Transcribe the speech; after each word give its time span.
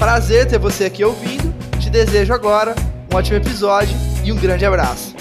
Prazer 0.00 0.48
ter 0.48 0.58
você 0.58 0.86
aqui 0.86 1.04
ouvindo. 1.04 1.52
Te 1.78 1.90
desejo 1.90 2.32
agora 2.32 2.74
um 3.12 3.16
ótimo 3.16 3.36
episódio 3.36 3.94
e 4.24 4.32
um 4.32 4.36
grande 4.36 4.64
abraço. 4.64 5.14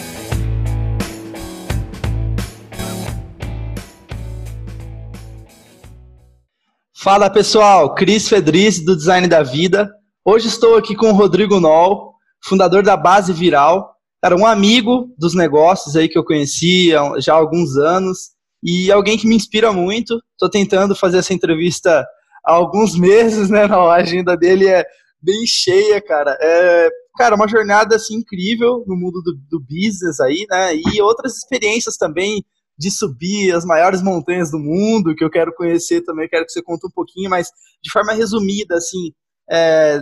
Fala 6.96 7.30
pessoal, 7.30 7.94
Cris 7.94 8.30
Fedriz 8.30 8.80
do 8.80 8.96
Design 8.96 9.28
da 9.28 9.44
Vida. 9.44 9.92
Hoje 10.24 10.48
estou 10.48 10.78
aqui 10.78 10.96
com 10.96 11.10
o 11.10 11.14
Rodrigo 11.14 11.60
Noll, 11.60 12.14
fundador 12.42 12.82
da 12.82 12.96
Base 12.96 13.34
Viral. 13.34 13.94
Era 14.24 14.38
um 14.38 14.46
amigo 14.46 15.14
dos 15.18 15.36
negócios 15.36 15.98
aí 15.98 16.08
que 16.08 16.18
eu 16.18 16.24
conhecia 16.24 17.02
já 17.20 17.34
há 17.34 17.38
alguns 17.38 17.76
anos 17.76 18.30
e 18.64 18.90
alguém 18.90 19.18
que 19.18 19.28
me 19.28 19.36
inspira 19.36 19.74
muito. 19.74 20.22
Estou 20.32 20.50
tentando 20.50 20.96
fazer 20.96 21.18
essa 21.18 21.34
entrevista 21.34 22.08
há 22.46 22.54
alguns 22.54 22.98
meses, 22.98 23.50
né? 23.50 23.64
A 23.64 23.94
agenda 23.94 24.36
dele 24.36 24.68
é 24.68 24.86
bem 25.22 25.46
cheia, 25.46 26.02
cara. 26.02 26.38
É, 26.42 26.90
cara, 27.18 27.36
uma 27.36 27.48
jornada 27.48 27.96
assim 27.96 28.16
incrível 28.16 28.84
no 28.88 28.96
mundo 28.96 29.22
do, 29.22 29.36
do 29.50 29.60
business 29.60 30.20
aí, 30.20 30.46
né? 30.50 30.76
E 30.76 31.02
outras 31.02 31.38
experiências 31.38 31.98
também 31.98 32.44
de 32.78 32.90
subir 32.90 33.54
as 33.54 33.66
maiores 33.66 34.02
montanhas 34.02 34.50
do 34.50 34.58
mundo, 34.58 35.14
que 35.14 35.24
eu 35.24 35.30
quero 35.30 35.54
conhecer 35.54 36.02
também, 36.02 36.30
quero 36.30 36.46
que 36.46 36.52
você 36.52 36.64
conte 36.64 36.88
um 36.88 36.92
pouquinho, 36.92 37.30
mas 37.30 37.50
de 37.84 37.92
forma 37.92 38.14
resumida, 38.14 38.76
assim, 38.76 39.12
é, 39.52 40.02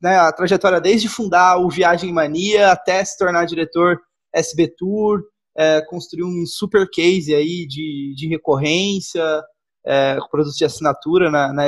né, 0.00 0.16
a 0.16 0.32
trajetória 0.32 0.80
desde 0.80 1.10
fundar 1.10 1.58
o 1.58 1.68
Viagem 1.68 2.10
Mania 2.10 2.72
até 2.72 3.04
se 3.04 3.18
tornar 3.18 3.44
diretor 3.44 4.00
SB 4.34 4.72
Tour, 4.78 5.20
é, 5.56 5.82
construir 5.82 6.24
um 6.24 6.46
super 6.46 6.88
case 6.90 7.34
aí 7.34 7.66
de, 7.66 8.14
de 8.16 8.28
recorrência, 8.28 9.22
é, 9.86 10.18
produtos 10.30 10.56
de 10.56 10.64
assinatura 10.64 11.30
na, 11.30 11.52
na 11.52 11.62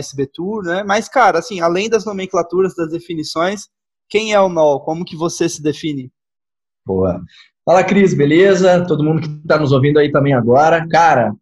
né? 0.65 0.83
Mas, 0.85 1.09
cara, 1.09 1.39
assim, 1.39 1.61
além 1.61 1.89
das 1.89 2.05
nomenclaturas, 2.05 2.75
das 2.75 2.91
definições, 2.91 3.69
quem 4.09 4.33
é 4.33 4.41
o 4.41 4.49
NOL? 4.49 4.81
Como 4.81 5.05
que 5.05 5.17
você 5.17 5.49
se 5.49 5.63
define? 5.63 6.11
Boa. 6.85 7.21
Fala, 7.65 7.85
Cris, 7.85 8.15
beleza? 8.15 8.85
Todo 8.87 9.05
mundo 9.05 9.23
que 9.23 9.29
está 9.29 9.59
nos 9.59 9.73
ouvindo 9.73 9.99
aí 9.99 10.11
também 10.11 10.33
agora. 10.33 10.87
Cara, 10.89 11.33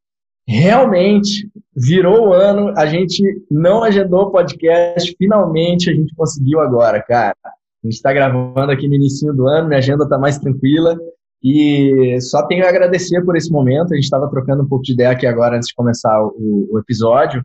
realmente 0.47 1.49
virou 1.75 2.29
o 2.29 2.33
ano, 2.33 2.73
a 2.77 2.87
gente 2.87 3.23
não 3.51 3.83
agendou 3.83 4.23
o 4.23 4.31
podcast, 4.31 5.15
finalmente 5.17 5.91
a 5.91 5.95
gente 5.95 6.15
conseguiu 6.15 6.61
agora, 6.61 7.03
cara. 7.03 7.37
A 7.45 7.87
gente 7.87 7.95
está 7.95 8.13
gravando 8.13 8.73
aqui 8.73 8.89
no 8.89 8.95
início 8.95 9.33
do 9.33 9.47
ano, 9.47 9.69
minha 9.69 9.79
agenda 9.79 10.05
está 10.05 10.19
mais 10.19 10.39
tranquila. 10.39 10.99
E 11.43 12.19
só 12.21 12.47
tenho 12.47 12.65
a 12.65 12.69
agradecer 12.69 13.25
por 13.25 13.37
esse 13.37 13.51
momento. 13.51 13.93
A 13.93 13.95
gente 13.95 14.05
estava 14.05 14.29
trocando 14.29 14.63
um 14.63 14.69
pouco 14.69 14.85
de 14.85 14.93
ideia 14.93 15.11
aqui 15.11 15.27
agora 15.27 15.57
antes 15.57 15.69
de 15.69 15.75
começar 15.75 16.21
o, 16.23 16.69
o 16.73 16.79
episódio. 16.79 17.43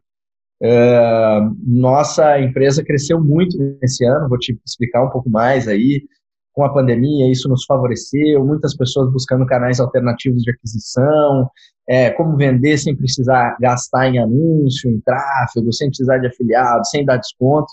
Uh, 0.64 1.56
nossa 1.66 2.40
empresa 2.40 2.84
cresceu 2.84 3.20
muito 3.20 3.58
nesse 3.82 4.06
ano, 4.06 4.30
vou 4.30 4.38
te 4.38 4.56
explicar 4.66 5.04
um 5.04 5.10
pouco 5.10 5.30
mais 5.30 5.68
aí. 5.68 6.04
Com 6.54 6.64
a 6.64 6.74
pandemia, 6.74 7.32
isso 7.32 7.48
nos 7.48 7.64
favoreceu, 7.66 8.46
muitas 8.46 8.76
pessoas 8.76 9.12
buscando 9.12 9.46
canais 9.46 9.80
alternativos 9.80 10.44
de 10.44 10.52
aquisição, 10.52 11.50
é, 11.88 12.12
como 12.12 12.36
vender 12.36 12.78
sem 12.78 12.96
precisar 12.96 13.56
gastar 13.60 14.10
em 14.10 14.20
anúncio, 14.20 14.92
em 14.92 15.00
tráfego, 15.00 15.72
sem 15.72 15.88
precisar 15.88 16.18
de 16.18 16.28
afiliado, 16.28 16.86
sem 16.88 17.06
dar 17.06 17.18
desconto. 17.18 17.72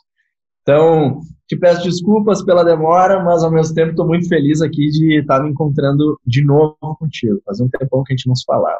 Então, 0.69 1.23
te 1.47 1.57
peço 1.57 1.83
desculpas 1.83 2.45
pela 2.45 2.63
demora, 2.63 3.25
mas 3.25 3.43
ao 3.43 3.51
mesmo 3.51 3.75
tempo 3.75 3.93
estou 3.93 4.07
muito 4.07 4.29
feliz 4.29 4.61
aqui 4.61 4.89
de 4.89 5.21
estar 5.21 5.43
me 5.43 5.49
encontrando 5.49 6.21
de 6.27 6.45
novo 6.45 6.77
contigo. 6.99 7.41
Faz 7.47 7.59
um 7.59 7.71
tempão 7.71 8.05
que 8.05 8.13
a 8.13 8.15
gente 8.15 8.29
não 8.29 8.35
se 8.35 8.45
falava. 8.45 8.79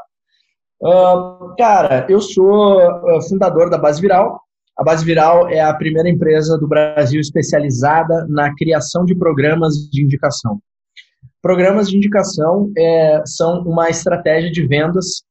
Uh, 0.83 1.57
cara, 1.57 2.07
eu 2.07 2.21
sou 2.21 2.77
uh, 2.77 3.23
fundador 3.27 3.71
da 3.71 3.79
Base 3.79 4.03
Viral. 4.03 4.39
A 4.77 4.85
Base 4.85 5.03
Viral 5.03 5.49
é 5.49 5.61
a 5.61 5.73
primeira 5.73 6.11
empresa 6.11 6.59
do 6.59 6.69
Brasil 6.69 7.23
especializada 7.23 8.27
na 8.29 8.55
criação 8.55 9.07
de 9.07 9.15
programas 9.15 9.73
de 9.91 10.05
indicação. 10.05 10.61
Programas 11.41 11.89
de 11.89 11.97
indicação 11.97 12.71
é, 12.77 13.23
são 13.25 13.63
uma 13.63 13.89
estratégia 13.89 14.53
de 14.53 14.67
vendas 14.67 15.23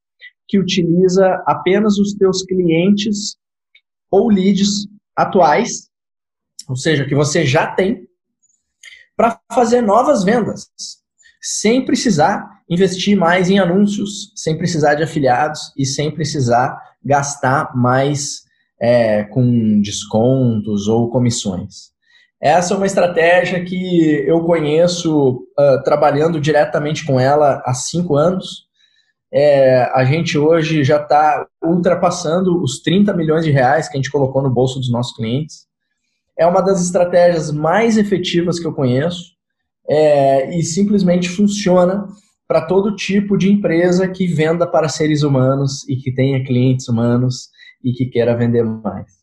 que 0.47 0.57
utiliza 0.57 1.39
apenas 1.45 1.99
os 1.99 2.15
teus 2.15 2.41
clientes 2.43 3.37
ou 4.09 4.29
leads 4.29 4.87
atuais 5.15 5.86
ou 6.67 6.75
seja, 6.75 7.05
que 7.05 7.15
você 7.15 7.45
já 7.45 7.67
tem, 7.67 8.07
para 9.15 9.39
fazer 9.51 9.81
novas 9.81 10.23
vendas, 10.23 10.67
sem 11.41 11.85
precisar 11.85 12.57
investir 12.69 13.17
mais 13.17 13.49
em 13.49 13.57
anúncios, 13.57 14.31
sem 14.35 14.57
precisar 14.57 14.95
de 14.95 15.03
afiliados 15.03 15.71
e 15.77 15.85
sem 15.85 16.11
precisar 16.11 16.77
gastar 17.03 17.75
mais 17.75 18.43
é, 18.79 19.23
com 19.23 19.81
descontos 19.81 20.87
ou 20.87 21.09
comissões. 21.09 21.95
Essa 22.39 22.73
é 22.73 22.77
uma 22.77 22.85
estratégia 22.85 23.63
que 23.63 24.23
eu 24.27 24.41
conheço 24.41 25.47
uh, 25.57 25.81
trabalhando 25.83 26.39
diretamente 26.39 27.03
com 27.03 27.19
ela 27.19 27.63
há 27.65 27.73
cinco 27.73 28.15
anos. 28.15 28.67
É, 29.33 29.89
a 29.95 30.05
gente 30.05 30.37
hoje 30.37 30.83
já 30.83 31.01
está 31.01 31.47
ultrapassando 31.63 32.61
os 32.61 32.79
30 32.81 33.13
milhões 33.13 33.43
de 33.43 33.51
reais 33.51 33.89
que 33.89 33.97
a 33.97 33.99
gente 33.99 34.11
colocou 34.11 34.43
no 34.43 34.53
bolso 34.53 34.77
dos 34.77 34.91
nossos 34.91 35.15
clientes 35.15 35.66
é 36.37 36.45
uma 36.45 36.61
das 36.61 36.81
estratégias 36.81 37.51
mais 37.51 37.97
efetivas 37.97 38.59
que 38.59 38.67
eu 38.67 38.73
conheço 38.73 39.35
é, 39.89 40.57
e 40.57 40.63
simplesmente 40.63 41.29
funciona 41.29 42.07
para 42.47 42.65
todo 42.65 42.95
tipo 42.95 43.37
de 43.37 43.51
empresa 43.51 44.07
que 44.07 44.27
venda 44.27 44.65
para 44.65 44.87
seres 44.87 45.23
humanos 45.23 45.87
e 45.89 45.97
que 45.97 46.13
tenha 46.13 46.43
clientes 46.43 46.87
humanos 46.87 47.49
e 47.83 47.91
que 47.91 48.05
queira 48.05 48.37
vender 48.37 48.63
mais. 48.63 49.17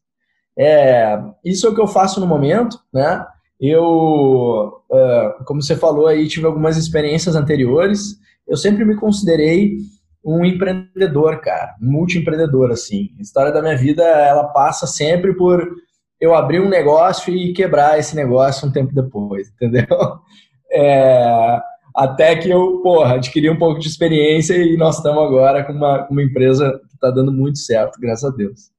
É, 0.58 1.18
isso 1.44 1.66
é 1.66 1.70
o 1.70 1.74
que 1.74 1.80
eu 1.80 1.86
faço 1.86 2.20
no 2.20 2.26
momento, 2.26 2.78
né? 2.92 3.24
Eu, 3.60 4.82
uh, 4.90 5.44
como 5.46 5.62
você 5.62 5.74
falou 5.74 6.06
aí, 6.06 6.28
tive 6.28 6.46
algumas 6.46 6.76
experiências 6.76 7.34
anteriores. 7.34 8.16
Eu 8.46 8.56
sempre 8.56 8.84
me 8.84 8.96
considerei 8.96 9.76
um 10.24 10.44
empreendedor, 10.44 11.40
cara, 11.40 11.74
um 11.82 11.90
multiempreendedor, 11.90 12.70
assim. 12.70 13.10
A 13.18 13.22
história 13.22 13.52
da 13.52 13.62
minha 13.62 13.76
vida, 13.76 14.02
ela 14.02 14.44
passa 14.48 14.86
sempre 14.86 15.34
por 15.34 15.66
eu 16.24 16.34
abrir 16.34 16.60
um 16.60 16.68
negócio 16.68 17.34
e 17.34 17.52
quebrar 17.52 17.98
esse 17.98 18.16
negócio 18.16 18.66
um 18.66 18.72
tempo 18.72 18.94
depois, 18.94 19.48
entendeu? 19.48 19.86
É, 20.76 21.60
até 21.94 22.34
que 22.34 22.50
eu, 22.50 22.80
porra, 22.82 23.14
adquiri 23.14 23.48
um 23.48 23.56
pouco 23.56 23.78
de 23.78 23.86
experiência 23.86 24.54
e 24.54 24.76
nós 24.76 24.96
estamos 24.96 25.22
agora 25.22 25.62
com 25.62 25.72
uma, 25.72 26.08
uma 26.08 26.20
empresa 26.20 26.80
que 26.88 26.94
está 26.96 27.12
dando 27.12 27.30
muito 27.30 27.60
certo, 27.60 28.00
graças 28.00 28.24
a 28.24 28.34
Deus. 28.34 28.72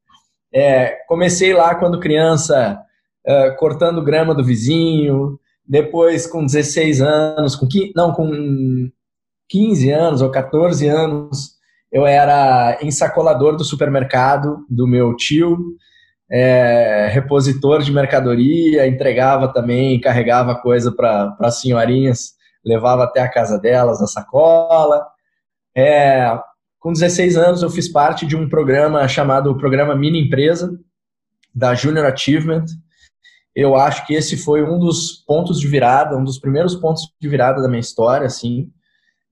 É, 0.53 0.97
comecei 1.07 1.53
lá 1.53 1.73
quando 1.75 2.01
criança, 2.01 2.77
é, 3.25 3.51
cortando 3.51 4.03
grama 4.03 4.35
do 4.35 4.43
vizinho, 4.43 5.39
depois 5.65 6.27
com 6.27 6.45
16 6.45 7.01
anos, 7.01 7.55
com, 7.55 7.65
não, 7.95 8.11
com 8.11 8.89
15 9.47 9.91
anos 9.91 10.21
ou 10.21 10.29
14 10.29 10.85
anos, 10.89 11.51
eu 11.89 12.05
era 12.05 12.77
ensacolador 12.81 13.55
do 13.55 13.63
supermercado 13.63 14.65
do 14.69 14.85
meu 14.85 15.15
tio, 15.15 15.57
é, 16.29 17.09
repositor 17.11 17.81
de 17.81 17.91
mercadoria, 17.91 18.87
entregava 18.87 19.51
também, 19.53 19.99
carregava 19.99 20.55
coisa 20.55 20.91
para 20.91 21.35
as 21.39 21.61
senhorinhas, 21.61 22.33
levava 22.63 23.03
até 23.03 23.21
a 23.21 23.29
casa 23.29 23.59
delas 23.59 24.01
a 24.01 24.07
sacola. 24.07 25.05
É, 25.75 26.37
com 26.79 26.93
16 26.93 27.37
anos, 27.37 27.61
eu 27.61 27.69
fiz 27.69 27.91
parte 27.91 28.25
de 28.25 28.35
um 28.35 28.49
programa 28.49 29.07
chamado 29.07 29.57
Programa 29.57 29.95
Mini 29.95 30.19
Empresa, 30.19 30.77
da 31.53 31.73
Junior 31.73 32.05
Achievement. 32.05 32.65
Eu 33.55 33.75
acho 33.75 34.05
que 34.05 34.13
esse 34.13 34.35
foi 34.35 34.63
um 34.63 34.77
dos 34.77 35.23
pontos 35.25 35.59
de 35.59 35.67
virada, 35.67 36.17
um 36.17 36.23
dos 36.23 36.39
primeiros 36.39 36.75
pontos 36.75 37.03
de 37.19 37.29
virada 37.29 37.61
da 37.61 37.67
minha 37.69 37.79
história, 37.79 38.27
assim. 38.27 38.69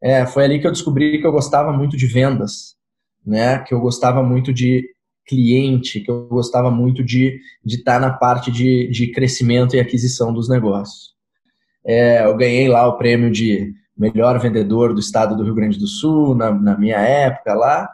É, 0.02 0.26
foi 0.26 0.46
ali 0.46 0.60
que 0.60 0.68
eu 0.68 0.72
descobri 0.72 1.20
que 1.20 1.28
eu 1.28 1.32
gostava 1.32 1.72
muito 1.74 1.98
de 1.98 2.08
vendas, 2.08 2.76
né? 3.26 3.60
Que 3.60 3.74
eu 3.74 3.80
gostava 3.80 4.24
muito 4.24 4.54
de 4.54 4.93
cliente, 5.26 6.00
que 6.00 6.12
eu 6.12 6.28
gostava 6.28 6.70
muito 6.70 7.04
de 7.04 7.40
estar 7.66 8.00
na 8.00 8.12
parte 8.12 8.52
de, 8.52 8.88
de 8.90 9.12
crescimento 9.12 9.76
e 9.76 9.80
aquisição 9.80 10.34
dos 10.34 10.50
negócios. 10.50 11.14
É, 11.86 12.26
eu 12.26 12.36
ganhei 12.36 12.68
lá 12.68 12.88
o 12.88 12.98
prêmio 12.98 13.32
de 13.32 13.74
melhor 13.98 14.40
vendedor 14.40 14.94
do 14.94 15.00
estado 15.00 15.36
do 15.36 15.44
Rio 15.44 15.56
Grande 15.56 15.78
do 15.78 15.88
Sul, 15.88 16.36
na, 16.36 16.52
na 16.52 16.78
minha 16.78 16.98
época 16.98 17.54
lá. 17.54 17.90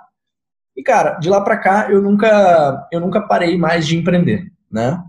E, 0.76 0.82
cara, 0.82 1.16
de 1.16 1.30
lá 1.30 1.42
para 1.42 1.58
cá, 1.58 1.92
eu 1.92 2.02
nunca, 2.02 2.88
eu 2.92 3.00
nunca 3.00 3.22
parei 3.22 3.58
mais 3.58 3.86
de 3.86 3.98
empreender, 3.98 4.52
né? 4.72 5.04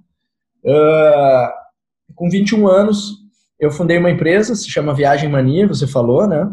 Uh, 0.64 1.48
com 2.14 2.28
21 2.28 2.66
anos, 2.66 3.18
eu 3.58 3.70
fundei 3.70 3.98
uma 3.98 4.10
empresa, 4.10 4.54
se 4.54 4.68
chama 4.68 4.94
Viagem 4.94 5.28
Mania, 5.28 5.68
você 5.68 5.86
falou, 5.86 6.26
né? 6.26 6.50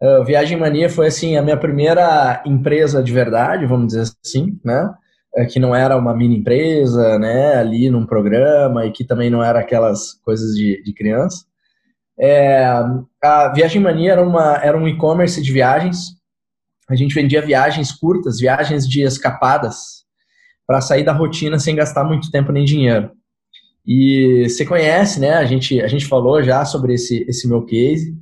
Uh, 0.00 0.24
Viagem 0.24 0.56
Mania 0.56 0.88
foi, 0.88 1.08
assim, 1.08 1.36
a 1.36 1.42
minha 1.42 1.56
primeira 1.56 2.42
empresa 2.46 3.02
de 3.02 3.12
verdade, 3.12 3.66
vamos 3.66 3.88
dizer 3.88 4.12
assim, 4.24 4.58
né? 4.64 4.94
Uh, 5.36 5.46
que 5.46 5.58
não 5.58 5.74
era 5.74 5.96
uma 5.96 6.14
mini 6.14 6.38
empresa, 6.38 7.18
né? 7.18 7.56
Ali 7.56 7.90
num 7.90 8.06
programa 8.06 8.86
e 8.86 8.92
que 8.92 9.04
também 9.04 9.28
não 9.28 9.42
era 9.42 9.60
aquelas 9.60 10.14
coisas 10.24 10.54
de, 10.54 10.82
de 10.82 10.92
criança. 10.92 11.44
É, 12.18 12.64
a 13.22 13.52
Viagem 13.54 13.80
Mania 13.80 14.12
era, 14.12 14.22
uma, 14.22 14.56
era 14.56 14.76
um 14.76 14.88
e-commerce 14.88 15.40
de 15.40 15.52
viagens. 15.52 16.16
A 16.88 16.96
gente 16.96 17.14
vendia 17.14 17.40
viagens 17.40 17.92
curtas, 17.92 18.40
viagens 18.40 18.88
de 18.88 19.02
escapadas, 19.02 20.04
para 20.66 20.80
sair 20.80 21.04
da 21.04 21.12
rotina 21.12 21.58
sem 21.58 21.76
gastar 21.76 22.04
muito 22.04 22.30
tempo 22.30 22.50
nem 22.50 22.64
dinheiro. 22.64 23.10
E 23.86 24.46
você 24.48 24.66
conhece, 24.66 25.20
né? 25.20 25.34
A 25.34 25.44
gente, 25.44 25.80
a 25.80 25.86
gente 25.86 26.06
falou 26.06 26.42
já 26.42 26.64
sobre 26.64 26.94
esse, 26.94 27.24
esse 27.28 27.48
meu 27.48 27.64
case. 27.64 28.14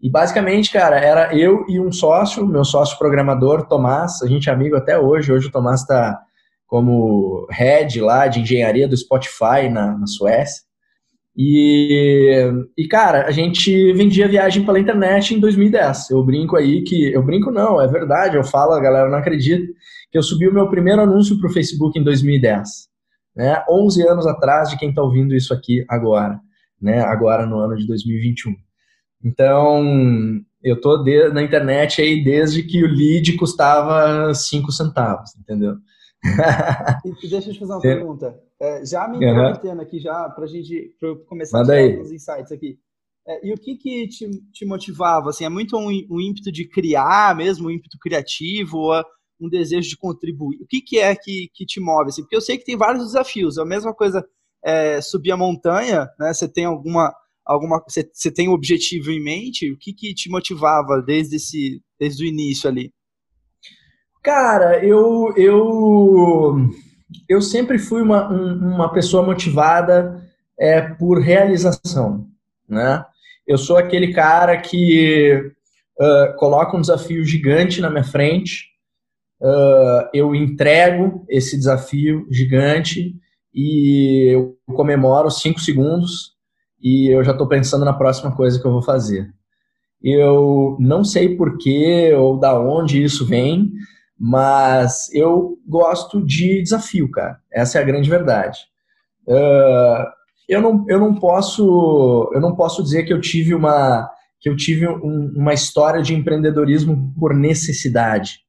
E 0.00 0.10
basicamente, 0.10 0.70
cara, 0.70 0.98
era 0.98 1.36
eu 1.36 1.64
e 1.68 1.80
um 1.80 1.90
sócio, 1.90 2.46
meu 2.46 2.64
sócio 2.64 2.98
programador, 2.98 3.66
Tomás, 3.66 4.22
a 4.22 4.26
gente 4.26 4.48
é 4.48 4.52
amigo 4.52 4.76
até 4.76 4.98
hoje. 4.98 5.32
Hoje 5.32 5.48
o 5.48 5.50
Tomás 5.50 5.80
está 5.80 6.18
como 6.66 7.46
head 7.50 8.00
lá 8.00 8.26
de 8.26 8.40
engenharia 8.40 8.88
do 8.88 8.96
Spotify 8.96 9.68
na, 9.70 9.96
na 9.96 10.06
Suécia. 10.06 10.64
E, 11.36 12.50
e, 12.76 12.88
cara, 12.88 13.26
a 13.26 13.30
gente 13.30 13.92
vendia 13.92 14.28
viagem 14.28 14.64
pela 14.64 14.80
internet 14.80 15.34
em 15.34 15.40
2010. 15.40 16.10
Eu 16.10 16.24
brinco 16.24 16.56
aí 16.56 16.82
que. 16.82 17.12
Eu 17.12 17.22
brinco 17.22 17.50
não, 17.50 17.80
é 17.80 17.86
verdade, 17.86 18.36
eu 18.36 18.44
falo, 18.44 18.72
a 18.72 18.80
galera 18.80 19.08
não 19.10 19.18
acredita, 19.18 19.66
que 20.10 20.18
eu 20.18 20.22
subi 20.22 20.48
o 20.48 20.54
meu 20.54 20.68
primeiro 20.68 21.02
anúncio 21.02 21.38
para 21.38 21.50
o 21.50 21.52
Facebook 21.52 21.98
em 21.98 22.02
2010 22.02 22.86
né, 23.36 23.62
11 23.68 24.08
anos 24.08 24.26
atrás 24.26 24.70
de 24.70 24.78
quem 24.78 24.88
está 24.88 25.02
ouvindo 25.02 25.34
isso 25.34 25.52
aqui 25.52 25.84
agora, 25.88 26.40
né, 26.80 27.00
agora 27.02 27.44
no 27.44 27.58
ano 27.58 27.76
de 27.76 27.86
2021. 27.86 28.54
Então, 29.24 29.84
eu 30.62 30.80
tô 30.80 30.98
de, 30.98 31.28
na 31.30 31.42
internet 31.42 32.00
aí 32.00 32.22
desde 32.22 32.62
que 32.62 32.84
o 32.84 32.88
lead 32.88 33.36
custava 33.36 34.32
5 34.34 34.70
centavos, 34.72 35.36
entendeu? 35.36 35.76
e 37.22 37.28
deixa 37.28 37.50
eu 37.50 37.54
te 37.54 37.60
fazer 37.60 37.72
uma 37.72 37.80
pergunta. 37.80 38.40
É, 38.60 38.84
já 38.84 39.06
me 39.06 39.16
intrometendo 39.16 39.76
uhum. 39.76 39.80
aqui, 39.80 39.98
já 39.98 40.28
para 40.30 40.44
a 40.44 40.48
gente 40.48 40.94
pra 40.98 41.14
começar 41.26 41.58
Manda 41.58 41.74
a 41.74 41.88
tirar 41.88 42.00
uns 42.00 42.12
insights 42.12 42.52
aqui. 42.52 42.78
É, 43.28 43.46
e 43.46 43.52
o 43.52 43.56
que 43.56 43.76
que 43.76 44.08
te, 44.08 44.28
te 44.52 44.64
motivava? 44.64 45.30
Assim, 45.30 45.44
é 45.44 45.48
muito 45.48 45.76
um, 45.76 45.88
um 46.10 46.20
ímpeto 46.20 46.50
de 46.52 46.66
criar 46.68 47.36
mesmo, 47.36 47.68
um 47.68 47.70
ímpeto 47.70 47.98
criativo, 48.00 48.78
ou 48.78 49.04
um 49.40 49.48
desejo 49.48 49.88
de 49.88 49.96
contribuir? 49.96 50.62
O 50.62 50.66
que, 50.66 50.80
que 50.80 50.98
é 50.98 51.14
que, 51.14 51.50
que 51.52 51.66
te 51.66 51.80
move? 51.80 52.08
Assim? 52.08 52.22
Porque 52.22 52.36
eu 52.36 52.40
sei 52.40 52.56
que 52.56 52.64
tem 52.64 52.76
vários 52.76 53.04
desafios. 53.04 53.58
É 53.58 53.62
a 53.62 53.66
mesma 53.66 53.92
coisa 53.94 54.26
é, 54.64 55.00
subir 55.00 55.32
a 55.32 55.36
montanha, 55.36 56.08
né? 56.18 56.32
Você 56.32 56.48
tem 56.48 56.64
alguma. 56.64 57.14
Alguma 57.46 57.82
você, 57.86 58.30
tem 58.30 58.48
um 58.48 58.52
objetivo 58.52 59.10
em 59.10 59.22
mente? 59.22 59.70
O 59.72 59.78
que, 59.78 59.92
que 59.92 60.12
te 60.12 60.28
motivava 60.28 61.00
desde, 61.00 61.36
esse, 61.36 61.80
desde 61.98 62.24
o 62.24 62.26
início 62.26 62.68
ali? 62.68 62.92
Cara, 64.22 64.84
eu, 64.84 65.32
eu, 65.36 66.56
eu 67.28 67.40
sempre 67.40 67.78
fui 67.78 68.02
uma, 68.02 68.28
uma 68.28 68.92
pessoa 68.92 69.24
motivada 69.24 70.28
é, 70.58 70.80
por 70.82 71.20
realização, 71.20 72.26
né? 72.68 73.04
Eu 73.46 73.56
sou 73.56 73.76
aquele 73.76 74.12
cara 74.12 74.56
que 74.60 75.52
uh, 76.00 76.36
coloca 76.36 76.76
um 76.76 76.80
desafio 76.80 77.24
gigante 77.24 77.80
na 77.80 77.88
minha 77.88 78.02
frente, 78.02 78.64
uh, 79.40 80.08
eu 80.12 80.34
entrego 80.34 81.24
esse 81.28 81.56
desafio 81.56 82.26
gigante 82.28 83.14
e 83.54 84.34
eu 84.34 84.58
comemoro 84.74 85.30
cinco 85.30 85.60
segundos 85.60 86.35
e 86.82 87.14
eu 87.14 87.22
já 87.24 87.32
estou 87.32 87.48
pensando 87.48 87.84
na 87.84 87.92
próxima 87.92 88.34
coisa 88.34 88.60
que 88.60 88.66
eu 88.66 88.72
vou 88.72 88.82
fazer. 88.82 89.32
Eu 90.02 90.76
não 90.78 91.02
sei 91.02 91.36
porquê 91.36 92.12
ou 92.14 92.38
da 92.38 92.58
onde 92.58 93.02
isso 93.02 93.26
vem, 93.26 93.72
mas 94.18 95.12
eu 95.12 95.58
gosto 95.66 96.24
de 96.24 96.62
desafio, 96.62 97.10
cara. 97.10 97.38
Essa 97.52 97.78
é 97.78 97.82
a 97.82 97.84
grande 97.84 98.08
verdade. 98.08 98.58
Uh, 99.26 100.06
eu, 100.48 100.60
não, 100.60 100.84
eu 100.88 100.98
não 100.98 101.14
posso 101.14 102.30
eu 102.32 102.40
não 102.40 102.54
posso 102.54 102.82
dizer 102.82 103.04
que 103.04 103.12
eu 103.12 103.20
tive 103.20 103.54
uma 103.54 104.08
que 104.40 104.48
eu 104.48 104.56
tive 104.56 104.86
um, 104.86 105.32
uma 105.34 105.52
história 105.52 106.02
de 106.02 106.14
empreendedorismo 106.14 107.12
por 107.18 107.34
necessidade. 107.34 108.40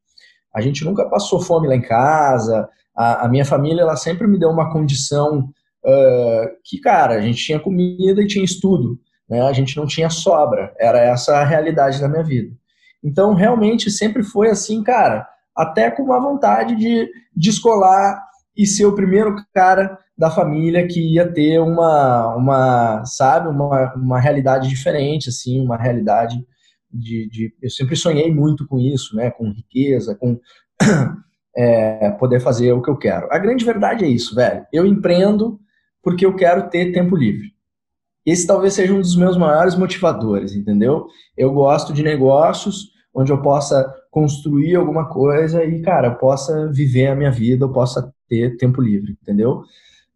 A 0.54 0.62
gente 0.62 0.84
nunca 0.86 1.10
passou 1.10 1.40
fome 1.40 1.68
lá 1.68 1.76
em 1.76 1.82
casa. 1.82 2.70
A, 2.96 3.26
a 3.26 3.28
minha 3.30 3.46
família 3.46 3.82
ela 3.82 3.96
sempre 3.96 4.28
me 4.28 4.38
deu 4.38 4.50
uma 4.50 4.72
condição 4.72 5.50
que, 6.64 6.80
cara, 6.80 7.16
a 7.16 7.22
gente 7.22 7.44
tinha 7.44 7.60
comida 7.60 8.22
e 8.22 8.28
tinha 8.28 8.44
estudo. 8.44 9.00
Né? 9.30 9.42
A 9.42 9.54
gente 9.54 9.76
não 9.78 9.86
tinha 9.86 10.10
sobra. 10.10 10.74
Era 10.80 11.00
essa 11.00 11.38
a 11.38 11.46
realidade 11.46 12.00
da 12.00 12.08
minha 12.08 12.24
vida. 12.24 12.56
Então, 13.04 13.34
realmente, 13.34 13.90
sempre 13.92 14.24
foi 14.24 14.50
assim, 14.50 14.84
cara, 14.84 15.28
até 15.56 15.90
com 15.90 16.04
uma 16.04 16.20
vontade 16.20 16.76
de 16.76 17.10
descolar 17.36 18.22
e 18.56 18.66
ser 18.66 18.86
o 18.86 18.96
primeiro 18.96 19.36
cara 19.54 19.98
da 20.18 20.32
família 20.32 20.88
que 20.88 21.14
ia 21.14 21.32
ter 21.32 21.60
uma, 21.60 22.36
uma 22.36 23.06
sabe, 23.06 23.48
uma, 23.48 23.94
uma 23.94 24.20
realidade 24.20 24.68
diferente, 24.68 25.30
assim, 25.30 25.62
uma 25.64 25.78
realidade 25.78 26.44
de, 26.92 27.30
de, 27.30 27.54
eu 27.62 27.70
sempre 27.70 27.96
sonhei 27.96 28.34
muito 28.34 28.66
com 28.68 28.80
isso, 28.80 29.16
né, 29.16 29.30
com 29.30 29.52
riqueza, 29.52 30.16
com 30.16 30.40
é, 31.56 32.10
poder 32.20 32.40
fazer 32.40 32.72
o 32.74 32.82
que 32.82 32.90
eu 32.90 32.98
quero. 32.98 33.28
A 33.32 33.38
grande 33.38 33.64
verdade 33.64 34.04
é 34.04 34.08
isso, 34.08 34.34
velho. 34.34 34.66
Eu 34.74 34.86
empreendo 34.86 35.60
porque 36.08 36.26
eu 36.26 36.34
quero 36.34 36.70
ter 36.70 36.94
tempo 36.94 37.18
livre. 37.18 37.52
Esse 38.26 38.48
talvez 38.48 38.76
seja 38.76 38.94
um 38.94 39.02
dos 39.02 39.18
meus 39.18 39.36
maiores 39.36 39.76
motivadores, 39.76 40.56
entendeu? 40.56 41.06
Eu 41.36 41.52
gosto 41.52 41.92
de 41.92 42.02
negócios 42.02 42.94
onde 43.14 43.30
eu 43.30 43.42
possa 43.42 43.94
construir 44.10 44.74
alguma 44.78 45.10
coisa 45.10 45.66
e, 45.66 45.82
cara, 45.82 46.08
eu 46.08 46.16
possa 46.16 46.72
viver 46.72 47.08
a 47.08 47.16
minha 47.16 47.30
vida, 47.30 47.66
eu 47.66 47.74
possa 47.74 48.10
ter 48.30 48.56
tempo 48.56 48.82
livre, 48.82 49.18
entendeu? 49.22 49.64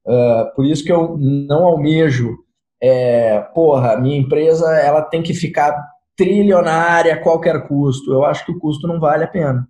Uh, 0.05 0.55
por 0.55 0.65
isso 0.65 0.81
que 0.81 0.93
eu 0.93 1.17
não 1.19 1.65
almejo, 1.65 2.37
é, 2.81 3.41
porra, 3.53 3.97
minha 3.97 4.17
empresa 4.17 4.73
ela 4.77 5.01
tem 5.01 5.21
que 5.21 5.33
ficar 5.33 5.75
trilionária 6.15 7.15
a 7.15 7.21
qualquer 7.21 7.67
custo. 7.67 8.13
Eu 8.13 8.23
acho 8.23 8.45
que 8.45 8.53
o 8.53 8.59
custo 8.59 8.87
não 8.87 8.97
vale 8.97 9.25
a 9.25 9.27
pena. 9.27 9.67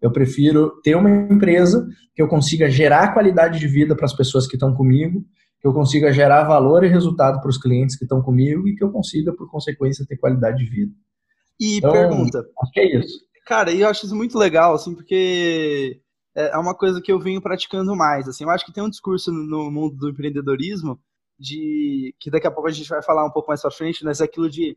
Eu 0.00 0.12
prefiro 0.12 0.70
ter 0.84 0.94
uma 0.94 1.10
empresa 1.10 1.84
que 2.14 2.22
eu 2.22 2.28
consiga 2.28 2.70
gerar 2.70 3.12
qualidade 3.12 3.58
de 3.58 3.66
vida 3.66 3.96
para 3.96 4.04
as 4.04 4.14
pessoas 4.14 4.46
que 4.46 4.54
estão 4.54 4.72
comigo, 4.72 5.24
que 5.64 5.68
eu 5.68 5.72
consiga 5.72 6.12
gerar 6.12 6.44
valor 6.44 6.84
e 6.84 6.88
resultado 6.88 7.40
para 7.40 7.48
os 7.48 7.56
clientes 7.56 7.96
que 7.96 8.04
estão 8.04 8.20
comigo 8.20 8.68
e 8.68 8.76
que 8.76 8.84
eu 8.84 8.92
consiga, 8.92 9.34
por 9.34 9.50
consequência, 9.50 10.04
ter 10.06 10.18
qualidade 10.18 10.58
de 10.58 10.70
vida. 10.70 10.92
E 11.58 11.78
então, 11.78 11.90
pergunta. 11.90 12.46
Acho 12.60 12.70
que 12.70 12.80
é 12.80 12.98
isso. 12.98 13.18
Cara, 13.46 13.72
eu 13.72 13.88
acho 13.88 14.04
isso 14.04 14.14
muito 14.14 14.38
legal, 14.38 14.74
assim, 14.74 14.94
porque 14.94 16.02
é 16.34 16.58
uma 16.58 16.74
coisa 16.74 17.00
que 17.00 17.10
eu 17.10 17.18
venho 17.18 17.40
praticando 17.40 17.96
mais. 17.96 18.28
Assim, 18.28 18.44
eu 18.44 18.50
acho 18.50 18.66
que 18.66 18.74
tem 18.74 18.84
um 18.84 18.90
discurso 18.90 19.32
no 19.32 19.70
mundo 19.70 19.96
do 19.96 20.10
empreendedorismo 20.10 21.00
de 21.38 22.14
que 22.20 22.30
daqui 22.30 22.46
a 22.46 22.50
pouco 22.50 22.68
a 22.68 22.72
gente 22.72 22.90
vai 22.90 23.02
falar 23.02 23.24
um 23.24 23.30
pouco 23.30 23.48
mais 23.48 23.62
para 23.62 23.70
frente, 23.70 24.04
mas 24.04 24.20
aquilo 24.20 24.50
de 24.50 24.76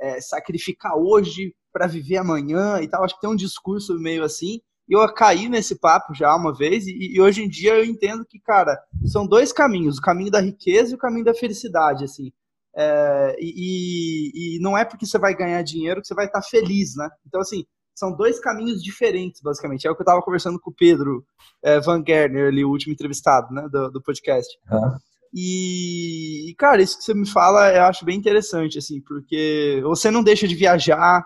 é, 0.00 0.20
sacrificar 0.20 0.96
hoje 0.96 1.54
para 1.72 1.86
viver 1.86 2.16
amanhã 2.16 2.80
e 2.80 2.88
tal. 2.88 3.04
Acho 3.04 3.14
que 3.14 3.20
tem 3.20 3.30
um 3.30 3.36
discurso 3.36 3.96
meio 4.00 4.24
assim. 4.24 4.60
E 4.88 4.94
eu 4.94 5.14
caí 5.14 5.48
nesse 5.48 5.78
papo 5.78 6.14
já 6.14 6.34
uma 6.34 6.52
vez, 6.52 6.86
e, 6.86 7.14
e, 7.14 7.20
hoje 7.20 7.42
em 7.42 7.48
dia 7.48 7.74
eu 7.74 7.84
entendo 7.84 8.24
que, 8.24 8.38
cara, 8.38 8.78
são 9.06 9.26
dois 9.26 9.52
caminhos: 9.52 9.98
o 9.98 10.02
caminho 10.02 10.30
da 10.30 10.40
riqueza 10.40 10.92
e 10.92 10.94
o 10.94 10.98
caminho 10.98 11.24
da 11.24 11.34
felicidade, 11.34 12.04
assim. 12.04 12.32
É, 12.76 13.36
e, 13.38 14.56
e, 14.56 14.58
não 14.60 14.76
é 14.76 14.84
porque 14.84 15.06
você 15.06 15.18
vai 15.18 15.34
ganhar 15.34 15.62
dinheiro 15.62 16.00
que 16.00 16.08
você 16.08 16.14
vai 16.14 16.26
estar 16.26 16.42
feliz, 16.42 16.96
né? 16.96 17.08
Então, 17.26 17.40
assim, 17.40 17.64
são 17.94 18.14
dois 18.14 18.40
caminhos 18.40 18.82
diferentes, 18.82 19.40
basicamente. 19.40 19.86
É 19.86 19.90
o 19.90 19.94
que 19.94 20.02
eu 20.02 20.04
estava 20.04 20.22
conversando 20.22 20.58
com 20.58 20.70
o 20.70 20.74
Pedro 20.74 21.24
é, 21.62 21.80
Van 21.80 22.02
Gerner, 22.06 22.48
ali, 22.48 22.64
o 22.64 22.70
último 22.70 22.92
entrevistado, 22.92 23.54
né, 23.54 23.68
do, 23.70 23.90
do 23.90 24.02
podcast. 24.02 24.52
Uhum. 24.70 24.96
E, 25.32 26.54
cara, 26.58 26.82
isso 26.82 26.98
que 26.98 27.04
você 27.04 27.14
me 27.14 27.26
fala 27.26 27.72
eu 27.72 27.84
acho 27.84 28.04
bem 28.04 28.16
interessante, 28.16 28.78
assim, 28.78 29.00
porque 29.00 29.80
você 29.82 30.10
não 30.10 30.22
deixa 30.22 30.46
de 30.46 30.54
viajar, 30.54 31.24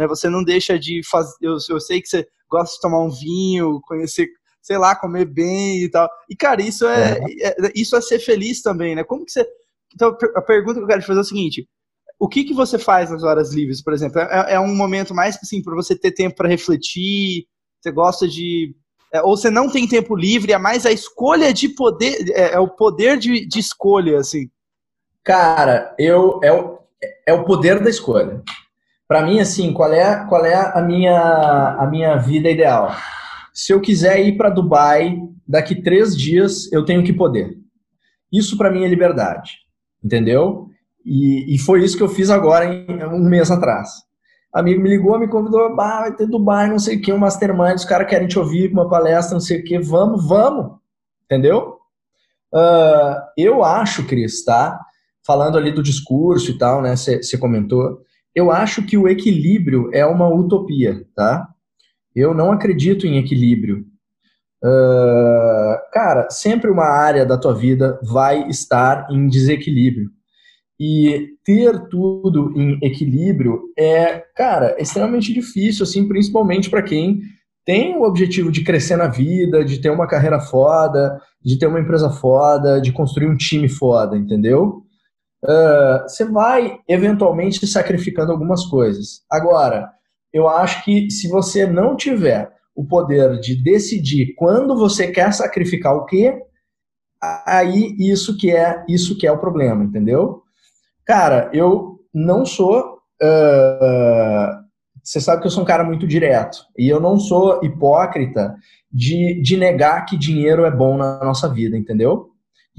né? 0.00 0.06
Você 0.06 0.28
não 0.28 0.42
deixa 0.42 0.78
de 0.78 1.02
fazer. 1.08 1.36
Eu, 1.40 1.56
eu 1.68 1.80
sei 1.80 2.00
que 2.00 2.08
você 2.08 2.26
gosta 2.50 2.74
de 2.74 2.80
tomar 2.80 3.02
um 3.02 3.10
vinho, 3.10 3.80
conhecer, 3.82 4.28
sei 4.62 4.78
lá, 4.78 4.96
comer 4.96 5.26
bem 5.26 5.84
e 5.84 5.90
tal. 5.90 6.08
E, 6.28 6.34
cara, 6.34 6.62
isso 6.62 6.86
é, 6.86 7.18
é. 7.40 7.48
é 7.48 7.72
isso 7.74 7.94
é 7.94 8.00
ser 8.00 8.18
feliz 8.18 8.62
também, 8.62 8.94
né? 8.94 9.04
Como 9.04 9.24
que 9.24 9.30
você. 9.30 9.46
Então, 9.94 10.16
a 10.34 10.42
pergunta 10.42 10.78
que 10.78 10.84
eu 10.84 10.88
quero 10.88 11.00
te 11.00 11.06
fazer 11.06 11.18
é 11.18 11.22
o 11.22 11.24
seguinte: 11.24 11.68
o 12.18 12.28
que, 12.28 12.44
que 12.44 12.54
você 12.54 12.78
faz 12.78 13.10
nas 13.10 13.22
horas 13.22 13.52
livres, 13.52 13.82
por 13.82 13.92
exemplo? 13.92 14.20
É, 14.20 14.54
é 14.54 14.60
um 14.60 14.74
momento 14.74 15.14
mais 15.14 15.36
assim 15.36 15.62
para 15.62 15.74
você 15.74 15.94
ter 15.94 16.12
tempo 16.12 16.36
para 16.36 16.48
refletir? 16.48 17.46
Você 17.80 17.90
gosta 17.90 18.26
de 18.26 18.74
é, 19.12 19.20
ou 19.22 19.36
você 19.36 19.50
não 19.50 19.68
tem 19.68 19.88
tempo 19.88 20.14
livre, 20.14 20.52
é 20.52 20.58
mais 20.58 20.86
a 20.86 20.92
escolha 20.92 21.52
de 21.52 21.68
poder, 21.68 22.30
é, 22.30 22.52
é 22.52 22.58
o 22.60 22.68
poder 22.68 23.18
de, 23.18 23.44
de, 23.46 23.58
escolha, 23.58 24.18
assim. 24.18 24.48
Cara, 25.24 25.94
eu 25.98 26.38
é 26.44 26.52
o, 26.52 26.78
é 27.26 27.32
o 27.32 27.44
poder 27.44 27.82
da 27.82 27.90
escolha. 27.90 28.42
Para 29.10 29.24
mim, 29.24 29.40
assim, 29.40 29.72
qual 29.72 29.92
é, 29.92 30.24
qual 30.28 30.46
é 30.46 30.54
a, 30.54 30.80
minha, 30.80 31.20
a 31.80 31.84
minha 31.90 32.14
vida 32.14 32.48
ideal? 32.48 32.94
Se 33.52 33.72
eu 33.72 33.80
quiser 33.80 34.24
ir 34.24 34.36
para 34.36 34.50
Dubai 34.50 35.18
daqui 35.44 35.82
três 35.82 36.16
dias, 36.16 36.72
eu 36.72 36.84
tenho 36.84 37.02
que 37.02 37.12
poder. 37.12 37.58
Isso 38.32 38.56
para 38.56 38.70
mim 38.70 38.84
é 38.84 38.86
liberdade, 38.88 39.54
entendeu? 40.00 40.68
E, 41.04 41.56
e 41.56 41.58
foi 41.58 41.82
isso 41.82 41.96
que 41.96 42.04
eu 42.04 42.08
fiz 42.08 42.30
agora, 42.30 42.64
em, 42.66 42.86
um 43.06 43.28
mês 43.28 43.50
atrás. 43.50 43.90
Amigo 44.54 44.80
me 44.80 44.88
ligou, 44.88 45.18
me 45.18 45.26
convidou, 45.26 45.74
bah, 45.74 46.02
vai 46.02 46.14
ter 46.14 46.28
Dubai, 46.28 46.70
não 46.70 46.78
sei 46.78 46.96
o 46.96 47.02
que, 47.02 47.12
um 47.12 47.18
mastermind, 47.18 47.78
os 47.78 47.84
caras 47.84 48.08
querem 48.08 48.28
te 48.28 48.38
ouvir 48.38 48.70
uma 48.70 48.88
palestra, 48.88 49.34
não 49.34 49.40
sei 49.40 49.58
o 49.58 49.64
que, 49.64 49.76
vamos, 49.80 50.28
vamos, 50.28 50.76
entendeu? 51.24 51.78
Uh, 52.54 53.18
eu 53.36 53.64
acho, 53.64 54.06
Cris, 54.06 54.44
tá? 54.44 54.78
Falando 55.26 55.58
ali 55.58 55.72
do 55.72 55.82
discurso 55.82 56.52
e 56.52 56.56
tal, 56.56 56.80
né, 56.80 56.94
você 56.94 57.36
comentou, 57.36 58.08
eu 58.40 58.50
acho 58.50 58.82
que 58.82 58.96
o 58.96 59.06
equilíbrio 59.06 59.90
é 59.92 60.04
uma 60.04 60.28
utopia, 60.28 61.04
tá? 61.14 61.46
Eu 62.16 62.32
não 62.34 62.50
acredito 62.50 63.06
em 63.06 63.18
equilíbrio. 63.18 63.84
Uh, 64.64 65.76
cara, 65.92 66.28
sempre 66.30 66.70
uma 66.70 66.86
área 66.86 67.24
da 67.24 67.38
tua 67.38 67.54
vida 67.54 68.00
vai 68.02 68.48
estar 68.48 69.06
em 69.10 69.28
desequilíbrio. 69.28 70.10
E 70.78 71.28
ter 71.44 71.88
tudo 71.88 72.52
em 72.56 72.78
equilíbrio 72.82 73.60
é, 73.78 74.24
cara, 74.34 74.74
é 74.78 74.82
extremamente 74.82 75.34
difícil, 75.34 75.82
assim, 75.82 76.08
principalmente 76.08 76.70
para 76.70 76.82
quem 76.82 77.20
tem 77.66 77.96
o 77.96 78.02
objetivo 78.02 78.50
de 78.50 78.64
crescer 78.64 78.96
na 78.96 79.06
vida, 79.06 79.62
de 79.62 79.78
ter 79.78 79.90
uma 79.90 80.06
carreira 80.06 80.40
foda, 80.40 81.20
de 81.44 81.58
ter 81.58 81.66
uma 81.66 81.80
empresa 81.80 82.08
foda, 82.08 82.80
de 82.80 82.90
construir 82.90 83.28
um 83.28 83.36
time 83.36 83.68
foda, 83.68 84.16
entendeu? 84.16 84.82
Uh, 85.42 86.02
você 86.02 86.24
vai 86.24 86.78
eventualmente 86.86 87.66
sacrificando 87.66 88.30
algumas 88.32 88.66
coisas. 88.66 89.22
Agora, 89.30 89.90
eu 90.32 90.48
acho 90.48 90.84
que 90.84 91.10
se 91.10 91.28
você 91.28 91.66
não 91.66 91.96
tiver 91.96 92.52
o 92.74 92.84
poder 92.84 93.40
de 93.40 93.62
decidir 93.62 94.34
quando 94.36 94.76
você 94.76 95.10
quer 95.10 95.32
sacrificar 95.32 95.94
o 95.94 96.04
quê, 96.04 96.40
aí 97.46 97.96
isso 97.98 98.36
que 98.36 98.54
é 98.54 98.84
isso 98.88 99.16
que 99.18 99.26
é 99.26 99.32
o 99.32 99.38
problema, 99.38 99.84
entendeu? 99.84 100.42
Cara, 101.04 101.50
eu 101.52 101.98
não 102.14 102.44
sou. 102.44 102.98
Uh, 103.22 104.60
você 105.02 105.20
sabe 105.20 105.40
que 105.40 105.46
eu 105.46 105.50
sou 105.50 105.62
um 105.62 105.66
cara 105.66 105.82
muito 105.82 106.06
direto. 106.06 106.58
E 106.78 106.88
eu 106.88 107.00
não 107.00 107.18
sou 107.18 107.60
hipócrita 107.64 108.54
de, 108.92 109.40
de 109.42 109.56
negar 109.56 110.04
que 110.04 110.16
dinheiro 110.16 110.64
é 110.64 110.70
bom 110.70 110.96
na 110.96 111.24
nossa 111.24 111.48
vida, 111.48 111.76
entendeu? 111.76 112.29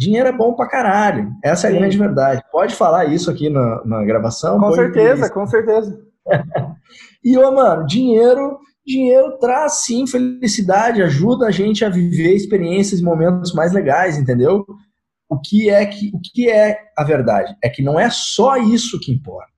Dinheiro 0.01 0.29
é 0.29 0.31
bom 0.31 0.53
pra 0.53 0.67
caralho. 0.67 1.31
Essa 1.43 1.67
é 1.67 1.69
a 1.69 1.73
grande 1.77 1.97
verdade. 1.97 2.41
Pode 2.51 2.73
falar 2.73 3.05
isso 3.05 3.29
aqui 3.29 3.49
na, 3.49 3.83
na 3.85 4.03
gravação? 4.03 4.59
Com 4.59 4.71
certeza, 4.73 5.29
com 5.29 5.45
certeza. 5.45 5.99
e, 7.23 7.37
ô, 7.37 7.51
mano, 7.51 7.85
dinheiro, 7.85 8.57
dinheiro 8.85 9.37
traz 9.39 9.83
sim 9.83 10.07
felicidade, 10.07 11.03
ajuda 11.03 11.47
a 11.47 11.51
gente 11.51 11.85
a 11.85 11.89
viver 11.89 12.33
experiências 12.33 12.99
e 12.99 13.03
momentos 13.03 13.53
mais 13.53 13.73
legais, 13.73 14.17
entendeu? 14.17 14.65
o 15.31 15.39
que 15.39 15.69
é 15.69 15.85
que 15.85 16.11
o 16.13 16.19
que 16.19 16.49
é 16.49 16.77
a 16.97 17.05
verdade? 17.05 17.55
É 17.63 17.69
que 17.69 17.81
não 17.81 17.97
é 17.97 18.09
só 18.09 18.57
isso 18.57 18.99
que 18.99 19.13
importa. 19.13 19.49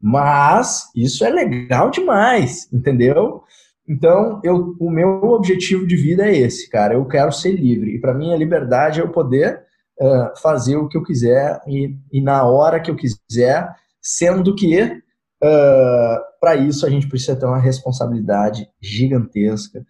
Mas 0.00 0.84
isso 0.94 1.24
é 1.24 1.30
legal 1.30 1.90
demais, 1.90 2.72
entendeu? 2.72 3.42
Então, 3.88 4.40
eu, 4.44 4.76
o 4.78 4.88
meu 4.88 5.24
objetivo 5.24 5.84
de 5.84 5.96
vida 5.96 6.24
é 6.28 6.36
esse, 6.36 6.70
cara. 6.70 6.94
Eu 6.94 7.04
quero 7.06 7.32
ser 7.32 7.50
livre. 7.50 7.96
E 7.96 8.00
para 8.00 8.14
mim, 8.14 8.32
a 8.32 8.36
liberdade 8.36 9.00
é 9.00 9.02
eu 9.02 9.10
poder 9.10 9.60
uh, 10.00 10.40
fazer 10.40 10.76
o 10.76 10.88
que 10.88 10.96
eu 10.96 11.02
quiser 11.02 11.60
e, 11.66 11.94
e, 12.12 12.20
na 12.20 12.44
hora 12.44 12.80
que 12.80 12.90
eu 12.90 12.96
quiser, 12.96 13.68
sendo 14.00 14.54
que 14.54 14.82
uh, 14.82 16.18
para 16.40 16.56
isso 16.56 16.86
a 16.86 16.90
gente 16.90 17.08
precisa 17.08 17.36
ter 17.36 17.46
uma 17.46 17.60
responsabilidade 17.60 18.66
gigantesca 18.80 19.84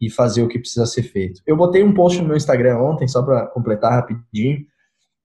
e 0.00 0.10
fazer 0.10 0.42
o 0.42 0.48
que 0.48 0.58
precisa 0.58 0.86
ser 0.86 1.02
feito. 1.02 1.40
Eu 1.46 1.56
botei 1.56 1.82
um 1.82 1.94
post 1.94 2.20
no 2.20 2.28
meu 2.28 2.36
Instagram 2.36 2.78
ontem, 2.78 3.08
só 3.08 3.22
para 3.22 3.46
completar 3.46 3.92
rapidinho. 3.92 4.58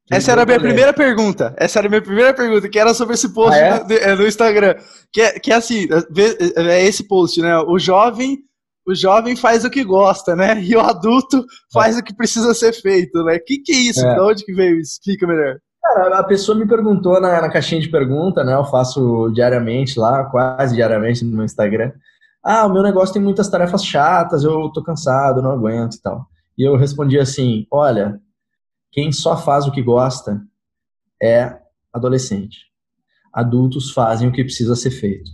Essa 0.09 0.31
era 0.31 0.41
a 0.41 0.45
minha 0.45 0.59
primeira 0.59 0.91
pergunta. 0.91 1.53
Essa 1.57 1.79
era 1.79 1.87
a 1.87 1.89
minha 1.89 2.01
primeira 2.01 2.33
pergunta, 2.33 2.67
que 2.67 2.79
era 2.79 2.93
sobre 2.93 3.13
esse 3.13 3.31
post 3.31 3.59
ah, 3.59 3.63
é? 3.63 3.83
no, 3.83 3.93
é, 3.93 4.15
no, 4.15 4.27
Instagram. 4.27 4.75
Que 5.11 5.21
é, 5.21 5.39
que 5.39 5.51
é 5.51 5.55
assim, 5.55 5.87
é 6.55 6.83
esse 6.83 7.07
post, 7.07 7.39
né? 7.41 7.59
O 7.59 7.77
jovem, 7.77 8.39
o 8.89 8.95
jovem 8.95 9.35
faz 9.35 9.63
o 9.63 9.69
que 9.69 9.83
gosta, 9.83 10.35
né? 10.35 10.61
E 10.61 10.75
o 10.75 10.79
adulto 10.79 11.45
faz 11.71 11.95
é. 11.95 11.99
o 11.99 12.03
que 12.03 12.15
precisa 12.15 12.53
ser 12.53 12.73
feito, 12.73 13.23
né? 13.23 13.35
O 13.35 13.43
que, 13.45 13.59
que 13.59 13.71
é 13.71 13.75
isso? 13.75 14.05
É. 14.05 14.15
De 14.15 14.21
onde 14.21 14.43
que 14.43 14.53
veio 14.53 14.79
isso? 14.79 14.93
Explica 14.93 15.27
melhor. 15.27 15.59
Cara, 15.81 16.19
a 16.19 16.23
pessoa 16.23 16.57
me 16.57 16.67
perguntou 16.67 17.21
na, 17.21 17.41
na 17.41 17.49
caixinha 17.49 17.81
de 17.81 17.89
pergunta, 17.89 18.43
né? 18.43 18.53
Eu 18.53 18.65
faço 18.65 19.29
diariamente 19.29 19.99
lá, 19.99 20.25
quase 20.25 20.75
diariamente 20.75 21.23
no 21.23 21.35
meu 21.35 21.45
Instagram. 21.45 21.91
Ah, 22.43 22.65
o 22.65 22.73
meu 22.73 22.81
negócio 22.81 23.13
tem 23.13 23.21
muitas 23.21 23.49
tarefas 23.49 23.83
chatas, 23.83 24.43
eu 24.43 24.69
tô 24.69 24.81
cansado, 24.81 25.41
não 25.41 25.51
aguento 25.51 25.95
e 25.95 26.01
tal. 26.01 26.25
E 26.57 26.63
eu 26.63 26.75
respondi 26.75 27.19
assim: 27.19 27.65
olha, 27.71 28.19
quem 28.91 29.11
só 29.11 29.37
faz 29.37 29.67
o 29.67 29.71
que 29.71 29.81
gosta 29.81 30.41
é 31.21 31.57
adolescente. 31.93 32.69
Adultos 33.33 33.91
fazem 33.91 34.27
o 34.27 34.31
que 34.31 34.43
precisa 34.43 34.75
ser 34.75 34.91
feito. 34.91 35.29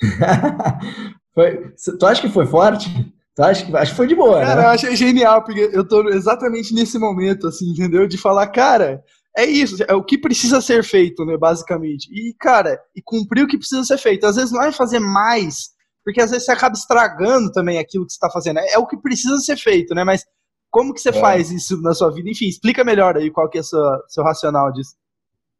foi, 1.36 1.74
tu 1.98 2.06
acha 2.06 2.22
que 2.22 2.30
foi 2.30 2.46
forte? 2.46 2.88
Tu 3.34 3.42
acha 3.42 3.66
que, 3.66 3.76
acho 3.76 3.90
que 3.90 3.96
foi 3.96 4.06
de 4.06 4.14
boa, 4.14 4.40
cara, 4.40 4.62
né? 4.62 4.66
eu 4.68 4.70
achei 4.70 4.96
genial, 4.96 5.44
porque 5.44 5.68
eu 5.70 5.86
tô 5.86 6.08
exatamente 6.08 6.72
nesse 6.72 6.98
momento, 6.98 7.46
assim, 7.46 7.70
entendeu? 7.72 8.06
De 8.06 8.16
falar, 8.16 8.46
cara, 8.46 9.04
é 9.36 9.44
isso, 9.44 9.76
é 9.86 9.94
o 9.94 10.02
que 10.02 10.16
precisa 10.16 10.62
ser 10.62 10.82
feito, 10.82 11.26
né, 11.26 11.36
basicamente. 11.36 12.08
E, 12.10 12.32
cara, 12.40 12.80
e 12.94 13.02
cumprir 13.02 13.44
o 13.44 13.46
que 13.46 13.58
precisa 13.58 13.84
ser 13.84 13.98
feito. 13.98 14.24
Às 14.24 14.36
vezes 14.36 14.50
não 14.50 14.62
é 14.62 14.72
fazer 14.72 14.98
mais, 14.98 15.72
porque 16.02 16.22
às 16.22 16.30
vezes 16.30 16.46
você 16.46 16.52
acaba 16.52 16.74
estragando 16.74 17.52
também 17.52 17.78
aquilo 17.78 18.06
que 18.06 18.12
você 18.12 18.16
está 18.16 18.30
fazendo. 18.30 18.60
É, 18.60 18.72
é 18.72 18.78
o 18.78 18.86
que 18.86 18.96
precisa 18.96 19.36
ser 19.36 19.58
feito, 19.58 19.94
né? 19.94 20.04
Mas 20.04 20.24
como 20.70 20.94
que 20.94 21.00
você 21.02 21.10
é. 21.10 21.20
faz 21.20 21.50
isso 21.50 21.78
na 21.82 21.92
sua 21.92 22.10
vida? 22.10 22.30
Enfim, 22.30 22.46
explica 22.46 22.82
melhor 22.82 23.14
aí 23.14 23.30
qual 23.30 23.50
que 23.50 23.58
é 23.58 23.60
o 23.60 23.64
seu, 23.64 23.82
seu 24.08 24.24
racional 24.24 24.72
disso. 24.72 24.96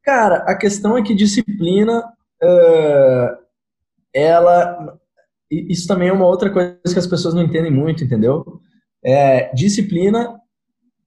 Cara, 0.02 0.36
a 0.46 0.54
questão 0.54 0.96
é 0.96 1.02
que 1.02 1.14
disciplina, 1.14 2.02
uh, 2.42 3.36
ela... 4.14 4.98
Isso 5.50 5.86
também 5.86 6.08
é 6.08 6.12
uma 6.12 6.26
outra 6.26 6.50
coisa 6.50 6.78
que 6.82 6.98
as 6.98 7.06
pessoas 7.06 7.34
não 7.34 7.42
entendem 7.42 7.70
muito, 7.70 8.02
entendeu? 8.02 8.60
É, 9.02 9.52
disciplina 9.54 10.40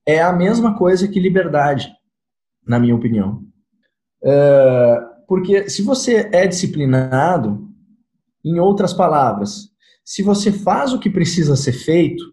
é 0.05 0.21
a 0.21 0.31
mesma 0.31 0.77
coisa 0.77 1.07
que 1.07 1.19
liberdade, 1.19 1.91
na 2.65 2.79
minha 2.79 2.95
opinião. 2.95 3.43
Uh, 4.21 5.25
porque 5.27 5.69
se 5.69 5.81
você 5.81 6.29
é 6.31 6.47
disciplinado, 6.47 7.69
em 8.43 8.59
outras 8.59 8.93
palavras, 8.93 9.69
se 10.03 10.23
você 10.23 10.51
faz 10.51 10.93
o 10.93 10.99
que 10.99 11.09
precisa 11.09 11.55
ser 11.55 11.73
feito 11.73 12.23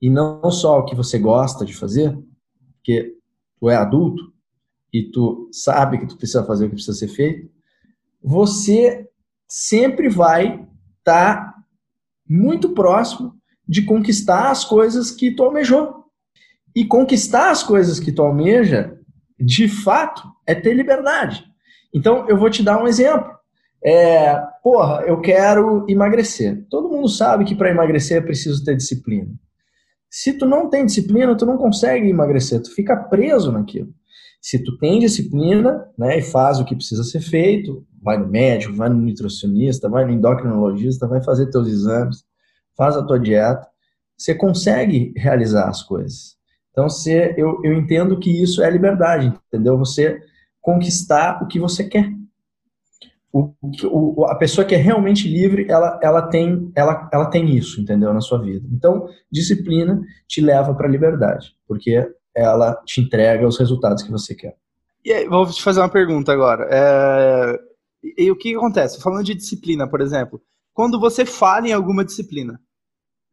e 0.00 0.10
não 0.10 0.50
só 0.50 0.80
o 0.80 0.84
que 0.84 0.94
você 0.94 1.18
gosta 1.18 1.64
de 1.64 1.74
fazer, 1.74 2.18
porque 2.74 3.14
tu 3.60 3.70
é 3.70 3.76
adulto 3.76 4.32
e 4.92 5.10
tu 5.10 5.48
sabe 5.52 5.98
que 5.98 6.06
tu 6.06 6.16
precisa 6.16 6.44
fazer 6.44 6.64
o 6.64 6.68
que 6.68 6.74
precisa 6.74 6.98
ser 6.98 7.08
feito, 7.08 7.50
você 8.22 9.08
sempre 9.46 10.08
vai 10.08 10.65
estar 11.06 11.36
tá 11.36 11.54
muito 12.28 12.70
próximo 12.70 13.34
de 13.66 13.82
conquistar 13.82 14.50
as 14.50 14.64
coisas 14.64 15.10
que 15.10 15.30
tu 15.30 15.44
almejou. 15.44 16.04
E 16.74 16.84
conquistar 16.84 17.50
as 17.50 17.62
coisas 17.62 17.98
que 17.98 18.12
tu 18.12 18.22
almeja, 18.22 18.98
de 19.38 19.66
fato, 19.66 20.22
é 20.46 20.54
ter 20.54 20.74
liberdade. 20.74 21.44
Então, 21.94 22.28
eu 22.28 22.36
vou 22.36 22.50
te 22.50 22.62
dar 22.62 22.82
um 22.82 22.86
exemplo. 22.86 23.34
É, 23.82 24.36
porra, 24.62 25.02
eu 25.06 25.20
quero 25.20 25.86
emagrecer. 25.88 26.66
Todo 26.68 26.90
mundo 26.90 27.08
sabe 27.08 27.44
que 27.44 27.54
para 27.54 27.70
emagrecer 27.70 28.18
é 28.18 28.20
preciso 28.20 28.62
ter 28.62 28.76
disciplina. 28.76 29.30
Se 30.10 30.34
tu 30.34 30.44
não 30.44 30.68
tem 30.68 30.84
disciplina, 30.84 31.36
tu 31.36 31.46
não 31.46 31.56
consegue 31.56 32.08
emagrecer, 32.08 32.60
tu 32.60 32.74
fica 32.74 32.96
preso 32.96 33.50
naquilo. 33.52 33.94
Se 34.46 34.60
tu 34.62 34.78
tem 34.78 35.00
disciplina, 35.00 35.88
né, 35.98 36.20
e 36.20 36.22
faz 36.22 36.60
o 36.60 36.64
que 36.64 36.76
precisa 36.76 37.02
ser 37.02 37.18
feito, 37.18 37.84
vai 38.00 38.16
no 38.16 38.28
médico, 38.28 38.76
vai 38.76 38.88
no 38.88 38.94
nutricionista, 38.94 39.88
vai 39.88 40.04
no 40.04 40.12
endocrinologista, 40.12 41.08
vai 41.08 41.20
fazer 41.20 41.50
teus 41.50 41.66
exames, 41.66 42.24
faz 42.76 42.96
a 42.96 43.04
tua 43.04 43.18
dieta, 43.18 43.66
você 44.16 44.36
consegue 44.36 45.12
realizar 45.16 45.68
as 45.68 45.82
coisas. 45.82 46.36
Então, 46.70 46.88
você, 46.88 47.34
eu, 47.36 47.60
eu 47.64 47.72
entendo 47.72 48.20
que 48.20 48.30
isso 48.30 48.62
é 48.62 48.70
liberdade, 48.70 49.36
entendeu? 49.48 49.76
Você 49.78 50.22
conquistar 50.60 51.42
o 51.42 51.48
que 51.48 51.58
você 51.58 51.82
quer 51.82 52.08
o, 53.32 53.52
o, 53.90 54.24
a 54.26 54.36
pessoa 54.36 54.64
que 54.64 54.76
é 54.76 54.78
realmente 54.78 55.26
livre, 55.26 55.66
ela, 55.68 55.98
ela, 56.00 56.22
tem, 56.22 56.70
ela, 56.72 57.10
ela 57.12 57.26
tem 57.26 57.56
isso, 57.56 57.80
entendeu, 57.80 58.14
na 58.14 58.20
sua 58.20 58.40
vida. 58.40 58.64
Então, 58.72 59.08
disciplina 59.28 60.00
te 60.28 60.40
leva 60.40 60.72
para 60.72 60.86
a 60.86 60.90
liberdade, 60.90 61.52
porque 61.66 62.08
ela 62.36 62.74
te 62.84 63.00
entrega 63.00 63.46
os 63.46 63.58
resultados 63.58 64.02
que 64.02 64.10
você 64.10 64.34
quer. 64.34 64.56
E 65.04 65.12
aí, 65.12 65.26
vou 65.26 65.46
te 65.46 65.62
fazer 65.62 65.80
uma 65.80 65.88
pergunta 65.88 66.32
agora. 66.32 66.68
É... 66.70 67.58
E, 68.18 68.30
o 68.30 68.36
que 68.36 68.54
acontece? 68.54 69.00
Falando 69.00 69.24
de 69.24 69.34
disciplina, 69.34 69.88
por 69.88 70.00
exemplo, 70.00 70.40
quando 70.74 71.00
você 71.00 71.24
fala 71.24 71.68
em 71.68 71.72
alguma 71.72 72.04
disciplina, 72.04 72.60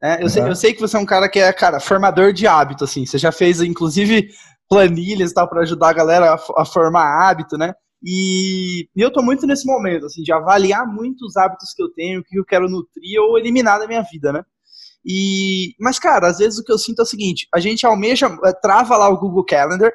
é, 0.01 0.19
eu, 0.19 0.23
uhum. 0.23 0.29
sei, 0.29 0.43
eu 0.43 0.55
sei 0.55 0.73
que 0.73 0.81
você 0.81 0.97
é 0.97 0.99
um 0.99 1.05
cara 1.05 1.29
que 1.29 1.39
é, 1.39 1.51
cara, 1.53 1.79
formador 1.79 2.33
de 2.33 2.47
hábito, 2.47 2.83
assim. 2.83 3.05
Você 3.05 3.17
já 3.17 3.31
fez, 3.31 3.61
inclusive, 3.61 4.29
planilhas 4.69 5.31
e 5.31 5.33
tal 5.33 5.47
para 5.47 5.61
ajudar 5.61 5.89
a 5.89 5.93
galera 5.93 6.33
a, 6.33 6.61
a, 6.61 6.65
formar 6.65 7.29
hábito, 7.29 7.57
né? 7.57 7.73
E, 8.03 8.87
eu 8.95 9.11
tô 9.11 9.21
muito 9.21 9.47
nesse 9.47 9.65
momento, 9.65 10.05
assim, 10.05 10.23
de 10.23 10.31
avaliar 10.33 10.85
muito 10.85 11.25
os 11.25 11.37
hábitos 11.37 11.73
que 11.73 11.81
eu 11.81 11.89
tenho, 11.93 12.19
o 12.19 12.23
que 12.23 12.37
eu 12.37 12.45
quero 12.45 12.69
nutrir 12.69 13.19
ou 13.21 13.37
eliminar 13.37 13.79
da 13.79 13.87
minha 13.87 14.01
vida, 14.01 14.33
né? 14.33 14.43
E, 15.05 15.75
mas, 15.79 15.99
cara, 15.99 16.27
às 16.27 16.37
vezes 16.37 16.59
o 16.59 16.63
que 16.63 16.71
eu 16.71 16.77
sinto 16.77 16.99
é 16.99 17.03
o 17.03 17.07
seguinte: 17.07 17.47
a 17.53 17.59
gente 17.59 17.85
almeja, 17.85 18.27
é, 18.45 18.53
trava 18.53 18.97
lá 18.97 19.09
o 19.09 19.17
Google 19.17 19.45
Calendar, 19.45 19.91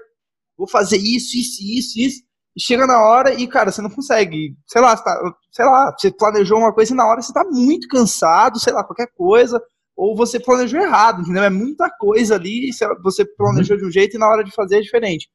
vou 0.56 0.68
fazer 0.68 0.98
isso, 0.98 1.36
isso, 1.36 1.62
isso, 1.62 1.98
isso. 1.98 2.22
E 2.56 2.60
chega 2.60 2.86
na 2.86 3.00
hora 3.02 3.32
e, 3.32 3.46
cara, 3.46 3.70
você 3.70 3.80
não 3.80 3.90
consegue. 3.90 4.56
Sei 4.66 4.80
lá, 4.80 4.96
você 4.96 5.04
tá, 5.04 5.34
sei 5.52 5.64
lá, 5.64 5.94
você 5.96 6.10
planejou 6.10 6.58
uma 6.58 6.72
coisa 6.72 6.92
e 6.92 6.96
na 6.96 7.06
hora 7.06 7.22
você 7.22 7.32
tá 7.32 7.44
muito 7.44 7.88
cansado, 7.88 8.58
sei 8.58 8.72
lá, 8.72 8.84
qualquer 8.84 9.08
coisa. 9.16 9.62
Ou 9.96 10.16
você 10.16 10.38
planejou 10.38 10.80
errado, 10.80 11.22
entendeu? 11.22 11.42
É 11.42 11.50
muita 11.50 11.90
coisa 11.90 12.36
ali, 12.36 12.70
você 13.02 13.24
planejou 13.24 13.76
uhum. 13.76 13.82
de 13.82 13.88
um 13.88 13.90
jeito 13.90 14.16
e 14.16 14.18
na 14.18 14.28
hora 14.28 14.44
de 14.44 14.52
fazer 14.52 14.78
é 14.78 14.80
diferente. 14.80 15.28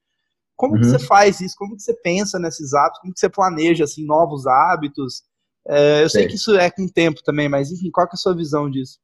Como 0.56 0.76
uhum. 0.76 0.80
que 0.80 0.88
você 0.88 1.00
faz 1.00 1.42
isso? 1.42 1.56
Como 1.58 1.76
que 1.76 1.82
você 1.82 1.94
pensa 2.02 2.40
nesses 2.40 2.74
hábitos? 2.74 3.02
Como 3.02 3.14
que 3.14 3.20
você 3.20 3.30
planeja, 3.30 3.84
assim, 3.84 4.06
novos 4.06 4.48
hábitos? 4.48 5.24
É, 5.68 6.04
eu 6.04 6.10
sei. 6.10 6.22
sei 6.22 6.30
que 6.30 6.36
isso 6.36 6.56
é 6.56 6.70
com 6.70 6.84
o 6.84 6.92
tempo 6.92 7.22
também, 7.24 7.50
mas 7.50 7.72
enfim, 7.72 7.90
qual 7.92 8.08
que 8.08 8.16
é 8.16 8.18
a 8.18 8.20
sua 8.20 8.36
visão 8.36 8.70
disso? 8.70 9.00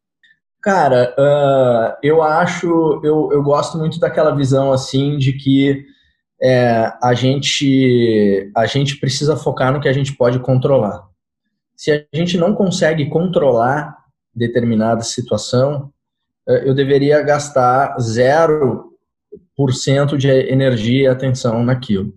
Cara, 0.62 1.16
uh, 1.18 1.98
eu 2.04 2.22
acho, 2.22 2.68
eu, 3.04 3.30
eu 3.32 3.42
gosto 3.42 3.78
muito 3.78 3.98
daquela 3.98 4.36
visão 4.36 4.74
assim 4.74 5.18
de 5.18 5.34
que 5.34 5.86
é, 6.42 6.92
a, 7.02 7.14
gente, 7.14 8.52
a 8.56 8.66
gente 8.66 8.98
precisa 8.98 9.38
focar 9.38 9.72
no 9.72 9.80
que 9.80 9.88
a 9.88 9.94
gente 9.94 10.16
pode 10.16 10.40
controlar. 10.40 11.08
Se 11.76 11.92
a 11.92 12.04
gente 12.14 12.38
não 12.38 12.54
consegue 12.54 13.10
controlar 13.10 13.98
determinada 14.36 15.02
situação, 15.02 15.92
é, 16.48 16.68
eu 16.68 16.74
deveria 16.74 17.22
gastar 17.22 17.96
0% 17.98 20.18
de 20.18 20.28
energia 20.28 21.04
e 21.04 21.08
atenção 21.08 21.64
naquilo. 21.64 22.14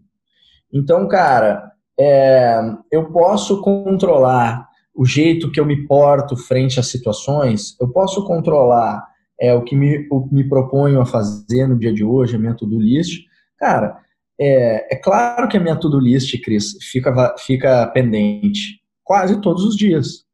Então, 0.72 1.06
cara, 1.06 1.70
é, 1.98 2.58
eu 2.90 3.12
posso 3.12 3.60
controlar 3.60 4.66
o 4.94 5.04
jeito 5.04 5.50
que 5.50 5.58
eu 5.58 5.66
me 5.66 5.86
porto 5.86 6.36
frente 6.36 6.78
às 6.78 6.86
situações, 6.88 7.76
eu 7.80 7.88
posso 7.88 8.24
controlar 8.26 9.06
é, 9.40 9.54
o 9.54 9.62
que 9.62 9.74
me, 9.74 10.06
o, 10.10 10.28
me 10.30 10.48
proponho 10.48 11.00
a 11.00 11.06
fazer 11.06 11.66
no 11.66 11.78
dia 11.78 11.92
de 11.92 12.04
hoje, 12.04 12.36
a 12.36 12.38
minha 12.38 12.54
to-do 12.54 12.78
list. 12.78 13.24
Cara, 13.58 13.98
é, 14.38 14.94
é 14.94 14.96
claro 14.96 15.48
que 15.48 15.56
a 15.56 15.60
minha 15.60 15.76
to-do 15.76 15.98
list, 15.98 16.38
Cris, 16.42 16.76
fica, 16.82 17.34
fica 17.38 17.86
pendente 17.88 18.80
quase 19.02 19.40
todos 19.40 19.64
os 19.64 19.76
dias. 19.76 20.24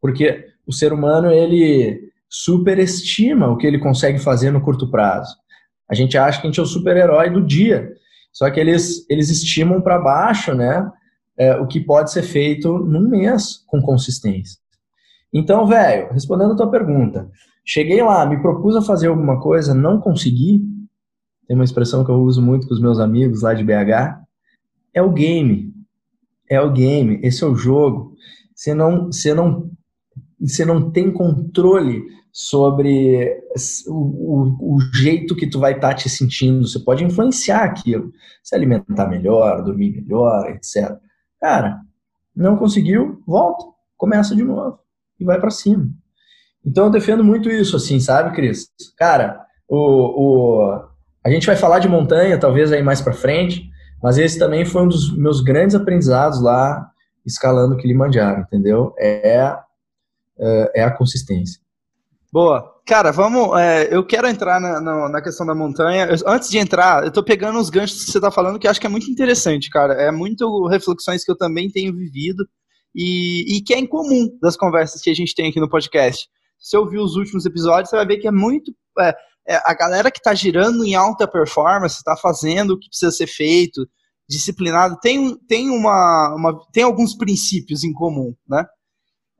Porque 0.00 0.46
o 0.66 0.72
ser 0.72 0.92
humano, 0.92 1.30
ele 1.30 2.10
superestima 2.28 3.48
o 3.48 3.56
que 3.56 3.66
ele 3.66 3.78
consegue 3.78 4.18
fazer 4.18 4.50
no 4.50 4.60
curto 4.60 4.90
prazo. 4.90 5.34
A 5.90 5.94
gente 5.94 6.16
acha 6.16 6.40
que 6.40 6.46
a 6.46 6.50
gente 6.50 6.60
é 6.60 6.62
o 6.62 6.66
super-herói 6.66 7.28
do 7.28 7.44
dia. 7.44 7.90
Só 8.32 8.48
que 8.48 8.60
eles, 8.60 9.04
eles 9.10 9.28
estimam 9.28 9.80
para 9.80 9.98
baixo, 9.98 10.54
né? 10.54 10.88
É, 11.40 11.56
o 11.56 11.66
que 11.66 11.80
pode 11.80 12.12
ser 12.12 12.22
feito 12.22 12.78
num 12.80 13.08
mês 13.08 13.64
com 13.66 13.80
consistência. 13.80 14.58
Então, 15.32 15.66
velho, 15.66 16.12
respondendo 16.12 16.52
a 16.52 16.56
tua 16.56 16.70
pergunta, 16.70 17.30
cheguei 17.64 18.02
lá, 18.02 18.26
me 18.26 18.42
propus 18.42 18.76
a 18.76 18.82
fazer 18.82 19.06
alguma 19.06 19.40
coisa, 19.40 19.72
não 19.72 19.98
consegui. 19.98 20.62
Tem 21.48 21.56
uma 21.56 21.64
expressão 21.64 22.04
que 22.04 22.10
eu 22.10 22.16
uso 22.16 22.42
muito 22.42 22.68
com 22.68 22.74
os 22.74 22.80
meus 22.80 23.00
amigos 23.00 23.40
lá 23.40 23.54
de 23.54 23.64
BH. 23.64 24.20
É 24.92 25.00
o 25.00 25.10
game. 25.10 25.72
É 26.46 26.60
o 26.60 26.70
game. 26.70 27.18
Esse 27.22 27.42
é 27.42 27.46
o 27.46 27.54
jogo. 27.54 28.14
Você 28.54 28.74
não, 28.74 29.06
você 29.06 29.32
não, 29.32 29.70
você 30.38 30.62
não 30.66 30.90
tem 30.90 31.10
controle 31.10 32.04
sobre 32.30 33.42
o, 33.88 33.94
o, 33.94 34.76
o, 34.76 34.80
jeito 34.92 35.34
que 35.34 35.46
tu 35.46 35.58
vai 35.58 35.72
estar 35.72 35.88
tá 35.88 35.94
te 35.94 36.08
sentindo. 36.10 36.68
Você 36.68 36.78
pode 36.80 37.02
influenciar 37.02 37.64
aquilo. 37.64 38.12
Se 38.42 38.54
alimentar 38.54 39.08
melhor, 39.08 39.64
dormir 39.64 39.92
melhor, 39.92 40.50
etc. 40.50 41.00
Cara, 41.40 41.80
não 42.34 42.56
conseguiu, 42.56 43.22
volta, 43.26 43.64
começa 43.96 44.34
de 44.34 44.42
novo 44.42 44.78
e 45.18 45.24
vai 45.24 45.40
para 45.40 45.50
cima. 45.50 45.88
Então 46.64 46.86
eu 46.86 46.90
defendo 46.90 47.24
muito 47.24 47.48
isso, 47.50 47.76
assim, 47.76 47.98
sabe, 47.98 48.34
Cris? 48.34 48.66
Cara, 48.96 49.40
o, 49.68 49.76
o, 49.76 50.84
a 51.24 51.30
gente 51.30 51.46
vai 51.46 51.56
falar 51.56 51.78
de 51.78 51.88
montanha, 51.88 52.38
talvez 52.38 52.72
aí 52.72 52.82
mais 52.82 53.00
para 53.00 53.12
frente, 53.12 53.68
mas 54.02 54.18
esse 54.18 54.38
também 54.38 54.64
foi 54.64 54.82
um 54.82 54.88
dos 54.88 55.16
meus 55.16 55.40
grandes 55.40 55.74
aprendizados 55.74 56.40
lá 56.42 56.90
escalando 57.24 57.74
o 57.74 57.78
Kilimanjaro, 57.78 58.40
entendeu? 58.40 58.94
É, 58.98 59.54
é, 60.38 60.72
é 60.80 60.82
a 60.82 60.90
consistência. 60.90 61.60
Boa. 62.32 62.79
Cara, 62.86 63.12
vamos. 63.12 63.58
É, 63.58 63.94
eu 63.94 64.04
quero 64.04 64.26
entrar 64.26 64.60
na, 64.60 64.80
na, 64.80 65.08
na, 65.08 65.22
questão 65.22 65.46
da 65.46 65.54
montanha. 65.54 66.06
Eu, 66.06 66.16
antes 66.26 66.50
de 66.50 66.58
entrar, 66.58 67.04
eu 67.04 67.10
tô 67.10 67.22
pegando 67.22 67.58
os 67.58 67.70
ganchos 67.70 68.04
que 68.04 68.10
você 68.10 68.20
tá 68.20 68.30
falando, 68.30 68.58
que 68.58 68.66
eu 68.66 68.70
acho 68.70 68.80
que 68.80 68.86
é 68.86 68.90
muito 68.90 69.10
interessante, 69.10 69.70
cara. 69.70 69.94
É 69.94 70.10
muito 70.10 70.66
reflexões 70.66 71.24
que 71.24 71.30
eu 71.30 71.36
também 71.36 71.70
tenho 71.70 71.94
vivido 71.94 72.44
e, 72.94 73.56
e 73.56 73.62
que 73.62 73.74
é 73.74 73.78
em 73.78 73.86
comum 73.86 74.28
das 74.42 74.56
conversas 74.56 75.00
que 75.00 75.10
a 75.10 75.14
gente 75.14 75.34
tem 75.34 75.48
aqui 75.48 75.60
no 75.60 75.68
podcast. 75.68 76.28
Se 76.58 76.70
você 76.70 76.76
ouvir 76.76 76.98
os 76.98 77.16
últimos 77.16 77.46
episódios, 77.46 77.90
você 77.90 77.96
vai 77.96 78.06
ver 78.06 78.18
que 78.18 78.28
é 78.28 78.32
muito. 78.32 78.72
É, 78.98 79.14
é, 79.48 79.56
a 79.64 79.74
galera 79.74 80.10
que 80.10 80.20
tá 80.20 80.34
girando 80.34 80.84
em 80.84 80.94
alta 80.94 81.26
performance, 81.26 82.02
tá 82.04 82.16
fazendo 82.16 82.72
o 82.72 82.78
que 82.78 82.88
precisa 82.88 83.10
ser 83.10 83.26
feito, 83.26 83.88
disciplinado, 84.28 84.98
tem, 85.00 85.36
tem, 85.48 85.70
uma, 85.70 86.34
uma, 86.36 86.60
tem 86.72 86.84
alguns 86.84 87.16
princípios 87.16 87.82
em 87.82 87.92
comum, 87.92 88.34
né? 88.48 88.64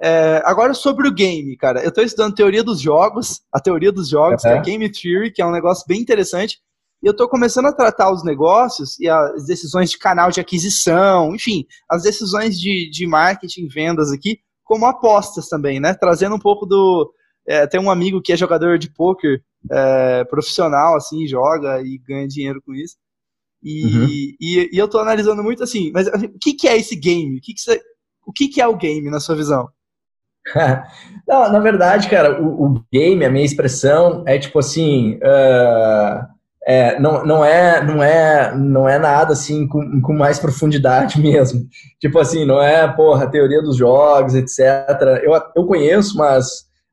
É, 0.03 0.41
agora 0.47 0.73
sobre 0.73 1.07
o 1.07 1.13
game, 1.13 1.57
cara. 1.57 1.83
Eu 1.83 1.91
estou 1.91 2.03
estudando 2.03 2.35
teoria 2.35 2.65
dos 2.65 2.81
jogos, 2.81 3.43
a 3.53 3.61
teoria 3.61 3.93
dos 3.93 4.09
jogos, 4.09 4.43
uhum. 4.43 4.51
que 4.51 4.57
é 4.57 4.63
Game 4.63 4.91
Theory, 4.91 5.31
que 5.31 5.43
é 5.43 5.47
um 5.47 5.53
negócio 5.53 5.85
bem 5.87 6.01
interessante. 6.01 6.59
E 7.03 7.07
eu 7.07 7.13
estou 7.13 7.29
começando 7.29 7.67
a 7.67 7.73
tratar 7.73 8.11
os 8.13 8.25
negócios 8.25 8.99
e 8.99 9.09
as 9.09 9.45
decisões 9.45 9.91
de 9.91 9.99
canal 9.99 10.31
de 10.31 10.41
aquisição, 10.41 11.35
enfim, 11.35 11.67
as 11.89 12.03
decisões 12.03 12.59
de, 12.59 12.91
de 12.91 13.07
marketing, 13.07 13.69
vendas 13.69 14.11
aqui, 14.11 14.39
como 14.65 14.87
apostas 14.87 15.49
também, 15.49 15.81
né? 15.81 15.95
Trazendo 15.95 16.35
um 16.35 16.39
pouco 16.39 16.67
do. 16.67 17.13
É, 17.47 17.67
tem 17.67 17.81
um 17.81 17.91
amigo 17.91 18.23
que 18.23 18.33
é 18.33 18.37
jogador 18.37 18.79
de 18.79 18.91
poker 18.91 19.43
é, 19.71 20.25
profissional, 20.25 20.97
assim, 20.97 21.27
joga 21.27 21.83
e 21.83 21.99
ganha 21.99 22.29
dinheiro 22.29 22.63
com 22.65 22.75
isso. 22.75 22.97
E, 23.63 23.85
uhum. 23.85 24.07
e, 24.09 24.69
e, 24.73 24.79
eu 24.79 24.87
estou 24.87 25.01
analisando 25.01 25.43
muito 25.43 25.63
assim, 25.63 25.91
mas 25.93 26.09
assim, 26.09 26.27
o 26.27 26.39
que, 26.39 26.55
que 26.55 26.69
é 26.69 26.79
esse 26.79 26.97
game? 26.97 27.39
O 27.39 27.41
que, 27.41 27.53
que, 27.53 27.61
você, 27.61 27.81
o 28.27 28.33
que, 28.33 28.49
que 28.49 28.61
é 28.61 28.67
o 28.67 28.77
game, 28.77 29.11
na 29.11 29.21
sua 29.21 29.37
visão? 29.37 29.69
Não, 31.27 31.53
na 31.53 31.59
verdade, 31.61 32.09
cara, 32.09 32.43
o, 32.43 32.65
o, 32.65 32.85
game, 32.93 33.25
a 33.25 33.31
minha 33.31 33.45
expressão 33.45 34.25
é 34.27 34.37
tipo 34.39 34.59
assim, 34.59 35.15
uh, 35.17 36.27
é, 36.67 36.99
não, 36.99 37.25
não, 37.25 37.45
é, 37.45 37.85
não, 37.85 38.03
é, 38.03 38.55
não 38.57 38.89
é 38.89 38.99
nada 38.99 39.33
assim 39.33 39.67
com, 39.67 40.01
com 40.01 40.13
mais 40.13 40.39
profundidade 40.39 41.19
mesmo. 41.23 41.67
Tipo 42.01 42.19
assim, 42.19 42.45
não 42.45 42.61
é, 42.61 42.87
porra, 42.89 43.31
teoria 43.31 43.63
dos 43.63 43.77
jogos, 43.77 44.35
etc. 44.35 45.21
Eu, 45.23 45.33
eu 45.57 45.67
conheço, 45.67 46.17
mas 46.17 46.47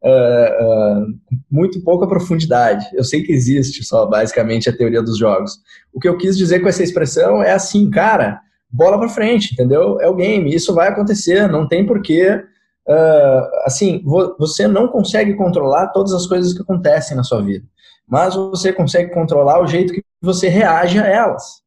uh, 0.03 1.01
uh, 1.01 1.05
muito 1.49 1.83
pouca 1.83 2.07
profundidade. 2.07 2.85
Eu 2.93 3.03
sei 3.03 3.23
que 3.23 3.31
existe 3.31 3.83
só 3.83 4.05
basicamente 4.05 4.69
a 4.69 4.75
teoria 4.75 5.01
dos 5.01 5.17
jogos. 5.17 5.53
O 5.93 5.99
que 5.99 6.07
eu 6.07 6.17
quis 6.17 6.37
dizer 6.37 6.59
com 6.59 6.69
essa 6.69 6.83
expressão 6.83 7.41
é 7.41 7.51
assim, 7.51 7.89
cara, 7.89 8.39
bola 8.71 8.99
pra 8.99 9.09
frente, 9.09 9.53
entendeu? 9.53 9.99
É 9.99 10.07
o 10.07 10.15
game, 10.15 10.53
isso 10.53 10.73
vai 10.73 10.89
acontecer, 10.89 11.47
não 11.47 11.67
tem 11.67 11.85
porquê 11.85 12.43
uh, 12.87 13.65
assim, 13.65 14.03
você 14.37 14.67
não 14.67 14.87
consegue 14.87 15.35
controlar 15.35 15.87
todas 15.87 16.13
as 16.13 16.25
coisas 16.25 16.53
que 16.53 16.61
acontecem 16.61 17.15
na 17.15 17.23
sua 17.23 17.41
vida, 17.41 17.65
mas 18.07 18.35
você 18.35 18.71
consegue 18.71 19.13
controlar 19.13 19.61
o 19.61 19.67
jeito 19.67 19.93
que 19.93 20.03
você 20.21 20.47
reage 20.47 20.99
a 20.99 21.05
elas. 21.05 21.61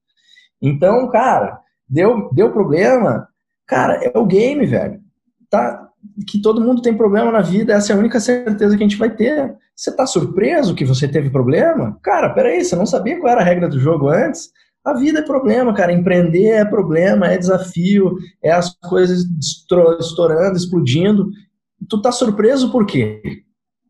Então, 0.61 1.09
cara, 1.11 1.61
deu, 1.89 2.31
deu 2.33 2.51
problema, 2.53 3.29
cara, 3.67 4.01
é 4.03 4.19
o 4.19 4.27
game, 4.27 4.67
velho. 4.67 5.01
Tá, 5.49 5.89
que 6.27 6.41
todo 6.41 6.61
mundo 6.61 6.83
tem 6.83 6.97
problema 6.97 7.31
na 7.31 7.41
vida, 7.41 7.75
essa 7.75 7.93
é 7.93 7.97
a 7.97 7.99
única 7.99 8.21
certeza 8.21 8.77
que 8.77 8.83
a 8.83 8.87
gente 8.87 8.99
vai 8.99 9.11
ter. 9.11 9.55
Você 9.75 9.95
tá 9.95 10.07
surpreso 10.07 10.75
que 10.75 10.85
você 10.85 11.09
teve 11.09 11.31
problema? 11.31 11.99
Cara, 12.03 12.31
peraí, 12.31 12.65
você 12.65 12.77
não 12.77 12.87
sabia 12.87 13.19
qual 13.19 13.33
era 13.33 13.41
a 13.41 13.45
regra 13.45 13.69
do 13.69 13.79
jogo 13.79 14.09
antes? 14.09 14.51
A 14.85 14.95
vida 14.95 15.19
é 15.19 15.23
problema, 15.23 15.75
cara. 15.75 15.93
Empreender 15.93 16.49
é 16.49 16.65
problema, 16.65 17.27
é 17.27 17.39
desafio, 17.39 18.17
é 18.43 18.51
as 18.51 18.75
coisas 18.77 19.25
estourando, 19.41 20.57
explodindo. 20.57 21.31
Tu 21.89 22.01
tá 22.01 22.11
surpreso 22.11 22.71
por 22.71 22.87
quê? 22.87 23.21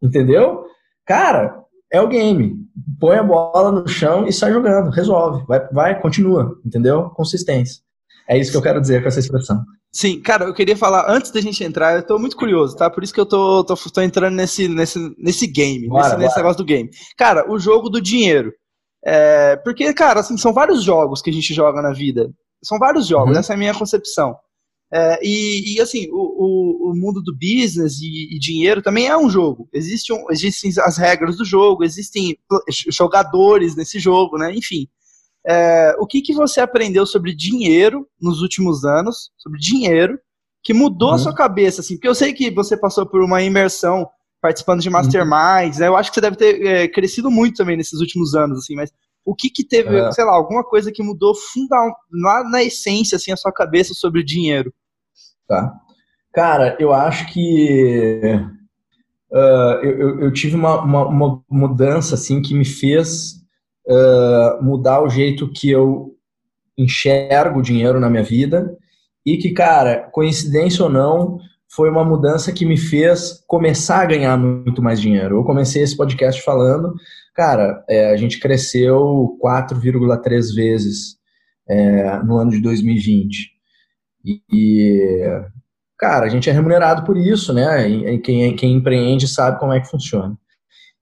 Entendeu? 0.02 0.64
Cara, 1.06 1.64
é 1.92 2.00
o 2.00 2.08
game. 2.08 2.56
Põe 2.98 3.16
a 3.16 3.22
bola 3.22 3.72
no 3.72 3.88
chão 3.88 4.26
e 4.26 4.32
sai 4.32 4.52
jogando. 4.52 4.90
Resolve. 4.90 5.44
Vai, 5.46 5.68
vai 5.68 6.00
continua. 6.00 6.58
Entendeu? 6.64 7.10
Consistência. 7.10 7.82
É 8.28 8.38
isso 8.38 8.50
que 8.50 8.56
eu 8.56 8.62
quero 8.62 8.80
dizer 8.80 9.02
com 9.02 9.08
essa 9.08 9.20
expressão. 9.20 9.64
Sim, 9.92 10.20
cara, 10.20 10.44
eu 10.44 10.54
queria 10.54 10.76
falar, 10.76 11.10
antes 11.10 11.32
da 11.32 11.40
gente 11.40 11.64
entrar, 11.64 11.96
eu 11.96 12.06
tô 12.06 12.16
muito 12.16 12.36
curioso, 12.36 12.76
tá? 12.76 12.88
Por 12.88 13.02
isso 13.02 13.12
que 13.12 13.18
eu 13.18 13.26
tô, 13.26 13.64
tô, 13.64 13.74
tô 13.74 14.00
entrando 14.00 14.36
nesse, 14.36 14.68
nesse, 14.68 15.12
nesse 15.18 15.48
game, 15.48 15.88
bora, 15.88 16.02
nesse, 16.02 16.10
bora. 16.10 16.22
nesse 16.22 16.36
negócio 16.36 16.58
do 16.58 16.64
game. 16.64 16.88
Cara, 17.18 17.50
o 17.50 17.58
jogo 17.58 17.90
do 17.90 18.00
dinheiro. 18.00 18.52
É, 19.04 19.56
porque, 19.56 19.92
cara, 19.94 20.20
assim, 20.20 20.36
são 20.36 20.52
vários 20.52 20.82
jogos 20.82 21.22
que 21.22 21.30
a 21.30 21.32
gente 21.32 21.54
joga 21.54 21.80
na 21.80 21.92
vida. 21.92 22.30
São 22.62 22.78
vários 22.78 23.06
jogos, 23.06 23.34
uhum. 23.34 23.40
essa 23.40 23.52
é 23.52 23.56
a 23.56 23.58
minha 23.58 23.74
concepção. 23.74 24.36
É, 24.92 25.20
e, 25.22 25.76
e, 25.76 25.80
assim, 25.80 26.08
o, 26.10 26.16
o, 26.16 26.90
o, 26.90 26.96
mundo 26.96 27.22
do 27.22 27.32
business 27.32 28.00
e, 28.00 28.34
e, 28.34 28.38
dinheiro 28.40 28.82
também 28.82 29.06
é 29.06 29.16
um 29.16 29.30
jogo. 29.30 29.68
Existem, 29.72 30.24
existem 30.30 30.72
as 30.80 30.98
regras 30.98 31.36
do 31.36 31.44
jogo, 31.44 31.84
existem 31.84 32.36
jogadores 32.90 33.76
nesse 33.76 34.00
jogo, 34.00 34.36
né? 34.36 34.52
Enfim. 34.52 34.88
É, 35.46 35.94
o 35.98 36.06
que, 36.06 36.20
que 36.20 36.34
você 36.34 36.60
aprendeu 36.60 37.06
sobre 37.06 37.34
dinheiro 37.34 38.06
nos 38.20 38.42
últimos 38.42 38.84
anos, 38.84 39.30
sobre 39.38 39.60
dinheiro, 39.60 40.18
que 40.62 40.74
mudou 40.74 41.10
uhum. 41.10 41.14
a 41.14 41.18
sua 41.18 41.34
cabeça, 41.34 41.80
assim? 41.80 41.94
Porque 41.94 42.08
eu 42.08 42.14
sei 42.14 42.32
que 42.32 42.50
você 42.50 42.76
passou 42.76 43.06
por 43.06 43.22
uma 43.22 43.42
imersão 43.42 44.06
participando 44.40 44.80
de 44.80 44.88
uhum. 44.88 44.94
masterminds, 44.94 45.78
né? 45.78 45.88
Eu 45.88 45.96
acho 45.96 46.10
que 46.10 46.14
você 46.14 46.20
deve 46.20 46.36
ter 46.36 46.66
é, 46.66 46.88
crescido 46.88 47.30
muito 47.30 47.56
também 47.56 47.76
nesses 47.76 48.00
últimos 48.00 48.34
anos, 48.34 48.58
assim, 48.58 48.74
mas 48.74 48.90
O 49.24 49.34
que 49.34 49.50
que 49.50 49.64
teve, 49.64 49.96
é. 49.96 50.10
sei 50.12 50.24
lá, 50.24 50.32
alguma 50.32 50.64
coisa 50.64 50.90
que 50.90 51.02
mudou 51.02 51.34
fundamental 51.34 51.94
lá 52.10 52.42
na 52.48 52.62
essência, 52.62 53.16
assim, 53.16 53.32
a 53.32 53.36
sua 53.36 53.52
cabeça 53.52 53.92
sobre 53.94 54.24
dinheiro? 54.24 54.72
Tá. 55.46 55.74
Cara, 56.32 56.76
eu 56.78 56.92
acho 56.92 57.32
que 57.32 58.20
uh, 59.32 59.84
eu, 59.84 60.20
eu, 60.20 60.32
tive 60.32 60.54
uma, 60.54 60.80
uma, 60.80 61.06
uma, 61.06 61.42
mudança, 61.50 62.14
assim, 62.14 62.40
que 62.40 62.54
me 62.54 62.64
fez 62.64 63.34
uh, 63.86 64.62
mudar 64.62 65.02
o 65.02 65.08
jeito 65.08 65.52
que 65.52 65.70
eu 65.70 66.16
enxergo 66.78 67.58
o 67.58 67.62
dinheiro 67.62 68.00
na 68.00 68.08
minha 68.08 68.22
vida 68.22 68.76
e 69.26 69.36
que, 69.36 69.50
cara, 69.50 70.08
coincidência 70.12 70.84
ou 70.84 70.90
não, 70.90 71.38
foi 71.70 71.88
uma 71.88 72.04
mudança 72.04 72.52
que 72.52 72.66
me 72.66 72.76
fez 72.76 73.44
começar 73.46 74.02
a 74.02 74.06
ganhar 74.06 74.36
muito 74.36 74.82
mais 74.82 75.00
dinheiro. 75.00 75.36
Eu 75.36 75.44
comecei 75.44 75.82
esse 75.82 75.96
podcast 75.96 76.42
falando, 76.42 76.94
cara, 77.34 77.84
é, 77.88 78.10
a 78.10 78.16
gente 78.16 78.40
cresceu 78.40 79.38
4,3 79.42 80.54
vezes 80.54 81.16
é, 81.68 82.18
no 82.24 82.38
ano 82.38 82.50
de 82.50 82.60
2020. 82.60 83.52
E, 84.24 84.42
e, 84.52 85.42
cara, 85.96 86.26
a 86.26 86.28
gente 86.28 86.50
é 86.50 86.52
remunerado 86.52 87.04
por 87.04 87.16
isso, 87.16 87.52
né? 87.52 87.88
E, 87.88 88.18
quem, 88.18 88.56
quem 88.56 88.74
empreende 88.74 89.28
sabe 89.28 89.60
como 89.60 89.72
é 89.72 89.80
que 89.80 89.88
funciona. 89.88 90.36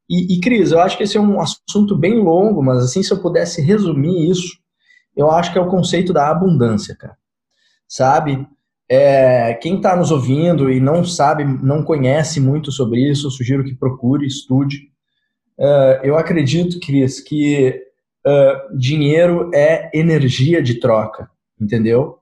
E, 0.09 0.37
e, 0.37 0.41
Cris, 0.41 0.71
eu 0.71 0.81
acho 0.81 0.99
que 0.99 1.03
esse 1.03 1.17
é 1.17 1.21
um 1.21 1.41
assunto 1.41 1.97
bem 1.97 2.21
longo, 2.21 2.63
mas 2.63 2.85
assim, 2.85 3.03
se 3.03 3.11
eu 3.11 3.21
pudesse 3.21 3.63
resumir 3.63 4.31
isso, 4.31 4.59
eu 5.17 5.31
acho 5.31 5.51
que 5.51 5.59
é 5.59 5.61
o 5.61 5.71
conceito 5.71 6.13
da 6.13 6.31
abundância, 6.31 6.95
cara. 6.95 7.17
Sabe? 7.89 8.47
É, 8.91 9.53
quem 9.55 9.77
está 9.77 9.95
nos 9.95 10.11
ouvindo 10.11 10.71
e 10.71 10.81
não 10.81 11.05
sabe, 11.05 11.45
não 11.45 11.83
conhece 11.83 12.41
muito 12.41 12.73
sobre 12.73 13.01
isso, 13.11 13.27
eu 13.27 13.31
sugiro 13.31 13.65
que 13.65 13.75
procure, 13.75 14.27
estude. 14.27 14.89
Uh, 15.59 16.01
eu 16.03 16.17
acredito, 16.17 16.81
Cris, 16.81 17.21
que 17.21 17.83
uh, 18.27 18.79
dinheiro 18.79 19.51
é 19.53 19.91
energia 19.93 20.63
de 20.63 20.81
troca, 20.81 21.29
entendeu? 21.61 22.19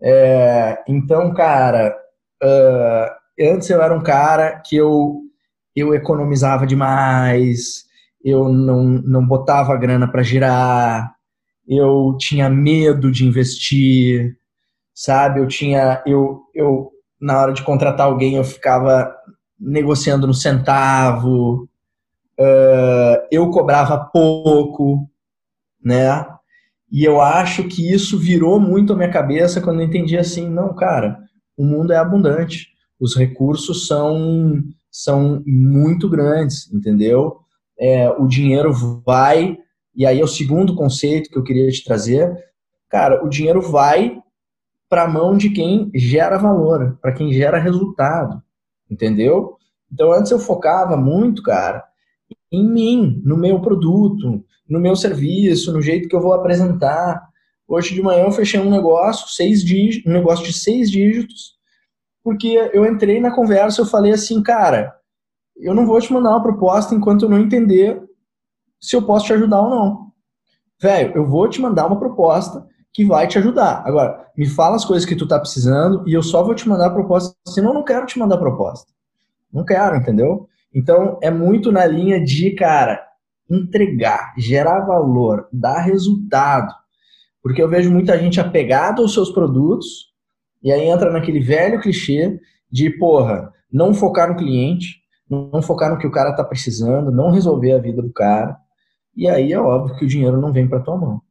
É, 0.00 0.78
então, 0.88 1.34
cara, 1.34 1.94
uh, 2.42 3.44
antes 3.52 3.68
eu 3.68 3.82
era 3.82 3.94
um 3.94 4.02
cara 4.02 4.62
que 4.64 4.76
eu, 4.76 5.20
eu 5.74 5.92
economizava 5.92 6.66
demais, 6.66 7.84
eu 8.24 8.48
não, 8.48 8.84
não 8.84 9.26
botava 9.26 9.76
grana 9.76 10.10
para 10.10 10.22
girar, 10.22 11.12
eu 11.66 12.16
tinha 12.18 12.48
medo 12.48 13.10
de 13.10 13.26
investir, 13.26 14.37
sabe? 14.98 15.38
Eu 15.38 15.46
tinha, 15.46 16.02
eu, 16.04 16.42
eu 16.52 16.90
na 17.20 17.40
hora 17.40 17.52
de 17.52 17.62
contratar 17.62 18.06
alguém 18.06 18.34
eu 18.34 18.42
ficava 18.42 19.14
negociando 19.58 20.26
no 20.26 20.34
centavo, 20.34 21.68
uh, 22.38 23.26
eu 23.30 23.48
cobrava 23.50 23.96
pouco, 24.12 25.08
né? 25.82 26.26
E 26.90 27.04
eu 27.04 27.20
acho 27.20 27.64
que 27.68 27.92
isso 27.92 28.18
virou 28.18 28.58
muito 28.58 28.92
a 28.92 28.96
minha 28.96 29.10
cabeça 29.10 29.60
quando 29.60 29.80
eu 29.80 29.86
entendi 29.86 30.18
assim, 30.18 30.50
não, 30.50 30.74
cara, 30.74 31.20
o 31.56 31.64
mundo 31.64 31.92
é 31.92 31.96
abundante, 31.96 32.66
os 32.98 33.14
recursos 33.14 33.86
são 33.86 34.60
são 34.90 35.44
muito 35.46 36.08
grandes, 36.08 36.72
entendeu? 36.72 37.36
É, 37.78 38.10
o 38.10 38.26
dinheiro 38.26 38.72
vai, 39.06 39.58
e 39.94 40.04
aí 40.04 40.18
é 40.18 40.24
o 40.24 40.28
segundo 40.28 40.74
conceito 40.74 41.30
que 41.30 41.38
eu 41.38 41.44
queria 41.44 41.70
te 41.70 41.84
trazer, 41.84 42.36
cara, 42.88 43.24
o 43.24 43.28
dinheiro 43.28 43.60
vai 43.60 44.20
para 44.88 45.04
a 45.04 45.08
mão 45.08 45.36
de 45.36 45.50
quem 45.50 45.90
gera 45.94 46.38
valor, 46.38 46.98
para 47.00 47.12
quem 47.12 47.32
gera 47.32 47.58
resultado, 47.58 48.42
entendeu? 48.90 49.56
Então 49.92 50.12
antes 50.12 50.30
eu 50.30 50.38
focava 50.38 50.96
muito, 50.96 51.42
cara, 51.42 51.84
em 52.50 52.66
mim, 52.66 53.22
no 53.24 53.36
meu 53.36 53.60
produto, 53.60 54.42
no 54.68 54.80
meu 54.80 54.96
serviço, 54.96 55.72
no 55.72 55.80
jeito 55.80 56.08
que 56.08 56.16
eu 56.16 56.20
vou 56.20 56.32
apresentar. 56.32 57.22
Hoje 57.66 57.94
de 57.94 58.02
manhã 58.02 58.24
eu 58.24 58.32
fechei 58.32 58.60
um 58.60 58.70
negócio, 58.70 59.28
seis 59.28 59.62
dígitos, 59.62 60.10
um 60.10 60.14
negócio 60.14 60.44
de 60.44 60.52
seis 60.52 60.90
dígitos, 60.90 61.56
porque 62.22 62.70
eu 62.72 62.86
entrei 62.86 63.20
na 63.20 63.30
conversa, 63.30 63.80
eu 63.80 63.86
falei 63.86 64.12
assim, 64.12 64.42
cara, 64.42 64.94
eu 65.56 65.74
não 65.74 65.86
vou 65.86 66.00
te 66.00 66.12
mandar 66.12 66.30
uma 66.30 66.42
proposta 66.42 66.94
enquanto 66.94 67.22
eu 67.22 67.28
não 67.28 67.38
entender 67.38 68.02
se 68.80 68.94
eu 68.96 69.02
posso 69.02 69.26
te 69.26 69.32
ajudar 69.32 69.60
ou 69.60 69.70
não. 69.70 70.08
Velho, 70.80 71.12
eu 71.16 71.26
vou 71.26 71.48
te 71.48 71.60
mandar 71.60 71.86
uma 71.86 71.98
proposta 71.98 72.66
que 72.92 73.04
vai 73.04 73.26
te 73.26 73.38
ajudar. 73.38 73.82
Agora, 73.86 74.26
me 74.36 74.46
fala 74.46 74.76
as 74.76 74.84
coisas 74.84 75.08
que 75.08 75.16
tu 75.16 75.26
tá 75.26 75.38
precisando 75.38 76.02
e 76.08 76.12
eu 76.12 76.22
só 76.22 76.42
vou 76.42 76.54
te 76.54 76.68
mandar 76.68 76.90
proposta, 76.90 77.36
senão 77.46 77.70
eu 77.70 77.74
não 77.74 77.84
quero 77.84 78.06
te 78.06 78.18
mandar 78.18 78.38
proposta. 78.38 78.90
Não 79.52 79.64
quero, 79.64 79.96
entendeu? 79.96 80.48
Então, 80.74 81.18
é 81.22 81.30
muito 81.30 81.72
na 81.72 81.86
linha 81.86 82.22
de, 82.22 82.50
cara, 82.52 83.02
entregar, 83.50 84.34
gerar 84.36 84.80
valor, 84.80 85.48
dar 85.52 85.80
resultado. 85.80 86.72
Porque 87.42 87.62
eu 87.62 87.68
vejo 87.68 87.90
muita 87.90 88.18
gente 88.18 88.40
apegada 88.40 89.00
aos 89.00 89.14
seus 89.14 89.30
produtos 89.30 90.08
e 90.62 90.70
aí 90.70 90.88
entra 90.88 91.10
naquele 91.10 91.40
velho 91.40 91.80
clichê 91.80 92.38
de, 92.70 92.90
porra, 92.90 93.52
não 93.72 93.94
focar 93.94 94.28
no 94.28 94.36
cliente, 94.36 95.02
não 95.28 95.62
focar 95.62 95.90
no 95.90 95.98
que 95.98 96.06
o 96.06 96.10
cara 96.10 96.34
tá 96.34 96.44
precisando, 96.44 97.10
não 97.10 97.30
resolver 97.30 97.72
a 97.72 97.78
vida 97.78 98.02
do 98.02 98.12
cara. 98.12 98.56
E 99.16 99.28
aí 99.28 99.52
é 99.52 99.60
óbvio 99.60 99.96
que 99.96 100.04
o 100.04 100.08
dinheiro 100.08 100.40
não 100.40 100.52
vem 100.52 100.68
para 100.68 100.80
tua 100.80 100.96
mão. 100.96 101.22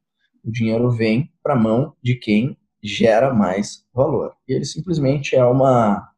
O 0.44 0.50
dinheiro 0.50 0.90
vem 0.90 1.30
para 1.42 1.54
a 1.54 1.58
mão 1.58 1.94
de 2.02 2.14
quem 2.14 2.56
gera 2.82 3.32
mais 3.32 3.84
valor. 3.92 4.32
E 4.48 4.52
ele 4.52 4.64
simplesmente 4.64 5.34
é 5.34 5.44
uma. 5.44 6.08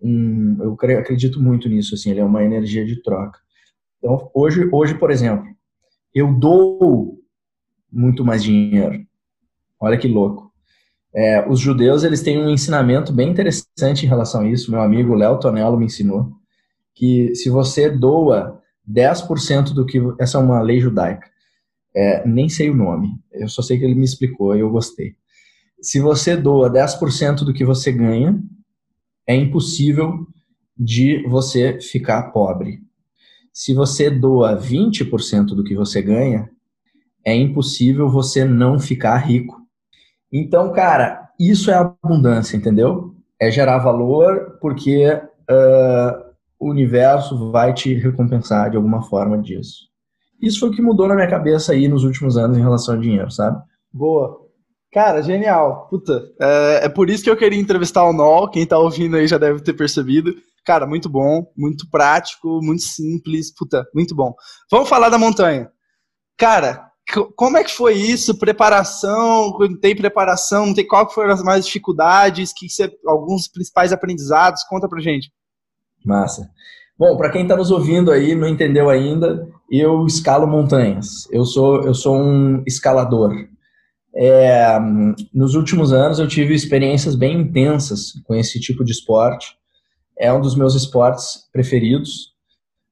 Um, 0.00 0.58
eu 0.60 0.76
acredito 0.98 1.40
muito 1.40 1.68
nisso, 1.68 1.94
assim, 1.94 2.10
ele 2.10 2.20
é 2.20 2.24
uma 2.24 2.44
energia 2.44 2.84
de 2.84 3.02
troca. 3.02 3.38
Então, 3.98 4.30
hoje, 4.34 4.68
hoje, 4.70 4.94
por 4.96 5.10
exemplo, 5.10 5.46
eu 6.14 6.32
dou 6.32 7.18
muito 7.90 8.24
mais 8.24 8.42
dinheiro. 8.42 9.06
Olha 9.80 9.96
que 9.96 10.08
louco. 10.08 10.52
É, 11.14 11.48
os 11.48 11.60
judeus 11.60 12.02
eles 12.02 12.22
têm 12.22 12.38
um 12.38 12.50
ensinamento 12.50 13.12
bem 13.12 13.30
interessante 13.30 14.04
em 14.04 14.08
relação 14.08 14.42
a 14.42 14.48
isso. 14.48 14.70
Meu 14.70 14.80
amigo 14.80 15.14
Léo 15.14 15.38
Tonello 15.38 15.78
me 15.78 15.86
ensinou 15.86 16.32
que 16.94 17.34
se 17.34 17.48
você 17.48 17.88
doa 17.88 18.60
10% 18.88 19.72
do 19.72 19.86
que. 19.86 20.00
Essa 20.18 20.38
é 20.38 20.40
uma 20.40 20.60
lei 20.60 20.80
judaica. 20.80 21.28
É, 21.96 22.26
nem 22.26 22.48
sei 22.48 22.70
o 22.70 22.76
nome, 22.76 23.08
eu 23.32 23.48
só 23.48 23.62
sei 23.62 23.78
que 23.78 23.84
ele 23.84 23.94
me 23.94 24.04
explicou 24.04 24.56
e 24.56 24.60
eu 24.60 24.70
gostei. 24.70 25.14
Se 25.80 26.00
você 26.00 26.36
doa 26.36 26.70
10% 26.70 27.44
do 27.44 27.52
que 27.52 27.64
você 27.64 27.92
ganha, 27.92 28.42
é 29.26 29.36
impossível 29.36 30.26
de 30.76 31.22
você 31.28 31.80
ficar 31.80 32.32
pobre. 32.32 32.82
Se 33.52 33.72
você 33.72 34.10
doa 34.10 34.56
20% 34.56 35.46
do 35.54 35.62
que 35.62 35.76
você 35.76 36.02
ganha, 36.02 36.50
é 37.24 37.34
impossível 37.34 38.08
você 38.08 38.44
não 38.44 38.78
ficar 38.78 39.16
rico. 39.18 39.62
Então, 40.32 40.72
cara, 40.72 41.30
isso 41.38 41.70
é 41.70 41.74
abundância, 41.74 42.56
entendeu? 42.56 43.14
É 43.40 43.50
gerar 43.50 43.78
valor 43.78 44.58
porque 44.60 45.06
uh, 45.08 46.24
o 46.58 46.70
universo 46.70 47.50
vai 47.50 47.72
te 47.72 47.94
recompensar 47.94 48.70
de 48.70 48.76
alguma 48.76 49.02
forma 49.02 49.38
disso. 49.38 49.88
Isso 50.46 50.60
foi 50.60 50.68
o 50.68 50.72
que 50.72 50.82
mudou 50.82 51.08
na 51.08 51.14
minha 51.14 51.28
cabeça 51.28 51.72
aí 51.72 51.88
nos 51.88 52.04
últimos 52.04 52.36
anos 52.36 52.56
em 52.56 52.60
relação 52.60 52.94
ao 52.94 53.00
dinheiro, 53.00 53.30
sabe? 53.30 53.62
Boa. 53.92 54.44
Cara, 54.92 55.22
genial. 55.22 55.88
Puta, 55.88 56.22
é, 56.40 56.80
é 56.84 56.88
por 56.88 57.10
isso 57.10 57.24
que 57.24 57.30
eu 57.30 57.36
queria 57.36 57.58
entrevistar 57.58 58.04
o 58.04 58.12
Nol. 58.12 58.48
Quem 58.48 58.64
tá 58.64 58.78
ouvindo 58.78 59.16
aí 59.16 59.26
já 59.26 59.38
deve 59.38 59.60
ter 59.60 59.72
percebido. 59.72 60.34
Cara, 60.64 60.86
muito 60.86 61.08
bom, 61.08 61.44
muito 61.56 61.88
prático, 61.90 62.60
muito 62.62 62.82
simples. 62.82 63.52
Puta, 63.52 63.84
muito 63.94 64.14
bom. 64.14 64.34
Vamos 64.70 64.88
falar 64.88 65.08
da 65.08 65.18
montanha. 65.18 65.68
Cara, 66.38 66.90
como 67.36 67.56
é 67.56 67.64
que 67.64 67.72
foi 67.72 67.94
isso? 67.94 68.38
Preparação? 68.38 69.58
Tem 69.80 69.96
preparação? 69.96 70.66
Não 70.66 70.74
tem 70.74 70.86
qual 70.86 71.10
foram 71.10 71.32
as 71.32 71.42
mais 71.42 71.66
dificuldades? 71.66 72.52
Que 72.52 72.68
você, 72.68 72.90
alguns 73.06 73.48
principais 73.48 73.92
aprendizados? 73.92 74.62
Conta 74.64 74.88
pra 74.88 75.00
gente. 75.00 75.32
Massa. 76.04 76.48
Bom, 76.96 77.16
para 77.16 77.30
quem 77.30 77.42
está 77.42 77.56
nos 77.56 77.70
ouvindo 77.70 78.12
aí, 78.12 78.34
não 78.34 78.46
entendeu 78.46 78.88
ainda, 78.88 79.48
eu 79.70 80.06
escalo 80.06 80.46
montanhas. 80.46 81.28
Eu 81.30 81.44
sou, 81.44 81.82
eu 81.82 81.94
sou 81.94 82.16
um 82.16 82.62
escalador. 82.66 83.32
É, 84.16 84.78
nos 85.32 85.54
últimos 85.54 85.92
anos 85.92 86.18
eu 86.18 86.28
tive 86.28 86.54
experiências 86.54 87.16
bem 87.16 87.40
intensas 87.40 88.12
com 88.24 88.34
esse 88.34 88.60
tipo 88.60 88.84
de 88.84 88.92
esporte. 88.92 89.56
É 90.18 90.32
um 90.32 90.40
dos 90.40 90.54
meus 90.54 90.74
esportes 90.74 91.48
preferidos. 91.52 92.32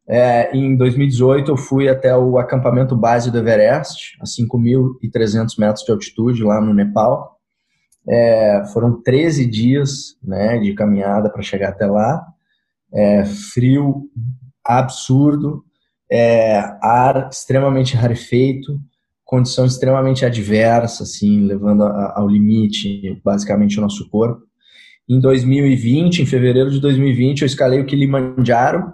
É, 0.09 0.57
em 0.57 0.77
2018 0.77 1.51
eu 1.51 1.57
fui 1.57 1.89
até 1.89 2.17
o 2.17 2.39
acampamento 2.39 2.97
base 2.97 3.31
do 3.31 3.39
Everest, 3.39 4.19
a 4.21 4.25
5.300 4.25 5.59
metros 5.59 5.85
de 5.85 5.93
altitude 5.93 6.43
lá 6.43 6.61
no 6.61 6.75
Nepal. 6.75 7.39
É, 8.09 8.65
foram 8.73 9.01
13 9.01 9.47
dias 9.47 10.17
né, 10.21 10.59
de 10.59 10.75
caminhada 10.75 11.31
para 11.31 11.41
chegar 11.41 11.69
até 11.69 11.87
lá 11.87 12.21
é, 12.93 13.25
frio 13.25 14.11
absurdo, 14.65 15.65
é, 16.15 16.59
ar 16.83 17.31
extremamente 17.33 17.97
rarefeito, 17.97 18.79
condição 19.25 19.65
extremamente 19.65 20.27
adversa, 20.27 21.05
assim, 21.05 21.47
levando 21.47 21.85
a, 21.85 22.13
ao 22.19 22.29
limite, 22.29 23.19
basicamente, 23.25 23.79
o 23.79 23.81
nosso 23.81 24.07
corpo. 24.11 24.43
Em 25.09 25.19
2020, 25.19 26.21
em 26.21 26.27
fevereiro 26.27 26.71
de 26.71 26.79
2020, 26.81 27.41
eu 27.41 27.47
escalei 27.47 27.81
o 27.81 27.87
Kilimanjaro. 27.87 28.93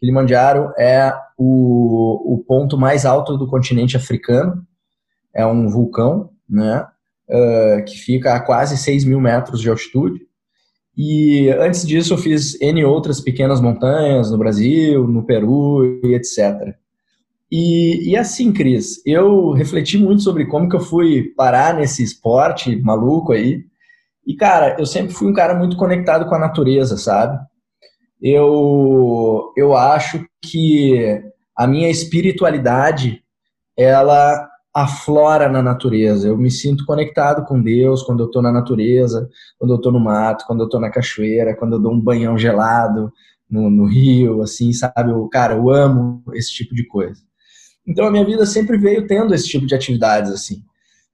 Kilimanjaro 0.00 0.72
é 0.78 1.12
o, 1.36 2.34
o 2.34 2.44
ponto 2.48 2.78
mais 2.78 3.04
alto 3.04 3.36
do 3.36 3.46
continente 3.46 3.94
africano. 3.94 4.66
é 5.34 5.44
um 5.44 5.68
vulcão, 5.68 6.30
né? 6.48 6.86
Uh, 7.28 7.84
que 7.84 7.98
fica 7.98 8.34
a 8.34 8.40
quase 8.40 8.78
6 8.78 9.04
mil 9.04 9.20
metros 9.20 9.60
de 9.60 9.68
altitude. 9.68 10.20
E 10.96 11.48
antes 11.58 11.86
disso 11.86 12.14
eu 12.14 12.18
fiz 12.18 12.60
N 12.60 12.84
outras 12.84 13.20
pequenas 13.20 13.60
montanhas 13.60 14.30
no 14.30 14.38
Brasil, 14.38 15.06
no 15.08 15.24
Peru 15.24 16.00
e 16.04 16.14
etc. 16.14 16.74
E, 17.50 18.10
e 18.10 18.16
assim, 18.16 18.52
Cris, 18.52 19.00
eu 19.04 19.52
refleti 19.52 19.98
muito 19.98 20.22
sobre 20.22 20.46
como 20.46 20.68
que 20.68 20.76
eu 20.76 20.80
fui 20.80 21.32
parar 21.36 21.74
nesse 21.74 22.02
esporte 22.02 22.74
maluco 22.76 23.32
aí. 23.32 23.64
E, 24.26 24.34
cara, 24.34 24.76
eu 24.78 24.86
sempre 24.86 25.12
fui 25.12 25.28
um 25.28 25.34
cara 25.34 25.54
muito 25.54 25.76
conectado 25.76 26.28
com 26.28 26.34
a 26.34 26.38
natureza, 26.38 26.96
sabe? 26.96 27.38
Eu, 28.20 29.52
eu 29.56 29.76
acho 29.76 30.24
que 30.42 31.22
a 31.56 31.66
minha 31.66 31.90
espiritualidade, 31.90 33.22
ela 33.76 34.48
aflora 34.74 35.48
na 35.48 35.62
natureza. 35.62 36.26
Eu 36.26 36.36
me 36.36 36.50
sinto 36.50 36.84
conectado 36.84 37.44
com 37.46 37.62
Deus 37.62 38.02
quando 38.02 38.24
eu 38.24 38.26
estou 38.26 38.42
na 38.42 38.50
natureza, 38.50 39.28
quando 39.56 39.72
eu 39.72 39.76
estou 39.76 39.92
no 39.92 40.00
mato, 40.00 40.44
quando 40.46 40.60
eu 40.60 40.66
estou 40.66 40.80
na 40.80 40.90
cachoeira, 40.90 41.54
quando 41.54 41.74
eu 41.74 41.78
dou 41.78 41.92
um 41.92 42.00
banhão 42.00 42.36
gelado 42.36 43.12
no, 43.48 43.70
no 43.70 43.84
rio, 43.86 44.42
assim, 44.42 44.72
sabe? 44.72 45.12
Eu, 45.12 45.28
cara, 45.28 45.54
eu 45.54 45.70
amo 45.70 46.24
esse 46.34 46.52
tipo 46.52 46.74
de 46.74 46.84
coisa. 46.86 47.22
Então 47.86 48.06
a 48.06 48.10
minha 48.10 48.24
vida 48.24 48.44
sempre 48.44 48.76
veio 48.76 49.06
tendo 49.06 49.32
esse 49.34 49.46
tipo 49.46 49.66
de 49.66 49.74
atividades, 49.74 50.32
assim. 50.32 50.62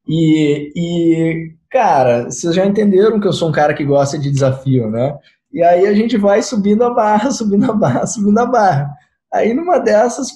E, 0.08 0.72
e, 0.74 1.52
cara, 1.68 2.30
vocês 2.30 2.54
já 2.54 2.64
entenderam 2.64 3.20
que 3.20 3.28
eu 3.28 3.32
sou 3.32 3.50
um 3.50 3.52
cara 3.52 3.74
que 3.74 3.84
gosta 3.84 4.18
de 4.18 4.30
desafio, 4.30 4.90
né? 4.90 5.16
E 5.52 5.62
aí 5.62 5.86
a 5.86 5.92
gente 5.92 6.16
vai 6.16 6.42
subindo 6.42 6.82
a 6.84 6.90
barra, 6.90 7.30
subindo 7.32 7.70
a 7.70 7.74
barra, 7.74 8.06
subindo 8.06 8.38
a 8.38 8.46
barra. 8.46 8.90
Aí 9.32 9.54
numa 9.54 9.78
dessas, 9.78 10.28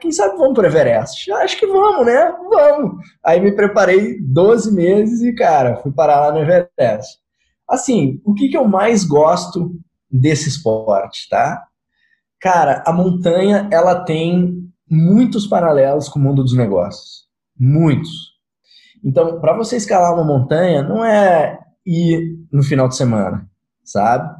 quem 0.00 0.12
sabe 0.12 0.36
vamos 0.36 0.54
para 0.54 0.64
o 0.64 0.66
Everest? 0.66 1.30
Acho 1.32 1.58
que 1.58 1.66
vamos, 1.66 2.06
né? 2.06 2.32
Vamos. 2.48 3.04
Aí 3.24 3.40
me 3.40 3.52
preparei 3.52 4.20
12 4.20 4.72
meses 4.72 5.22
e, 5.22 5.34
cara, 5.34 5.76
fui 5.76 5.90
parar 5.90 6.20
lá 6.20 6.32
no 6.32 6.38
Everest. 6.38 7.18
Assim, 7.68 8.20
o 8.24 8.32
que, 8.34 8.48
que 8.48 8.56
eu 8.56 8.66
mais 8.66 9.04
gosto 9.04 9.72
desse 10.10 10.48
esporte, 10.48 11.28
tá? 11.28 11.64
Cara, 12.40 12.82
a 12.86 12.92
montanha, 12.92 13.68
ela 13.72 14.04
tem 14.04 14.70
muitos 14.88 15.46
paralelos 15.46 16.08
com 16.08 16.18
o 16.18 16.22
mundo 16.22 16.42
dos 16.42 16.56
negócios. 16.56 17.26
Muitos. 17.58 18.38
Então, 19.04 19.40
para 19.40 19.56
você 19.56 19.76
escalar 19.76 20.14
uma 20.14 20.24
montanha, 20.24 20.82
não 20.82 21.04
é 21.04 21.58
ir 21.84 22.38
no 22.52 22.62
final 22.62 22.88
de 22.88 22.96
semana, 22.96 23.48
sabe? 23.84 24.32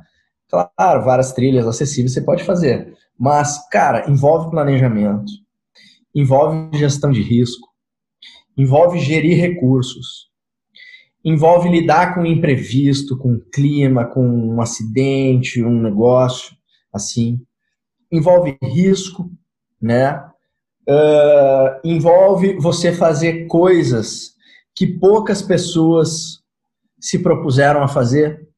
Claro, 0.48 1.04
várias 1.04 1.32
trilhas 1.32 1.66
acessíveis 1.66 2.12
você 2.12 2.22
pode 2.22 2.44
fazer. 2.44 2.96
Mas, 3.18 3.68
cara, 3.68 4.08
envolve 4.08 4.50
planejamento, 4.50 5.32
envolve 6.14 6.78
gestão 6.78 7.10
de 7.10 7.20
risco, 7.20 7.68
envolve 8.56 9.00
gerir 9.00 9.40
recursos, 9.40 10.28
envolve 11.24 11.68
lidar 11.68 12.14
com 12.14 12.22
o 12.22 12.26
imprevisto, 12.26 13.18
com 13.18 13.34
o 13.34 13.40
clima, 13.40 14.04
com 14.04 14.24
um 14.24 14.60
acidente, 14.60 15.62
um 15.62 15.82
negócio, 15.82 16.56
assim. 16.92 17.40
Envolve 18.10 18.56
risco, 18.62 19.30
né? 19.80 20.24
Uh, 20.88 21.80
envolve 21.84 22.54
você 22.54 22.92
fazer 22.92 23.46
coisas 23.46 24.32
que 24.74 24.86
poucas 24.86 25.42
pessoas 25.42 26.40
se 27.00 27.18
propuseram 27.18 27.82
a 27.82 27.88
fazer. 27.88 28.48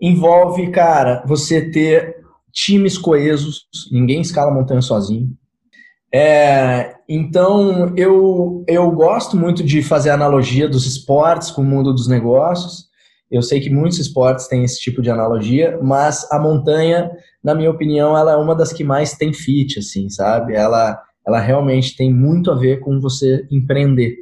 Envolve, 0.00 0.70
cara, 0.70 1.24
você 1.26 1.70
ter 1.70 2.23
times 2.54 2.96
coesos, 2.96 3.66
ninguém 3.90 4.20
escala 4.20 4.54
montanha 4.54 4.80
sozinho. 4.80 5.28
É, 6.14 6.94
então, 7.08 7.92
eu, 7.96 8.64
eu 8.68 8.88
gosto 8.92 9.36
muito 9.36 9.64
de 9.64 9.82
fazer 9.82 10.10
analogia 10.10 10.68
dos 10.68 10.86
esportes 10.86 11.50
com 11.50 11.62
o 11.62 11.64
mundo 11.64 11.92
dos 11.92 12.06
negócios. 12.06 12.84
Eu 13.28 13.42
sei 13.42 13.58
que 13.60 13.68
muitos 13.68 13.98
esportes 13.98 14.46
têm 14.46 14.62
esse 14.62 14.80
tipo 14.80 15.02
de 15.02 15.10
analogia, 15.10 15.76
mas 15.82 16.30
a 16.30 16.38
montanha, 16.38 17.10
na 17.42 17.52
minha 17.52 17.70
opinião, 17.70 18.16
ela 18.16 18.32
é 18.32 18.36
uma 18.36 18.54
das 18.54 18.72
que 18.72 18.84
mais 18.84 19.14
tem 19.14 19.32
fit, 19.32 19.80
assim, 19.80 20.08
sabe? 20.08 20.54
Ela, 20.54 21.02
ela 21.26 21.40
realmente 21.40 21.96
tem 21.96 22.14
muito 22.14 22.52
a 22.52 22.54
ver 22.54 22.78
com 22.78 23.00
você 23.00 23.44
empreender. 23.50 24.14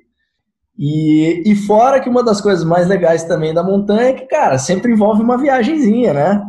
E, 0.78 1.42
e 1.44 1.54
fora 1.54 2.00
que 2.00 2.08
uma 2.08 2.24
das 2.24 2.40
coisas 2.40 2.64
mais 2.64 2.88
legais 2.88 3.24
também 3.24 3.52
da 3.52 3.62
montanha 3.62 4.08
é 4.08 4.12
que, 4.14 4.26
cara, 4.26 4.56
sempre 4.56 4.90
envolve 4.90 5.22
uma 5.22 5.36
viagenzinha, 5.36 6.14
né? 6.14 6.42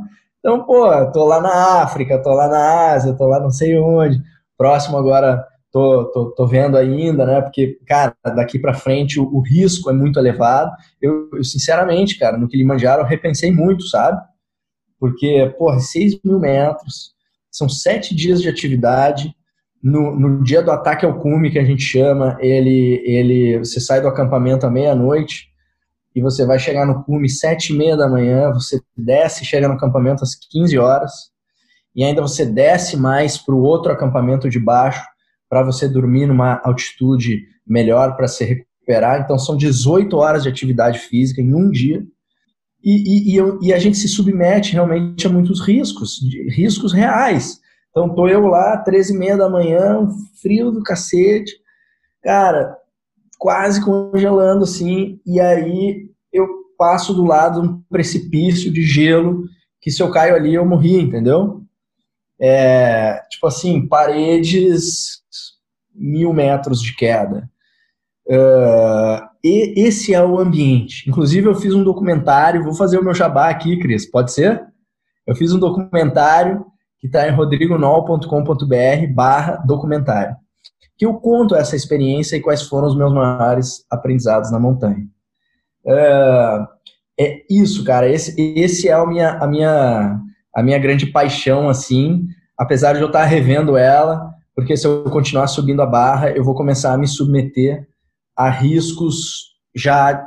Então, 0.43 0.65
pô, 0.65 0.89
tô 1.13 1.23
lá 1.23 1.39
na 1.39 1.84
África, 1.84 2.21
tô 2.21 2.34
lá 2.34 2.49
na 2.49 2.91
Ásia, 2.91 3.15
tô 3.15 3.25
lá 3.27 3.39
não 3.39 3.49
sei 3.49 3.79
onde. 3.79 4.21
Próximo 4.58 4.97
agora, 4.97 5.41
tô, 5.71 6.12
tô, 6.12 6.32
tô 6.32 6.45
vendo 6.45 6.75
ainda, 6.75 7.25
né? 7.25 7.41
Porque, 7.41 7.79
cara, 7.88 8.13
daqui 8.36 8.60
para 8.60 8.73
frente 8.73 9.17
o, 9.17 9.23
o, 9.23 9.41
risco 9.41 9.89
é 9.89 9.93
muito 9.93 10.19
elevado. 10.19 10.69
Eu, 11.01 11.29
eu, 11.32 11.43
sinceramente, 11.45 12.19
cara, 12.19 12.38
no 12.38 12.49
Kilimanjaro 12.49 13.03
eu 13.03 13.06
repensei 13.06 13.53
muito, 13.53 13.88
sabe? 13.88 14.21
Porque, 14.99 15.56
pô, 15.58 15.79
6 15.79 16.19
mil 16.25 16.39
metros, 16.39 17.13
são 17.49 17.69
sete 17.69 18.13
dias 18.13 18.41
de 18.41 18.49
atividade, 18.49 19.34
no, 19.82 20.13
no 20.13 20.43
dia 20.43 20.62
do 20.62 20.71
ataque 20.71 21.06
ao 21.06 21.19
cume, 21.19 21.51
que 21.51 21.60
a 21.60 21.63
gente 21.63 21.84
chama, 21.84 22.38
ele, 22.41 23.01
ele, 23.06 23.60
você 23.60 23.79
sai 23.79 24.01
do 24.01 24.10
acampamento 24.10 24.65
à 24.65 24.71
meia-noite 24.71 25.52
e 26.15 26.21
você 26.21 26.45
vai 26.45 26.60
chegar 26.60 26.86
no 26.86 27.04
cume 27.04 27.30
sete 27.30 27.73
e 27.73 27.78
meia 27.78 27.97
da 27.97 28.08
manhã, 28.08 28.52
você 28.52 28.82
desce 28.95 29.43
e 29.43 29.45
chega 29.45 29.67
no 29.67 29.73
acampamento 29.73 30.23
às 30.23 30.36
15 30.36 30.78
horas, 30.78 31.12
e 31.95 32.04
ainda 32.04 32.21
você 32.21 32.45
desce 32.45 32.97
mais 32.97 33.38
para 33.38 33.54
o 33.54 33.62
outro 33.62 33.91
acampamento 33.91 34.49
de 34.49 34.60
baixo, 34.60 35.04
para 35.49 35.63
você 35.63 35.88
dormir 35.88 36.26
numa 36.26 36.60
altitude 36.63 37.43
melhor 37.65 38.15
para 38.15 38.28
se 38.28 38.43
recuperar. 38.43 39.21
Então 39.21 39.38
são 39.38 39.56
18 39.56 40.15
horas 40.17 40.43
de 40.43 40.49
atividade 40.49 40.99
física 40.99 41.41
em 41.41 41.54
um 41.54 41.69
dia. 41.69 42.04
E, 42.84 43.36
e, 43.36 43.39
e, 43.39 43.67
e 43.67 43.73
a 43.73 43.78
gente 43.78 43.97
se 43.97 44.08
submete 44.08 44.73
realmente 44.73 45.26
a 45.28 45.30
muitos 45.30 45.62
riscos, 45.62 46.19
riscos 46.49 46.91
reais. 46.91 47.60
Então 47.91 48.13
tô 48.13 48.28
eu 48.28 48.47
lá, 48.47 48.78
13 48.78 49.13
e 49.13 49.17
meia 49.17 49.38
da 49.38 49.47
manhã, 49.47 50.08
frio 50.41 50.71
do 50.71 50.82
cacete, 50.82 51.54
cara, 52.23 52.76
quase 53.43 53.84
congelando 53.84 54.63
assim, 54.63 55.19
e 55.25 55.38
aí 55.38 56.10
eu 56.32 56.47
passo 56.77 57.13
do 57.13 57.25
lado 57.25 57.62
um 57.62 57.82
precipício 57.89 58.71
de 58.71 58.84
gelo, 58.84 59.43
que 59.82 59.91
se 59.91 60.01
eu 60.01 60.10
caio 60.10 60.34
ali 60.34 60.53
eu 60.53 60.65
morri, 60.65 60.97
entendeu? 60.97 61.62
É, 62.39 63.21
tipo 63.29 63.45
assim, 63.45 63.86
paredes 63.86 65.21
mil 65.93 66.32
metros 66.32 66.82
de 66.82 66.95
queda. 66.95 67.49
Uh, 68.25 69.27
e 69.43 69.73
esse 69.86 70.13
é 70.13 70.23
o 70.23 70.39
ambiente. 70.39 71.10
Inclusive, 71.10 71.45
eu 71.45 71.56
fiz 71.56 71.73
um 71.73 71.84
documentário, 71.84 72.63
vou 72.63 72.73
fazer 72.73 72.97
o 72.97 73.03
meu 73.03 73.13
jabá 73.13 73.49
aqui, 73.49 73.77
Cris, 73.77 74.10
pode 74.10 74.32
ser? 74.32 74.65
Eu 75.27 75.36
fiz 75.36 75.51
um 75.51 75.60
documentário 75.60 76.65
que 76.97 77.08
está 77.08 77.27
em 77.27 77.34
rodrigonol.com.br 77.34 79.13
barra 79.13 79.58
documentário, 79.65 80.34
que 80.97 81.06
eu 81.06 81.15
conto 81.15 81.56
essa 81.56 81.75
experiência 81.75 82.36
e 82.36 82.41
quais 82.41 82.63
foram 82.63 82.88
os 82.88 82.97
meus 82.97 83.13
maiores 83.13 83.86
aprendizados 83.89 84.51
na 84.51 84.60
montanha. 84.60 85.06
É, 85.86 86.60
é 87.19 87.41
isso, 87.49 87.84
cara, 87.84 88.08
esse, 88.08 88.39
esse 88.39 88.88
é 88.88 88.93
a 88.93 89.06
minha, 89.06 89.32
a, 89.32 89.47
minha, 89.47 90.19
a 90.56 90.63
minha 90.63 90.79
grande 90.79 91.08
paixão, 91.08 91.67
assim, 91.67 92.25
apesar 92.58 92.93
de 92.93 93.01
eu 93.01 93.08
estar 93.08 93.25
revendo 93.25 93.75
ela, 93.75 94.32
porque 94.56 94.77
se 94.77 94.88
eu 94.88 95.03
continuar 95.06 95.47
subindo 95.47 95.82
a 95.82 95.86
barra, 95.86 96.32
eu 96.32 96.43
vou 96.43 96.56
começar 96.56 96.93
a 96.93 96.97
me 96.97 97.08
submeter 97.08 97.88
a 98.36 98.49
riscos 98.49 99.53
já 99.75 100.25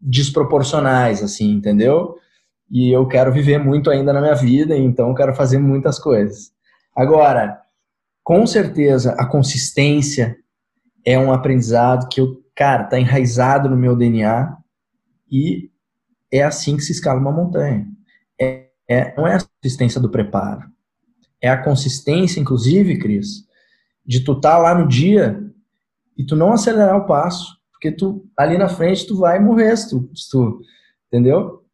desproporcionais, 0.00 1.22
assim, 1.22 1.50
entendeu? 1.50 2.16
e 2.70 2.90
eu 2.90 3.06
quero 3.06 3.32
viver 3.32 3.58
muito 3.58 3.90
ainda 3.90 4.12
na 4.12 4.20
minha 4.20 4.34
vida, 4.34 4.76
então 4.76 5.14
quero 5.14 5.34
fazer 5.34 5.58
muitas 5.58 5.98
coisas. 5.98 6.50
Agora, 6.96 7.58
com 8.24 8.46
certeza, 8.46 9.12
a 9.12 9.26
consistência 9.26 10.36
é 11.04 11.18
um 11.18 11.32
aprendizado 11.32 12.08
que 12.08 12.20
eu, 12.20 12.42
cara, 12.56 12.84
tá 12.84 12.98
enraizado 12.98 13.68
no 13.68 13.76
meu 13.76 13.94
DNA 13.94 14.56
e 15.30 15.70
é 16.32 16.42
assim 16.42 16.76
que 16.76 16.82
se 16.82 16.92
escala 16.92 17.20
uma 17.20 17.30
montanha. 17.30 17.86
É, 18.40 18.68
é, 18.88 19.14
não 19.16 19.26
é 19.26 19.36
a 19.36 19.40
consistência 19.62 20.00
do 20.00 20.10
preparo. 20.10 20.64
É 21.40 21.48
a 21.48 21.62
consistência, 21.62 22.40
inclusive, 22.40 22.98
Cris, 22.98 23.46
de 24.04 24.24
tu 24.24 24.32
estar 24.32 24.52
tá 24.52 24.58
lá 24.58 24.74
no 24.74 24.88
dia 24.88 25.40
e 26.16 26.24
tu 26.24 26.34
não 26.34 26.52
acelerar 26.52 26.96
o 26.96 27.06
passo, 27.06 27.56
porque 27.70 27.92
tu 27.92 28.26
ali 28.36 28.56
na 28.56 28.68
frente 28.68 29.06
tu 29.06 29.18
vai 29.18 29.38
morrer 29.38 29.76
se 29.76 29.90
tu, 29.90 30.10
se 30.14 30.30
tu 30.30 30.60
entendeu? 31.06 31.64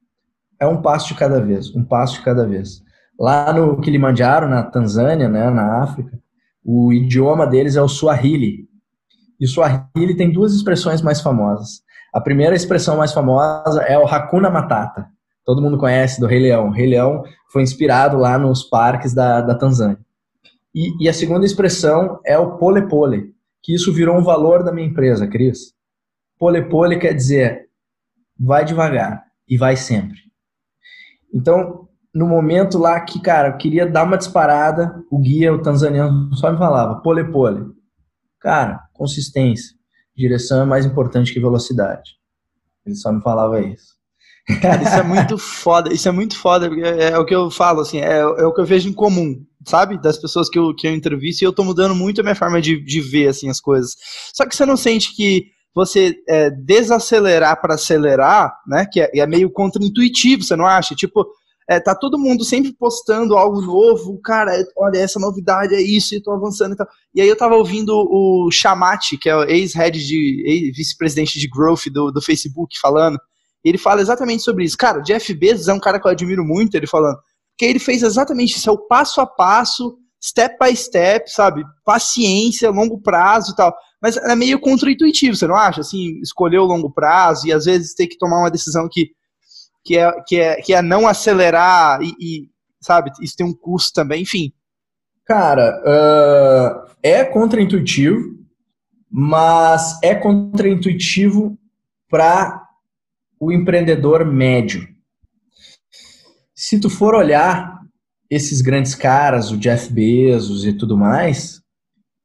é 0.61 0.67
um 0.67 0.83
passo 0.83 1.09
de 1.09 1.15
cada 1.15 1.41
vez, 1.41 1.75
um 1.75 1.83
passo 1.83 2.15
de 2.17 2.23
cada 2.23 2.47
vez. 2.47 2.83
Lá 3.19 3.53
no 3.53 3.81
Kilimanjaro, 3.81 4.47
na 4.47 4.63
Tanzânia, 4.63 5.29
né, 5.29 5.49
na 5.51 5.83
África, 5.83 6.19
o 6.73 6.93
idioma 6.93 7.49
deles 7.49 7.75
é 7.75 7.83
o 7.83 7.89
Swahili. 7.89 8.69
E 9.41 9.45
o 9.45 9.49
Swahili 9.49 10.15
tem 10.17 10.31
duas 10.31 10.55
expressões 10.55 11.03
mais 11.03 11.21
famosas. 11.21 11.83
A 12.15 12.21
primeira 12.21 12.55
expressão 12.55 12.97
mais 12.97 13.13
famosa 13.13 13.83
é 13.83 13.99
o 13.99 14.07
Hakuna 14.07 14.49
Matata. 14.49 15.09
Todo 15.45 15.61
mundo 15.61 15.77
conhece 15.77 16.21
do 16.21 16.29
Rei 16.29 16.39
Leão. 16.39 16.69
O 16.69 16.71
Rei 16.71 16.87
Leão 16.87 17.25
foi 17.53 17.63
inspirado 17.63 18.17
lá 18.17 18.39
nos 18.39 18.63
parques 18.63 19.13
da, 19.13 19.41
da 19.41 19.57
Tanzânia. 19.57 19.99
E, 20.73 21.05
e 21.05 21.09
a 21.09 21.13
segunda 21.13 21.45
expressão 21.45 22.21
é 22.25 22.39
o 22.39 22.57
pole 22.57 22.87
pole, 22.89 23.35
que 23.65 23.75
isso 23.75 23.93
virou 23.93 24.17
um 24.17 24.23
valor 24.23 24.63
da 24.63 24.73
minha 24.73 24.87
empresa, 24.87 25.27
Cris. 25.27 25.75
Pole 26.39 26.63
pole 26.63 27.01
quer 27.01 27.15
dizer 27.15 27.69
vai 28.39 28.65
devagar 28.65 29.25
e 29.49 29.59
vai 29.59 29.77
sempre. 29.77 30.19
Então, 31.35 31.89
no 32.15 32.27
momento 32.27 32.79
lá 32.79 33.01
que, 33.01 33.21
cara, 33.21 33.49
eu 33.49 33.57
queria 33.57 33.87
dar 33.87 34.05
uma 34.05 34.19
disparada, 34.19 35.03
o 35.11 35.19
guia, 35.19 35.53
o 35.55 35.63
tanzaniano, 35.63 36.35
só 36.35 36.51
me 36.51 36.59
falava, 36.59 37.01
pole 37.01 37.25
pole. 37.31 37.67
Cara, 38.41 38.81
consistência. 38.93 39.75
Direção 40.17 40.63
é 40.63 40.65
mais 40.65 40.85
importante 40.85 41.33
que 41.33 41.41
velocidade. 41.41 42.19
Ele 42.85 42.97
só 42.97 43.13
me 43.13 43.23
falava 43.23 43.61
isso. 43.61 44.01
Cara, 44.61 44.83
isso 44.83 44.95
é 44.95 45.03
muito 45.03 45.39
foda, 45.39 45.93
isso 45.93 46.09
é 46.09 46.13
muito 46.13 46.37
foda, 46.37 46.69
porque 46.69 46.83
é, 46.83 47.11
é 47.11 47.19
o 47.19 47.25
que 47.25 47.35
eu 47.35 47.51
falo, 47.51 47.81
assim, 47.81 47.99
é, 48.01 48.19
é, 48.19 48.25
o 48.25 48.53
que 48.53 48.61
eu 48.61 48.65
vejo 48.65 48.89
em 48.89 48.93
comum, 48.93 49.45
sabe? 49.67 50.01
Das 50.01 50.19
pessoas 50.19 50.49
que 50.49 50.59
eu, 50.59 50.75
que 50.75 50.89
eu 50.89 50.95
entrevisto, 50.95 51.45
e 51.45 51.47
eu 51.47 51.53
tô 51.53 51.63
mudando 51.63 51.95
muito 51.95 52.21
a 52.21 52.25
minha 52.25 52.35
forma 52.35 52.61
de, 52.61 52.83
de 52.83 53.01
ver, 53.01 53.29
assim, 53.29 53.49
as 53.49 53.61
coisas. 53.61 53.95
Só 54.35 54.47
que 54.47 54.57
você 54.57 54.67
não 54.67 54.77
sente 54.77 55.15
que 55.15 55.47
você 55.75 56.17
é, 56.29 56.51
desacelerar 56.51 57.61
para 57.61 57.75
acelerar, 57.75 58.53
né, 58.67 58.87
que 58.91 59.01
é, 59.01 59.11
é 59.15 59.27
meio 59.27 59.51
contraintuitivo, 59.51 60.43
você 60.43 60.57
não 60.57 60.67
acha? 60.67 60.95
Tipo, 60.95 61.27
é, 61.71 61.79
tá 61.79 61.95
todo 61.95 62.19
mundo 62.19 62.45
sempre 62.45 62.73
postando 62.73 63.37
algo 63.37 63.61
novo, 63.61 64.21
cara, 64.21 64.61
é, 64.61 64.65
olha, 64.77 64.99
essa 64.99 65.21
novidade 65.21 65.73
é 65.73 65.81
isso, 65.81 66.17
e 66.17 66.21
tô 66.21 66.33
avançando 66.33 66.73
e 66.73 66.77
tal. 66.77 66.89
E 67.15 67.21
aí 67.21 67.29
eu 67.29 67.37
tava 67.37 67.55
ouvindo 67.55 67.93
o 67.95 68.51
Chamati, 68.51 69.17
que 69.17 69.29
é 69.29 69.37
o 69.37 69.45
ex-head 69.45 70.05
de, 70.05 70.43
ex-vice-presidente 70.47 71.39
de 71.39 71.49
growth 71.49 71.87
do, 71.93 72.11
do 72.11 72.21
Facebook, 72.21 72.77
falando, 72.77 73.17
e 73.65 73.69
ele 73.69 73.79
fala 73.79 74.01
exatamente 74.01 74.43
sobre 74.43 74.65
isso. 74.65 74.77
Cara, 74.77 74.99
o 74.99 75.03
Jeff 75.03 75.33
Bezos 75.33 75.69
é 75.69 75.73
um 75.73 75.79
cara 75.79 76.01
que 76.01 76.09
eu 76.09 76.11
admiro 76.11 76.45
muito, 76.45 76.75
ele 76.75 76.89
falando, 76.89 77.19
porque 77.53 77.67
ele 77.67 77.79
fez 77.79 78.03
exatamente 78.03 78.57
isso, 78.57 78.69
é 78.69 78.73
o 78.73 78.89
passo 78.89 79.21
a 79.21 79.27
passo, 79.27 79.97
step 80.21 80.57
by 80.61 80.75
step, 80.75 81.31
sabe? 81.31 81.63
Paciência, 81.85 82.69
longo 82.71 83.01
prazo 83.01 83.53
e 83.53 83.55
tal. 83.55 83.73
Mas 84.03 84.17
é 84.17 84.35
meio 84.35 84.59
contraintuitivo, 84.59 85.37
você 85.37 85.47
não 85.47 85.55
acha? 85.55 85.83
Assim, 85.83 86.19
escolher 86.21 86.59
o 86.59 86.65
longo 86.65 86.91
prazo 86.93 87.47
e 87.47 87.53
às 87.53 87.67
vezes 87.67 87.95
ter 87.95 88.09
que 88.09 88.19
tomar 88.19 88.41
uma 88.41 88.51
decisão 88.51 88.89
que 88.91 89.11
que 89.85 89.97
é, 89.97 90.13
que 90.27 90.37
é, 90.37 90.57
que 90.57 90.75
é 90.75 90.83
não 90.83 91.07
acelerar 91.07 92.01
e, 92.03 92.15
e 92.21 92.51
sabe, 92.81 93.11
isso 93.21 93.37
tem 93.37 93.47
um 93.47 93.55
custo 93.55 93.95
também, 93.95 94.23
enfim. 94.23 94.53
Cara, 95.25 95.81
uh, 95.85 96.91
é 97.03 97.25
contraintuitivo, 97.25 98.39
mas 99.09 99.99
é 100.03 100.15
contraintuitivo 100.15 101.59
para 102.09 102.67
o 103.39 103.53
empreendedor 103.53 104.25
médio. 104.25 104.89
Se 106.55 106.81
tu 106.81 106.91
for 106.91 107.15
olhar 107.15 107.81
esses 108.29 108.61
grandes 108.61 108.95
caras, 108.95 109.51
o 109.51 109.57
Jeff 109.57 109.93
Bezos 109.93 110.65
e 110.65 110.73
tudo 110.73 110.97
mais, 110.97 111.61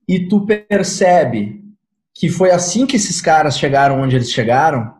e 0.08 0.28
tu 0.28 0.46
percebe 0.46 1.64
que 2.14 2.30
foi 2.30 2.52
assim 2.52 2.86
que 2.86 2.96
esses 2.96 3.22
caras 3.22 3.58
chegaram 3.58 4.02
onde 4.02 4.16
eles 4.16 4.32
chegaram, 4.32 4.95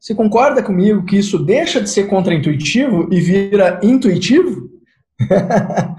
você 0.00 0.14
concorda 0.14 0.62
comigo 0.62 1.04
que 1.04 1.16
isso 1.16 1.38
deixa 1.38 1.80
de 1.80 1.90
ser 1.90 2.06
contraintuitivo 2.06 3.08
e 3.12 3.20
vira 3.20 3.80
intuitivo? 3.82 4.70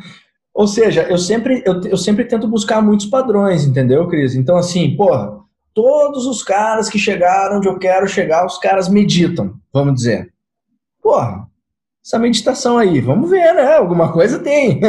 Ou 0.54 0.68
seja, 0.68 1.04
eu 1.04 1.18
sempre, 1.18 1.62
eu, 1.66 1.82
eu, 1.84 1.98
sempre 1.98 2.26
tento 2.26 2.48
buscar 2.48 2.82
muitos 2.82 3.06
padrões, 3.06 3.66
entendeu, 3.66 4.08
Cris? 4.08 4.36
Então, 4.36 4.58
assim, 4.58 4.96
porra, 4.96 5.40
todos 5.74 6.26
os 6.26 6.44
caras 6.44 6.90
que 6.90 6.98
chegaram 6.98 7.58
onde 7.58 7.68
eu 7.68 7.78
quero 7.78 8.08
chegar, 8.08 8.46
os 8.46 8.58
caras 8.58 8.90
meditam, 8.90 9.54
vamos 9.72 9.96
dizer. 9.96 10.34
Porra, 11.02 11.48
essa 12.06 12.18
meditação 12.18 12.78
aí, 12.78 13.00
vamos 13.00 13.30
ver, 13.30 13.54
né? 13.54 13.76
Alguma 13.76 14.12
coisa 14.12 14.40
tem. 14.40 14.80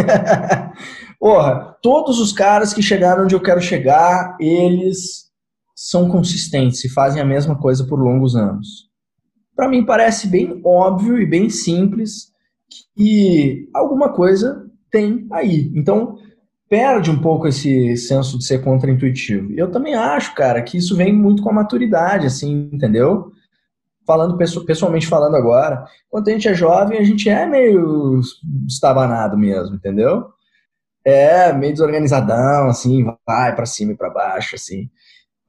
porra, 1.19 1.77
todos 1.83 2.19
os 2.21 2.33
caras 2.33 2.73
que 2.73 2.83
chegaram 2.83 3.25
onde 3.25 3.35
eu 3.35 3.41
quero 3.41 3.61
chegar, 3.61 4.37
eles 4.41 5.31
são 5.75 6.09
consistentes 6.09 6.85
e 6.85 6.89
fazem 6.89 7.21
a 7.21 7.25
mesma 7.25 7.57
coisa 7.57 7.85
por 7.85 7.99
longos 7.99 8.35
anos 8.37 8.90
para 9.61 9.69
mim 9.69 9.85
parece 9.85 10.27
bem 10.27 10.59
óbvio 10.65 11.21
e 11.21 11.27
bem 11.27 11.51
simples 11.51 12.33
que 12.97 13.69
alguma 13.75 14.09
coisa 14.11 14.67
tem 14.91 15.27
aí. 15.31 15.71
Então, 15.75 16.17
perde 16.67 17.11
um 17.11 17.21
pouco 17.21 17.47
esse 17.47 17.95
senso 17.95 18.39
de 18.39 18.47
ser 18.47 18.65
contraintuitivo. 18.65 19.53
Eu 19.53 19.71
também 19.71 19.95
acho, 19.95 20.35
cara, 20.35 20.63
que 20.63 20.79
isso 20.79 20.97
vem 20.97 21.13
muito 21.13 21.43
com 21.43 21.51
a 21.51 21.53
maturidade, 21.53 22.27
assim, 22.27 22.71
entendeu? 22.73 23.33
Falando 24.07 24.39
pessoalmente 24.65 25.07
falando 25.07 25.37
agora, 25.37 25.85
quando 26.09 26.27
a 26.29 26.33
gente 26.33 26.49
é 26.49 26.55
jovem, 26.55 26.99
a 26.99 27.05
gente 27.05 27.29
é 27.29 27.45
meio 27.45 28.19
estabanado 28.67 29.37
mesmo, 29.37 29.77
entendeu? 29.77 30.25
É 31.05 31.53
meio 31.53 31.75
desorganizadão, 31.75 32.71
assim, 32.71 33.05
vai 33.27 33.55
para 33.55 33.67
cima 33.67 33.93
e 33.93 33.97
para 33.97 34.09
baixo, 34.09 34.55
assim. 34.55 34.89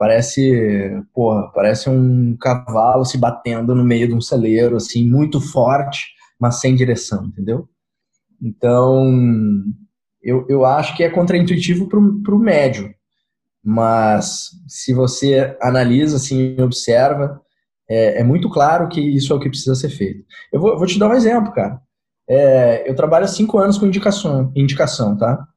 Parece, 0.01 0.99
porra, 1.13 1.51
parece 1.53 1.87
um 1.87 2.35
cavalo 2.35 3.05
se 3.05 3.19
batendo 3.19 3.75
no 3.75 3.83
meio 3.83 4.07
de 4.07 4.15
um 4.15 4.19
celeiro, 4.19 4.75
assim, 4.75 5.07
muito 5.07 5.39
forte, 5.39 6.07
mas 6.39 6.59
sem 6.59 6.75
direção, 6.75 7.25
entendeu? 7.25 7.69
Então, 8.41 9.13
eu, 10.19 10.43
eu 10.49 10.65
acho 10.65 10.97
que 10.97 11.03
é 11.03 11.09
contraintuitivo 11.11 11.87
para 11.87 11.99
o 11.99 12.39
médio, 12.39 12.91
mas 13.63 14.47
se 14.67 14.91
você 14.91 15.55
analisa, 15.61 16.17
assim, 16.17 16.59
observa, 16.59 17.39
é, 17.87 18.21
é, 18.21 18.23
muito 18.23 18.49
claro 18.49 18.89
que 18.89 18.99
isso 18.99 19.31
é 19.31 19.35
o 19.35 19.39
que 19.39 19.49
precisa 19.49 19.75
ser 19.75 19.89
feito. 19.89 20.25
Eu 20.51 20.59
vou, 20.59 20.79
vou 20.79 20.87
te 20.87 20.97
dar 20.97 21.09
um 21.09 21.13
exemplo, 21.13 21.53
cara. 21.53 21.79
É, 22.27 22.89
eu 22.89 22.95
trabalho 22.95 23.25
há 23.25 23.27
cinco 23.27 23.59
anos 23.59 23.77
com 23.77 23.85
indicação, 23.85 24.51
indicação, 24.55 25.15
tá? 25.15 25.47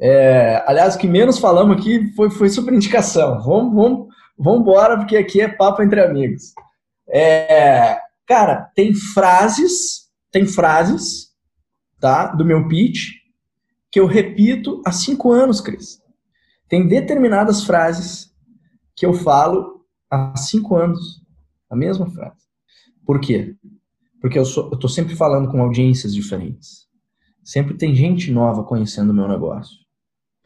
É, 0.00 0.62
aliás, 0.66 0.94
o 0.94 0.98
que 0.98 1.08
menos 1.08 1.38
falamos 1.38 1.76
aqui 1.76 2.12
foi, 2.14 2.30
foi 2.30 2.48
sobre 2.48 2.76
indicação. 2.76 3.42
Vamos, 3.42 3.74
vamos, 3.74 4.14
vamos 4.38 4.60
embora, 4.60 4.96
porque 4.96 5.16
aqui 5.16 5.40
é 5.40 5.48
papo 5.48 5.82
entre 5.82 6.00
amigos. 6.00 6.52
É, 7.08 7.98
cara, 8.26 8.70
tem 8.74 8.94
frases, 8.94 10.08
tem 10.30 10.46
frases, 10.46 11.32
tá, 12.00 12.26
do 12.26 12.44
meu 12.44 12.68
pitch, 12.68 13.08
que 13.90 13.98
eu 13.98 14.06
repito 14.06 14.80
há 14.86 14.92
cinco 14.92 15.32
anos, 15.32 15.60
Cris. 15.60 16.00
Tem 16.68 16.86
determinadas 16.86 17.64
frases 17.64 18.30
que 18.94 19.04
eu 19.04 19.14
falo 19.14 19.84
há 20.10 20.36
cinco 20.36 20.76
anos, 20.76 21.22
a 21.68 21.74
mesma 21.74 22.08
frase. 22.10 22.46
Por 23.04 23.20
quê? 23.20 23.56
Porque 24.20 24.38
eu, 24.38 24.44
tô 24.78 24.88
sempre 24.88 25.16
falando 25.16 25.50
com 25.50 25.62
audiências 25.62 26.14
diferentes. 26.14 26.86
Sempre 27.42 27.74
tem 27.74 27.94
gente 27.94 28.30
nova 28.30 28.62
conhecendo 28.62 29.10
o 29.10 29.14
meu 29.14 29.26
negócio 29.26 29.87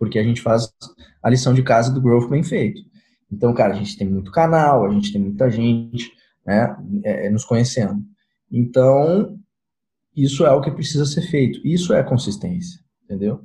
porque 0.02 0.18
a 0.18 0.22
gente 0.24 0.42
faz 0.42 0.68
a 1.22 1.30
lição 1.30 1.54
de 1.54 1.62
casa 1.62 1.94
do 1.94 2.00
growth 2.00 2.28
bem 2.28 2.42
feito. 2.42 2.82
Então, 3.30 3.54
cara, 3.54 3.72
a 3.72 3.76
gente 3.76 3.96
tem 3.96 4.08
muito 4.08 4.32
canal, 4.32 4.84
a 4.84 4.90
gente 4.90 5.12
tem 5.12 5.22
muita 5.22 5.48
gente, 5.48 6.10
né, 6.44 6.76
é, 7.04 7.26
é, 7.26 7.30
nos 7.30 7.44
conhecendo. 7.44 8.02
Então, 8.50 9.38
isso 10.16 10.44
é 10.44 10.50
o 10.50 10.60
que 10.60 10.72
precisa 10.72 11.06
ser 11.06 11.22
feito. 11.30 11.64
Isso 11.64 11.94
é 11.94 12.02
consistência, 12.02 12.80
entendeu? 13.04 13.42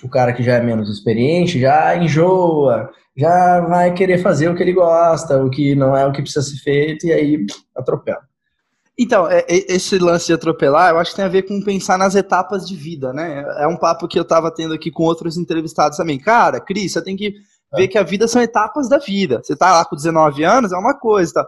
O 0.00 0.08
cara 0.08 0.32
que 0.32 0.44
já 0.44 0.54
é 0.54 0.62
menos 0.62 0.88
experiente 0.88 1.58
já 1.58 1.96
enjoa, 1.96 2.88
já 3.16 3.62
vai 3.62 3.92
querer 3.92 4.18
fazer 4.18 4.48
o 4.48 4.54
que 4.54 4.62
ele 4.62 4.74
gosta, 4.74 5.42
o 5.42 5.50
que 5.50 5.74
não 5.74 5.96
é 5.96 6.06
o 6.06 6.12
que 6.12 6.22
precisa 6.22 6.46
ser 6.46 6.58
feito, 6.58 7.04
e 7.08 7.12
aí 7.12 7.44
atropela. 7.74 8.22
Então, 8.98 9.28
é, 9.30 9.40
é, 9.40 9.74
esse 9.74 9.98
lance 9.98 10.26
de 10.26 10.32
atropelar, 10.32 10.90
eu 10.90 10.98
acho 10.98 11.10
que 11.10 11.16
tem 11.16 11.24
a 11.24 11.28
ver 11.28 11.42
com 11.42 11.60
pensar 11.60 11.98
nas 11.98 12.14
etapas 12.14 12.66
de 12.66 12.74
vida, 12.74 13.12
né? 13.12 13.44
É 13.58 13.66
um 13.66 13.76
papo 13.76 14.08
que 14.08 14.18
eu 14.18 14.24
tava 14.24 14.50
tendo 14.50 14.72
aqui 14.72 14.90
com 14.90 15.02
outros 15.02 15.36
entrevistados 15.36 15.98
também. 15.98 16.18
Cara, 16.18 16.60
Cris, 16.60 16.92
você 16.92 17.02
tem 17.02 17.14
que 17.14 17.34
ver 17.74 17.84
é. 17.84 17.88
que 17.88 17.98
a 17.98 18.02
vida 18.02 18.26
são 18.26 18.40
etapas 18.40 18.88
da 18.88 18.98
vida. 18.98 19.42
Você 19.42 19.54
tá 19.54 19.70
lá 19.70 19.84
com 19.84 19.94
19 19.94 20.42
anos, 20.44 20.72
é 20.72 20.76
uma 20.76 20.98
coisa, 20.98 21.34
tá? 21.34 21.46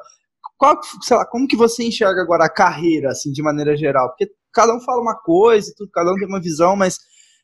Qual, 0.58 0.78
sei 1.02 1.16
lá, 1.16 1.24
como 1.24 1.48
que 1.48 1.56
você 1.56 1.84
enxerga 1.84 2.20
agora 2.20 2.44
a 2.44 2.50
carreira, 2.50 3.10
assim, 3.10 3.32
de 3.32 3.42
maneira 3.42 3.76
geral? 3.76 4.08
Porque 4.08 4.28
cada 4.52 4.74
um 4.74 4.80
fala 4.80 5.00
uma 5.00 5.14
coisa, 5.14 5.72
tudo, 5.76 5.90
cada 5.90 6.12
um 6.12 6.16
tem 6.16 6.26
uma 6.26 6.40
visão, 6.40 6.76
mas 6.76 6.98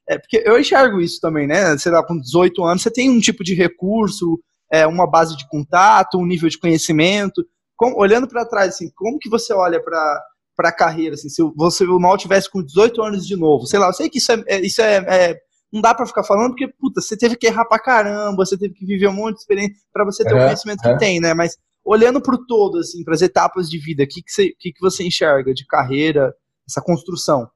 é 0.07 0.19
porque 0.19 0.43
eu 0.45 0.61
enxergo 0.61 1.01
isso 1.01 1.19
também, 1.19 1.47
né? 1.47 1.79
Sei 1.79 1.91
lá, 1.91 2.05
com 2.05 2.19
18 2.19 2.63
anos, 2.63 2.83
você 2.83 2.91
tem 2.91 3.09
um 3.09 3.21
tipo 3.21 3.43
de 3.43 3.55
recurso, 3.55 4.39
é, 4.71 4.87
uma 4.87 5.09
base 5.09 5.35
de 5.35 5.49
contato, 5.49 6.19
um 6.19 6.27
nível 6.27 6.49
de 6.49 6.59
conhecimento 6.59 7.43
como, 7.77 7.99
olhando 7.99 8.29
para 8.29 8.45
trás, 8.45 8.75
assim, 8.75 8.91
como 8.95 9.19
que 9.19 9.29
você 9.29 9.53
olha 9.53 9.83
para 9.83 10.23
para 10.57 10.69
a 10.69 10.73
carreira, 10.73 11.15
assim, 11.15 11.29
se 11.29 11.43
você 11.57 11.85
o 11.85 11.99
mal 11.99 12.17
tivesse 12.17 12.49
com 12.49 12.63
18 12.63 13.03
anos 13.03 13.27
de 13.27 13.35
novo, 13.35 13.67
sei 13.67 13.81
lá, 13.81 13.89
eu 13.89 13.93
sei 13.93 14.09
que 14.09 14.19
isso 14.19 14.31
é, 14.31 14.45
é 14.47 14.61
isso 14.61 14.81
é, 14.81 14.97
é 14.99 15.37
não 15.73 15.81
dá 15.81 15.93
para 15.93 16.07
ficar 16.07 16.23
falando 16.23 16.51
porque 16.51 16.69
puta, 16.79 17.01
você 17.01 17.17
teve 17.17 17.35
que 17.35 17.49
errar 17.49 17.65
para 17.65 17.83
caramba, 17.83 18.47
você 18.47 18.57
teve 18.57 18.73
que 18.73 18.87
viver 18.87 19.09
um 19.09 19.13
monte 19.13 19.35
de 19.35 19.41
experiência 19.41 19.75
para 19.93 20.05
você 20.05 20.23
ter 20.23 20.31
é, 20.31 20.35
o 20.35 20.45
conhecimento 20.45 20.81
que 20.81 20.97
tem, 20.97 21.19
né? 21.19 21.35
Mas 21.35 21.57
olhando 21.85 22.21
para 22.21 22.37
o 22.37 22.47
todo, 22.47 22.79
assim, 22.79 23.03
para 23.03 23.15
as 23.15 23.23
etapas 23.23 23.69
de 23.69 23.79
vida, 23.79 24.05
o 24.05 24.07
que 24.07 24.23
que 24.23 24.31
você, 24.31 24.51
que 24.59 24.73
que 24.73 24.81
você 24.81 25.03
enxerga 25.03 25.53
de 25.53 25.67
carreira, 25.67 26.33
essa 26.69 26.81
construção? 26.81 27.49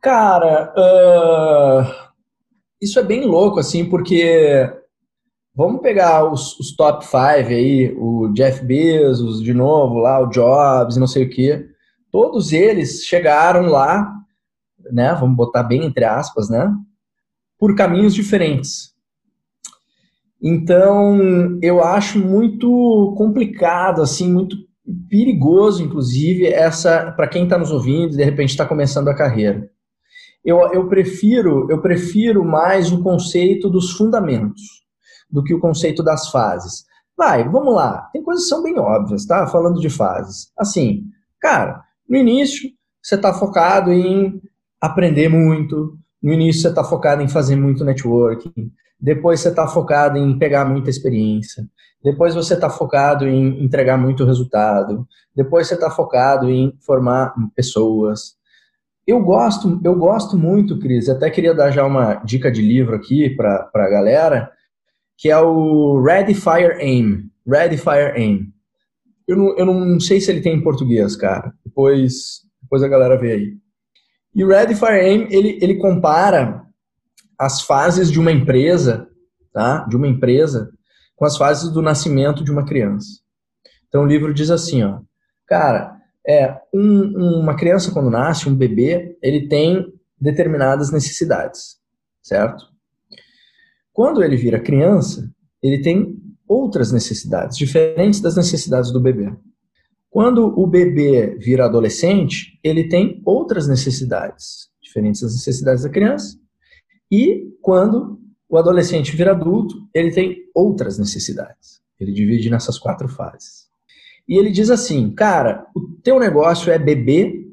Cara, 0.00 0.72
uh, 0.76 2.12
isso 2.80 2.98
é 2.98 3.02
bem 3.02 3.24
louco, 3.24 3.60
assim, 3.60 3.84
porque 3.84 4.68
Vamos 5.54 5.82
pegar 5.82 6.32
os, 6.32 6.58
os 6.58 6.74
top 6.74 7.04
5 7.04 7.18
aí, 7.18 7.94
o 7.98 8.32
Jeff 8.32 8.64
Bezos 8.64 9.42
de 9.42 9.52
novo, 9.52 9.98
lá 9.98 10.18
o 10.18 10.30
Jobs, 10.30 10.96
não 10.96 11.06
sei 11.06 11.24
o 11.24 11.30
quê. 11.30 11.66
Todos 12.10 12.52
eles 12.52 13.04
chegaram 13.04 13.66
lá, 13.66 14.10
né? 14.90 15.14
Vamos 15.14 15.36
botar 15.36 15.62
bem 15.62 15.84
entre 15.84 16.04
aspas, 16.04 16.48
né? 16.48 16.72
Por 17.58 17.76
caminhos 17.76 18.14
diferentes. 18.14 18.92
Então, 20.40 21.58
eu 21.62 21.84
acho 21.84 22.18
muito 22.18 23.14
complicado, 23.16 24.00
assim, 24.00 24.32
muito 24.32 24.56
perigoso, 25.08 25.84
inclusive, 25.84 26.46
essa 26.46 27.12
para 27.12 27.28
quem 27.28 27.44
está 27.44 27.58
nos 27.58 27.70
ouvindo 27.70 28.14
e 28.14 28.16
de 28.16 28.24
repente 28.24 28.50
está 28.50 28.64
começando 28.64 29.08
a 29.08 29.14
carreira. 29.14 29.70
Eu, 30.42 30.58
eu 30.72 30.88
prefiro 30.88 31.70
eu 31.70 31.80
prefiro 31.82 32.42
mais 32.42 32.90
o 32.90 33.02
conceito 33.02 33.68
dos 33.68 33.92
fundamentos 33.92 34.81
do 35.32 35.42
que 35.42 35.54
o 35.54 35.60
conceito 35.60 36.02
das 36.02 36.28
fases. 36.28 36.84
Vai, 37.16 37.48
vamos 37.48 37.74
lá. 37.74 38.10
Tem 38.12 38.22
coisas 38.22 38.44
que 38.44 38.50
são 38.50 38.62
bem 38.62 38.78
óbvias, 38.78 39.24
tá? 39.24 39.46
Falando 39.46 39.80
de 39.80 39.88
fases. 39.88 40.52
Assim, 40.56 41.04
cara, 41.40 41.82
no 42.08 42.16
início 42.16 42.70
você 43.02 43.14
está 43.14 43.32
focado 43.32 43.92
em 43.92 44.40
aprender 44.80 45.28
muito. 45.28 45.96
No 46.22 46.32
início 46.32 46.62
você 46.62 46.68
está 46.68 46.84
focado 46.84 47.22
em 47.22 47.28
fazer 47.28 47.56
muito 47.56 47.84
networking. 47.84 48.70
Depois 49.00 49.40
você 49.40 49.48
está 49.48 49.66
focado 49.66 50.18
em 50.18 50.38
pegar 50.38 50.64
muita 50.64 50.90
experiência. 50.90 51.66
Depois 52.02 52.34
você 52.34 52.54
está 52.54 52.68
focado 52.68 53.26
em 53.26 53.62
entregar 53.64 53.96
muito 53.96 54.24
resultado. 54.24 55.06
Depois 55.34 55.66
você 55.66 55.74
está 55.74 55.90
focado 55.90 56.50
em 56.50 56.76
formar 56.84 57.34
pessoas. 57.54 58.36
Eu 59.06 59.20
gosto, 59.20 59.80
eu 59.84 59.94
gosto 59.96 60.36
muito, 60.36 60.78
Cris. 60.78 61.08
Até 61.08 61.30
queria 61.30 61.54
dar 61.54 61.70
já 61.70 61.84
uma 61.84 62.14
dica 62.14 62.50
de 62.50 62.62
livro 62.62 62.94
aqui 62.94 63.30
para 63.30 63.70
a 63.74 63.88
galera, 63.88 64.50
que 65.22 65.30
é 65.30 65.38
o 65.38 66.02
Ready 66.02 66.34
Fire 66.34 66.80
Aim. 66.80 67.30
Ready 67.46 67.76
Fire 67.76 68.10
Aim. 68.16 68.52
Eu 69.28 69.36
não, 69.36 69.56
eu 69.56 69.66
não 69.66 70.00
sei 70.00 70.20
se 70.20 70.28
ele 70.32 70.40
tem 70.40 70.56
em 70.56 70.64
português, 70.64 71.14
cara. 71.14 71.54
Depois, 71.64 72.40
depois 72.60 72.82
a 72.82 72.88
galera 72.88 73.16
vê 73.16 73.32
aí. 73.34 73.56
E 74.34 74.42
o 74.42 74.48
Ready 74.48 74.74
Fire 74.74 74.98
Aim, 74.98 75.28
ele, 75.30 75.60
ele 75.62 75.76
compara 75.76 76.64
as 77.38 77.62
fases 77.62 78.10
de 78.10 78.18
uma 78.18 78.32
empresa, 78.32 79.08
tá? 79.52 79.86
De 79.88 79.94
uma 79.94 80.08
empresa 80.08 80.72
com 81.14 81.24
as 81.24 81.36
fases 81.36 81.70
do 81.70 81.80
nascimento 81.80 82.42
de 82.42 82.50
uma 82.50 82.66
criança. 82.66 83.20
Então 83.86 84.02
o 84.02 84.08
livro 84.08 84.34
diz 84.34 84.50
assim, 84.50 84.82
ó, 84.82 85.02
cara, 85.46 85.98
é 86.26 86.58
um, 86.74 87.42
uma 87.42 87.54
criança 87.54 87.92
quando 87.92 88.10
nasce, 88.10 88.48
um 88.48 88.56
bebê, 88.56 89.16
ele 89.22 89.46
tem 89.46 89.86
determinadas 90.20 90.90
necessidades, 90.90 91.76
certo? 92.20 92.71
Quando 93.92 94.22
ele 94.22 94.36
vira 94.36 94.60
criança, 94.60 95.30
ele 95.62 95.80
tem 95.82 96.16
outras 96.48 96.92
necessidades, 96.92 97.56
diferentes 97.56 98.20
das 98.20 98.36
necessidades 98.36 98.90
do 98.92 99.00
bebê. 99.00 99.32
Quando 100.10 100.58
o 100.58 100.66
bebê 100.66 101.36
vira 101.38 101.64
adolescente, 101.64 102.58
ele 102.62 102.88
tem 102.88 103.22
outras 103.24 103.66
necessidades, 103.66 104.68
diferentes 104.82 105.22
das 105.22 105.32
necessidades 105.32 105.84
da 105.84 105.88
criança. 105.88 106.38
E 107.10 107.50
quando 107.62 108.20
o 108.48 108.58
adolescente 108.58 109.16
vira 109.16 109.30
adulto, 109.30 109.74
ele 109.94 110.10
tem 110.10 110.36
outras 110.54 110.98
necessidades. 110.98 111.80
Ele 111.98 112.12
divide 112.12 112.50
nessas 112.50 112.78
quatro 112.78 113.08
fases. 113.08 113.66
E 114.28 114.38
ele 114.38 114.50
diz 114.50 114.70
assim, 114.70 115.10
cara, 115.14 115.66
o 115.74 115.80
teu 116.02 116.18
negócio 116.18 116.70
é 116.70 116.78
beber 116.78 117.46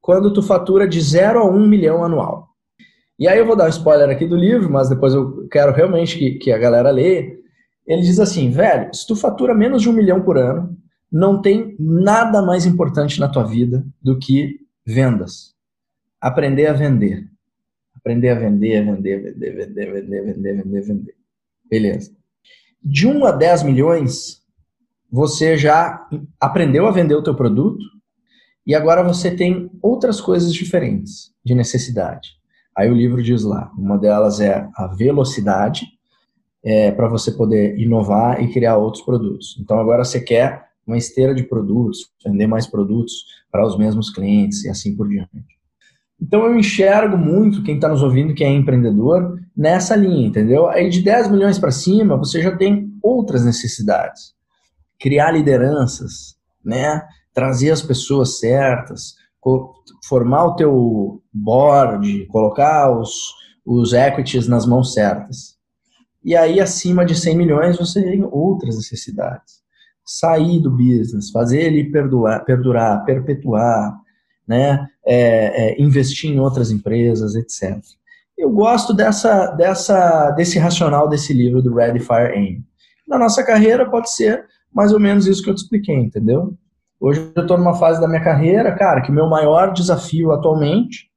quando 0.00 0.32
tu 0.32 0.42
fatura 0.42 0.86
de 0.86 1.00
0 1.00 1.38
a 1.38 1.44
1 1.48 1.56
um 1.56 1.66
milhão 1.68 2.04
anual. 2.04 2.53
E 3.18 3.28
aí 3.28 3.38
eu 3.38 3.46
vou 3.46 3.56
dar 3.56 3.66
um 3.66 3.68
spoiler 3.68 4.10
aqui 4.10 4.26
do 4.26 4.36
livro, 4.36 4.70
mas 4.70 4.88
depois 4.88 5.14
eu 5.14 5.46
quero 5.48 5.72
realmente 5.72 6.18
que, 6.18 6.32
que 6.32 6.52
a 6.52 6.58
galera 6.58 6.90
leia. 6.90 7.36
Ele 7.86 8.02
diz 8.02 8.18
assim, 8.18 8.50
velho, 8.50 8.92
se 8.92 9.06
tu 9.06 9.14
fatura 9.14 9.54
menos 9.54 9.82
de 9.82 9.88
um 9.88 9.92
milhão 9.92 10.22
por 10.22 10.36
ano, 10.36 10.76
não 11.10 11.40
tem 11.40 11.76
nada 11.78 12.42
mais 12.42 12.66
importante 12.66 13.20
na 13.20 13.28
tua 13.28 13.44
vida 13.44 13.86
do 14.02 14.18
que 14.18 14.58
vendas. 14.84 15.54
Aprender 16.20 16.66
a 16.66 16.72
vender. 16.72 17.28
Aprender 17.94 18.30
a 18.30 18.34
vender, 18.34 18.84
vender, 18.84 19.20
vender, 19.20 19.54
vender, 19.54 19.92
vender, 19.92 20.22
vender, 20.22 20.56
vender, 20.56 20.80
vender. 20.80 21.14
Beleza. 21.70 22.10
De 22.82 23.06
1 23.06 23.24
a 23.24 23.30
10 23.30 23.62
milhões, 23.62 24.42
você 25.10 25.56
já 25.56 26.06
aprendeu 26.40 26.86
a 26.86 26.90
vender 26.90 27.14
o 27.14 27.22
teu 27.22 27.34
produto 27.34 27.84
e 28.66 28.74
agora 28.74 29.02
você 29.02 29.30
tem 29.30 29.70
outras 29.80 30.20
coisas 30.20 30.52
diferentes 30.52 31.32
de 31.44 31.54
necessidade. 31.54 32.30
Aí 32.76 32.90
o 32.90 32.94
livro 32.94 33.22
diz 33.22 33.42
lá, 33.44 33.70
uma 33.78 33.96
delas 33.96 34.40
é 34.40 34.68
a 34.74 34.86
velocidade, 34.86 35.86
é, 36.64 36.90
para 36.90 37.08
você 37.08 37.30
poder 37.30 37.78
inovar 37.78 38.42
e 38.42 38.52
criar 38.52 38.76
outros 38.76 39.04
produtos. 39.04 39.56
Então 39.60 39.78
agora 39.78 40.04
você 40.04 40.20
quer 40.20 40.64
uma 40.86 40.96
esteira 40.96 41.34
de 41.34 41.42
produtos, 41.42 42.10
vender 42.24 42.46
mais 42.46 42.66
produtos 42.66 43.12
para 43.50 43.66
os 43.66 43.76
mesmos 43.78 44.10
clientes 44.10 44.64
e 44.64 44.68
assim 44.68 44.96
por 44.96 45.08
diante. 45.08 45.30
Então 46.20 46.44
eu 46.44 46.58
enxergo 46.58 47.16
muito 47.16 47.62
quem 47.62 47.74
está 47.74 47.88
nos 47.88 48.02
ouvindo 48.02 48.34
que 48.34 48.44
é 48.44 48.48
empreendedor 48.50 49.38
nessa 49.56 49.94
linha, 49.94 50.26
entendeu? 50.26 50.66
Aí 50.68 50.88
de 50.88 51.02
10 51.02 51.30
milhões 51.30 51.58
para 51.58 51.70
cima 51.70 52.16
você 52.16 52.40
já 52.40 52.56
tem 52.56 52.92
outras 53.02 53.44
necessidades. 53.44 54.34
Criar 54.98 55.32
lideranças, 55.32 56.36
né? 56.64 57.02
Trazer 57.32 57.72
as 57.72 57.82
pessoas 57.82 58.38
certas, 58.38 59.16
formar 60.08 60.44
o 60.44 60.56
teu 60.56 61.22
board, 61.32 62.26
colocar 62.26 62.90
os, 62.90 63.32
os 63.64 63.92
equities 63.92 64.48
nas 64.48 64.66
mãos 64.66 64.92
certas. 64.92 65.54
E 66.24 66.34
aí 66.34 66.60
acima 66.60 67.04
de 67.04 67.14
100 67.14 67.36
milhões 67.36 67.78
você 67.78 68.02
tem 68.02 68.24
outras 68.24 68.76
necessidades. 68.76 69.62
Sair 70.04 70.60
do 70.60 70.70
business, 70.70 71.30
fazer 71.30 71.60
ele 71.62 71.90
perdurar, 71.90 72.44
perdurar 72.44 73.04
perpetuar, 73.04 73.94
né? 74.46 74.86
É, 75.06 75.72
é, 75.72 75.82
investir 75.82 76.30
em 76.30 76.40
outras 76.40 76.70
empresas, 76.70 77.34
etc. 77.34 77.78
Eu 78.36 78.50
gosto 78.50 78.92
dessa, 78.92 79.46
dessa, 79.52 80.30
desse 80.32 80.58
racional 80.58 81.08
desse 81.08 81.32
livro 81.32 81.62
do 81.62 81.74
Ready 81.74 82.00
Fire 82.00 82.32
Aim. 82.34 82.64
Na 83.06 83.18
nossa 83.18 83.44
carreira 83.44 83.88
pode 83.88 84.10
ser 84.10 84.46
mais 84.72 84.92
ou 84.92 84.98
menos 84.98 85.26
isso 85.26 85.42
que 85.42 85.50
eu 85.50 85.54
te 85.54 85.62
expliquei, 85.62 85.94
entendeu? 85.94 86.54
Hoje 87.04 87.30
eu 87.36 87.42
estou 87.42 87.58
numa 87.58 87.74
fase 87.74 88.00
da 88.00 88.08
minha 88.08 88.24
carreira, 88.24 88.74
cara, 88.74 89.02
que 89.02 89.10
o 89.10 89.14
meu 89.14 89.28
maior 89.28 89.74
desafio 89.74 90.32
atualmente 90.32 91.10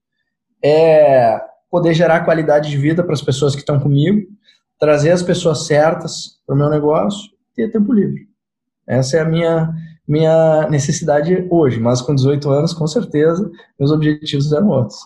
é 0.62 1.40
poder 1.72 1.94
gerar 1.94 2.26
qualidade 2.26 2.70
de 2.70 2.76
vida 2.76 3.06
para 3.06 3.14
as 3.14 3.22
pessoas 3.22 3.54
que 3.54 3.62
estão 3.62 3.80
comigo, 3.80 4.28
trazer 4.78 5.12
as 5.12 5.24
pessoas 5.24 5.66
certas 5.66 6.42
para 6.46 6.54
o 6.54 6.58
meu 6.58 6.70
negócio 6.70 7.32
e 7.54 7.56
ter 7.56 7.72
tempo 7.72 7.94
livre. 7.94 8.28
Essa 8.86 9.16
é 9.16 9.20
a 9.22 9.26
minha 9.26 9.74
minha 10.06 10.68
necessidade 10.70 11.48
hoje, 11.50 11.80
mas 11.80 12.02
com 12.02 12.14
18 12.14 12.50
anos, 12.50 12.74
com 12.74 12.86
certeza, 12.86 13.50
meus 13.80 13.90
objetivos 13.90 14.52
eram 14.52 14.68
outros. 14.68 15.00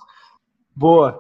Boa. 0.76 1.16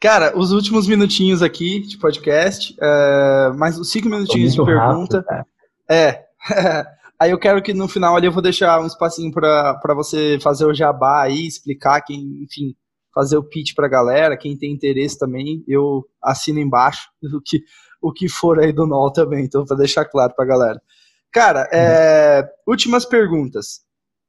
Cara, 0.00 0.32
os 0.38 0.52
últimos 0.52 0.88
minutinhos 0.88 1.42
aqui 1.42 1.80
de 1.80 1.98
podcast, 1.98 2.74
uh, 2.80 3.52
mais 3.58 3.78
os 3.78 3.90
cinco 3.90 4.08
minutinhos 4.08 4.54
de 4.54 4.64
pergunta. 4.64 5.22
Rápido, 5.28 5.46
é. 5.90 6.24
aí 7.22 7.30
eu 7.30 7.38
quero 7.38 7.62
que 7.62 7.72
no 7.72 7.88
final 7.88 8.16
ali 8.16 8.26
eu 8.26 8.32
vou 8.32 8.42
deixar 8.42 8.80
um 8.80 8.86
espacinho 8.86 9.32
para 9.32 9.94
você 9.94 10.38
fazer 10.42 10.66
o 10.66 10.74
jabá 10.74 11.22
aí, 11.22 11.46
explicar 11.46 12.00
quem, 12.00 12.42
enfim, 12.42 12.74
fazer 13.14 13.36
o 13.36 13.44
pitch 13.44 13.74
para 13.74 13.86
a 13.86 13.90
galera, 13.90 14.36
quem 14.36 14.56
tem 14.56 14.72
interesse 14.72 15.18
também, 15.18 15.62
eu 15.68 16.04
assino 16.22 16.58
embaixo 16.58 17.08
o 17.22 17.40
que, 17.40 17.62
o 18.00 18.12
que 18.12 18.28
for 18.28 18.58
aí 18.58 18.72
do 18.72 18.86
NOL 18.86 19.12
também, 19.12 19.44
então 19.44 19.64
para 19.64 19.76
deixar 19.76 20.04
claro 20.04 20.34
para 20.34 20.44
a 20.44 20.48
galera. 20.48 20.82
Cara, 21.30 21.68
é, 21.72 22.46
últimas 22.66 23.06
perguntas. 23.06 23.82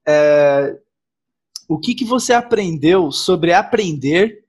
É, 0.07 0.77
o 1.67 1.79
que, 1.79 1.95
que 1.95 2.05
você 2.05 2.31
aprendeu 2.31 3.11
sobre 3.11 3.53
aprender? 3.53 4.45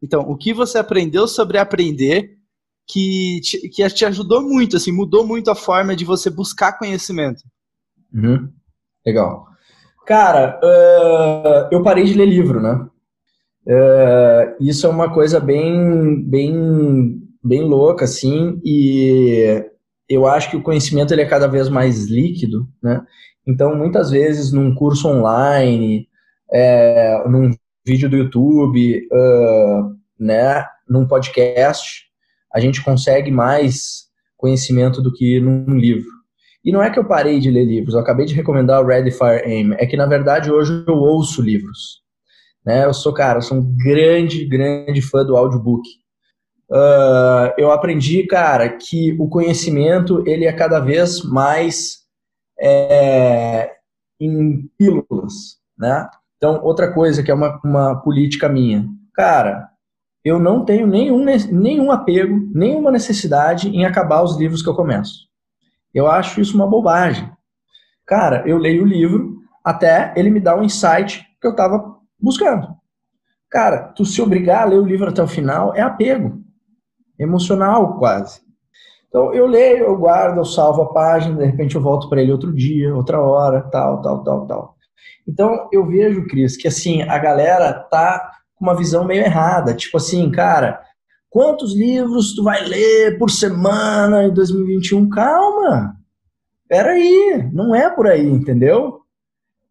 Então, 0.00 0.22
o 0.22 0.36
que 0.36 0.54
você 0.54 0.78
aprendeu 0.78 1.26
sobre 1.26 1.58
aprender 1.58 2.38
que 2.86 3.40
te, 3.42 3.68
que 3.68 3.88
te 3.90 4.04
ajudou 4.04 4.42
muito, 4.42 4.76
assim, 4.76 4.92
mudou 4.92 5.26
muito 5.26 5.50
a 5.50 5.54
forma 5.54 5.96
de 5.96 6.04
você 6.04 6.30
buscar 6.30 6.78
conhecimento? 6.78 7.42
Uhum. 8.14 8.48
Legal. 9.04 9.46
Cara, 10.06 10.60
uh, 10.62 11.68
eu 11.70 11.82
parei 11.82 12.04
de 12.04 12.14
ler 12.14 12.26
livro, 12.26 12.60
né? 12.60 12.86
Uh, 13.66 14.56
isso 14.60 14.86
é 14.86 14.90
uma 14.90 15.12
coisa 15.12 15.38
bem, 15.38 16.22
bem, 16.22 17.22
bem 17.42 17.62
louca, 17.62 18.04
assim, 18.04 18.60
e 18.64 19.64
eu 20.08 20.26
acho 20.26 20.50
que 20.50 20.56
o 20.56 20.62
conhecimento 20.62 21.12
ele 21.12 21.22
é 21.22 21.28
cada 21.28 21.46
vez 21.46 21.68
mais 21.68 22.06
líquido, 22.06 22.68
né? 22.82 23.00
Então, 23.46 23.76
muitas 23.76 24.10
vezes, 24.10 24.52
num 24.52 24.74
curso 24.74 25.08
online, 25.08 26.08
é, 26.52 27.22
num 27.28 27.50
vídeo 27.84 28.08
do 28.08 28.16
YouTube, 28.16 29.08
uh, 29.12 29.96
né, 30.18 30.64
num 30.88 31.06
podcast, 31.06 32.04
a 32.52 32.60
gente 32.60 32.82
consegue 32.84 33.30
mais 33.30 34.04
conhecimento 34.36 35.00
do 35.00 35.12
que 35.12 35.40
num 35.40 35.76
livro. 35.76 36.21
E 36.64 36.70
não 36.70 36.82
é 36.82 36.90
que 36.90 36.98
eu 36.98 37.04
parei 37.04 37.40
de 37.40 37.50
ler 37.50 37.64
livros, 37.64 37.94
eu 37.94 38.00
acabei 38.00 38.24
de 38.24 38.34
recomendar 38.34 38.82
o 38.82 38.86
Ready 38.86 39.10
Fire 39.10 39.42
Aim, 39.44 39.74
é 39.78 39.86
que 39.86 39.96
na 39.96 40.06
verdade 40.06 40.50
hoje 40.50 40.84
eu 40.86 40.94
ouço 40.94 41.42
livros. 41.42 42.02
Né? 42.64 42.84
Eu 42.84 42.94
sou, 42.94 43.12
cara, 43.12 43.38
eu 43.38 43.42
sou 43.42 43.58
um 43.58 43.76
grande, 43.76 44.44
grande 44.46 45.02
fã 45.02 45.24
do 45.24 45.36
audiobook. 45.36 45.82
Uh, 46.70 47.52
eu 47.58 47.70
aprendi, 47.70 48.26
cara, 48.26 48.68
que 48.68 49.14
o 49.18 49.28
conhecimento 49.28 50.22
ele 50.26 50.46
é 50.46 50.52
cada 50.52 50.80
vez 50.80 51.22
mais 51.22 51.98
é, 52.58 53.72
em 54.18 54.70
pílulas, 54.78 55.58
né? 55.76 56.08
Então, 56.36 56.62
outra 56.62 56.92
coisa 56.92 57.22
que 57.22 57.30
é 57.30 57.34
uma, 57.34 57.60
uma 57.64 58.00
política 58.02 58.48
minha, 58.48 58.88
cara, 59.14 59.68
eu 60.24 60.38
não 60.38 60.64
tenho 60.64 60.86
nenhum, 60.86 61.24
nenhum 61.50 61.90
apego, 61.90 62.48
nenhuma 62.54 62.90
necessidade 62.90 63.68
em 63.68 63.84
acabar 63.84 64.22
os 64.22 64.36
livros 64.36 64.62
que 64.62 64.68
eu 64.68 64.74
começo. 64.74 65.31
Eu 65.94 66.06
acho 66.06 66.40
isso 66.40 66.56
uma 66.56 66.66
bobagem. 66.66 67.30
Cara, 68.06 68.42
eu 68.46 68.58
leio 68.58 68.82
o 68.82 68.86
livro 68.86 69.38
até 69.64 70.12
ele 70.16 70.30
me 70.30 70.40
dar 70.40 70.56
um 70.56 70.62
insight 70.62 71.26
que 71.40 71.46
eu 71.46 71.52
estava 71.52 71.96
buscando. 72.20 72.68
Cara, 73.50 73.88
tu 73.94 74.04
se 74.04 74.20
obrigar 74.22 74.62
a 74.62 74.64
ler 74.64 74.78
o 74.78 74.86
livro 74.86 75.08
até 75.08 75.22
o 75.22 75.28
final 75.28 75.74
é 75.74 75.82
apego. 75.82 76.40
Emocional, 77.18 77.98
quase. 77.98 78.40
Então, 79.08 79.32
eu 79.34 79.46
leio, 79.46 79.84
eu 79.84 79.96
guardo, 79.96 80.38
eu 80.38 80.44
salvo 80.44 80.82
a 80.82 80.92
página, 80.92 81.36
de 81.36 81.44
repente 81.44 81.74
eu 81.74 81.82
volto 81.82 82.08
para 82.08 82.22
ele 82.22 82.32
outro 82.32 82.50
dia, 82.50 82.94
outra 82.94 83.20
hora, 83.20 83.60
tal, 83.60 84.00
tal, 84.00 84.24
tal, 84.24 84.46
tal. 84.46 84.76
Então, 85.28 85.68
eu 85.70 85.86
vejo, 85.86 86.26
Cris, 86.26 86.56
que 86.56 86.66
assim, 86.66 87.02
a 87.02 87.18
galera 87.18 87.74
tá 87.74 88.32
com 88.54 88.64
uma 88.64 88.74
visão 88.74 89.04
meio 89.04 89.22
errada. 89.22 89.74
Tipo 89.74 89.98
assim, 89.98 90.30
cara, 90.30 90.80
quantos 91.32 91.74
livros 91.74 92.34
tu 92.34 92.44
vai 92.44 92.62
ler 92.62 93.18
por 93.18 93.30
semana 93.30 94.24
em 94.24 94.34
2021? 94.34 95.08
Calma! 95.08 95.96
Peraí, 96.68 97.50
não 97.52 97.74
é 97.74 97.88
por 97.90 98.06
aí, 98.06 98.28
entendeu? 98.28 99.00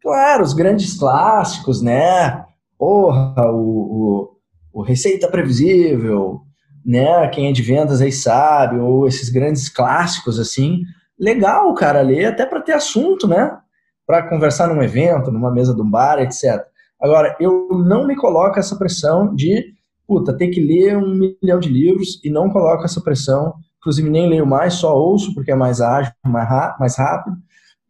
Claro, 0.02 0.42
os 0.42 0.52
grandes 0.52 0.98
clássicos, 0.98 1.80
né? 1.80 2.44
Porra, 2.76 3.50
o, 3.52 4.32
o, 4.72 4.80
o 4.80 4.82
Receita 4.82 5.28
Previsível, 5.28 6.40
né? 6.84 7.28
Quem 7.28 7.48
é 7.48 7.52
de 7.52 7.62
vendas 7.62 8.00
aí 8.00 8.10
sabe, 8.10 8.78
ou 8.78 9.06
esses 9.06 9.28
grandes 9.28 9.68
clássicos 9.68 10.40
assim. 10.40 10.82
Legal, 11.16 11.72
cara, 11.74 12.02
ler 12.02 12.24
até 12.26 12.44
para 12.44 12.60
ter 12.60 12.72
assunto, 12.72 13.28
né? 13.28 13.56
Para 14.04 14.28
conversar 14.28 14.66
num 14.66 14.82
evento, 14.82 15.30
numa 15.30 15.52
mesa 15.52 15.72
de 15.72 15.80
um 15.80 15.88
bar, 15.88 16.18
etc. 16.18 16.60
Agora, 17.00 17.36
eu 17.38 17.68
não 17.86 18.04
me 18.04 18.16
coloco 18.16 18.58
essa 18.58 18.76
pressão 18.76 19.32
de, 19.32 19.74
puta, 20.06 20.36
ter 20.36 20.48
que 20.48 20.60
ler 20.60 20.96
um 20.96 21.14
milhão 21.14 21.58
de 21.58 21.68
livros 21.68 22.20
e 22.24 22.30
não 22.30 22.50
coloco 22.50 22.84
essa 22.84 23.00
pressão. 23.00 23.54
Inclusive, 23.78 24.08
nem 24.08 24.28
leio 24.28 24.46
mais, 24.46 24.74
só 24.74 24.96
ouço 24.96 25.34
porque 25.34 25.50
é 25.50 25.56
mais 25.56 25.80
ágil, 25.80 26.12
mais 26.24 26.96
rápido. 26.96 27.36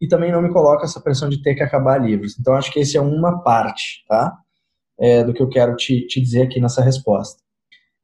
E 0.01 0.07
também 0.07 0.31
não 0.31 0.41
me 0.41 0.51
coloco 0.51 0.83
essa 0.83 0.99
pressão 0.99 1.29
de 1.29 1.41
ter 1.41 1.55
que 1.55 1.63
acabar 1.63 1.97
livros. 1.97 2.37
Então, 2.39 2.55
acho 2.55 2.71
que 2.71 2.79
esse 2.79 2.97
é 2.97 3.01
uma 3.01 3.41
parte, 3.41 4.03
tá? 4.07 4.35
É, 4.99 5.23
do 5.23 5.33
que 5.33 5.41
eu 5.41 5.49
quero 5.49 5.75
te, 5.75 6.05
te 6.07 6.19
dizer 6.19 6.43
aqui 6.43 6.59
nessa 6.59 6.81
resposta. 6.81 7.41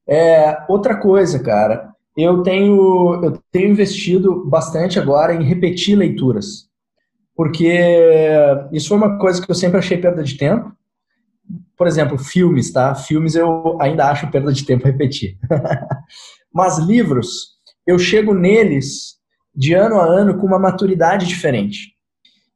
É, 0.07 0.65
outra 0.67 0.95
coisa, 0.97 1.39
cara, 1.39 1.93
eu 2.17 2.41
tenho, 2.41 3.23
eu 3.23 3.39
tenho 3.51 3.69
investido 3.69 4.43
bastante 4.49 4.99
agora 4.99 5.33
em 5.33 5.43
repetir 5.43 5.95
leituras, 5.95 6.67
porque 7.35 7.79
isso 8.71 8.89
foi 8.89 8.97
uma 8.97 9.17
coisa 9.17 9.41
que 9.41 9.49
eu 9.49 9.55
sempre 9.55 9.77
achei 9.77 9.97
perda 9.97 10.23
de 10.23 10.35
tempo. 10.35 10.71
Por 11.79 11.87
exemplo, 11.87 12.17
filmes, 12.17 12.73
tá? 12.73 12.93
Filmes 12.93 13.35
eu 13.35 13.81
ainda 13.81 14.11
acho 14.11 14.29
perda 14.29 14.51
de 14.51 14.65
tempo 14.65 14.85
repetir. 14.85 15.37
Mas 16.53 16.77
livros, 16.77 17.57
eu 17.87 17.97
chego 17.97 18.33
neles 18.33 19.15
de 19.55 19.73
ano 19.73 19.95
a 19.95 20.05
ano 20.05 20.37
com 20.37 20.45
uma 20.45 20.59
maturidade 20.59 21.25
diferente. 21.25 21.93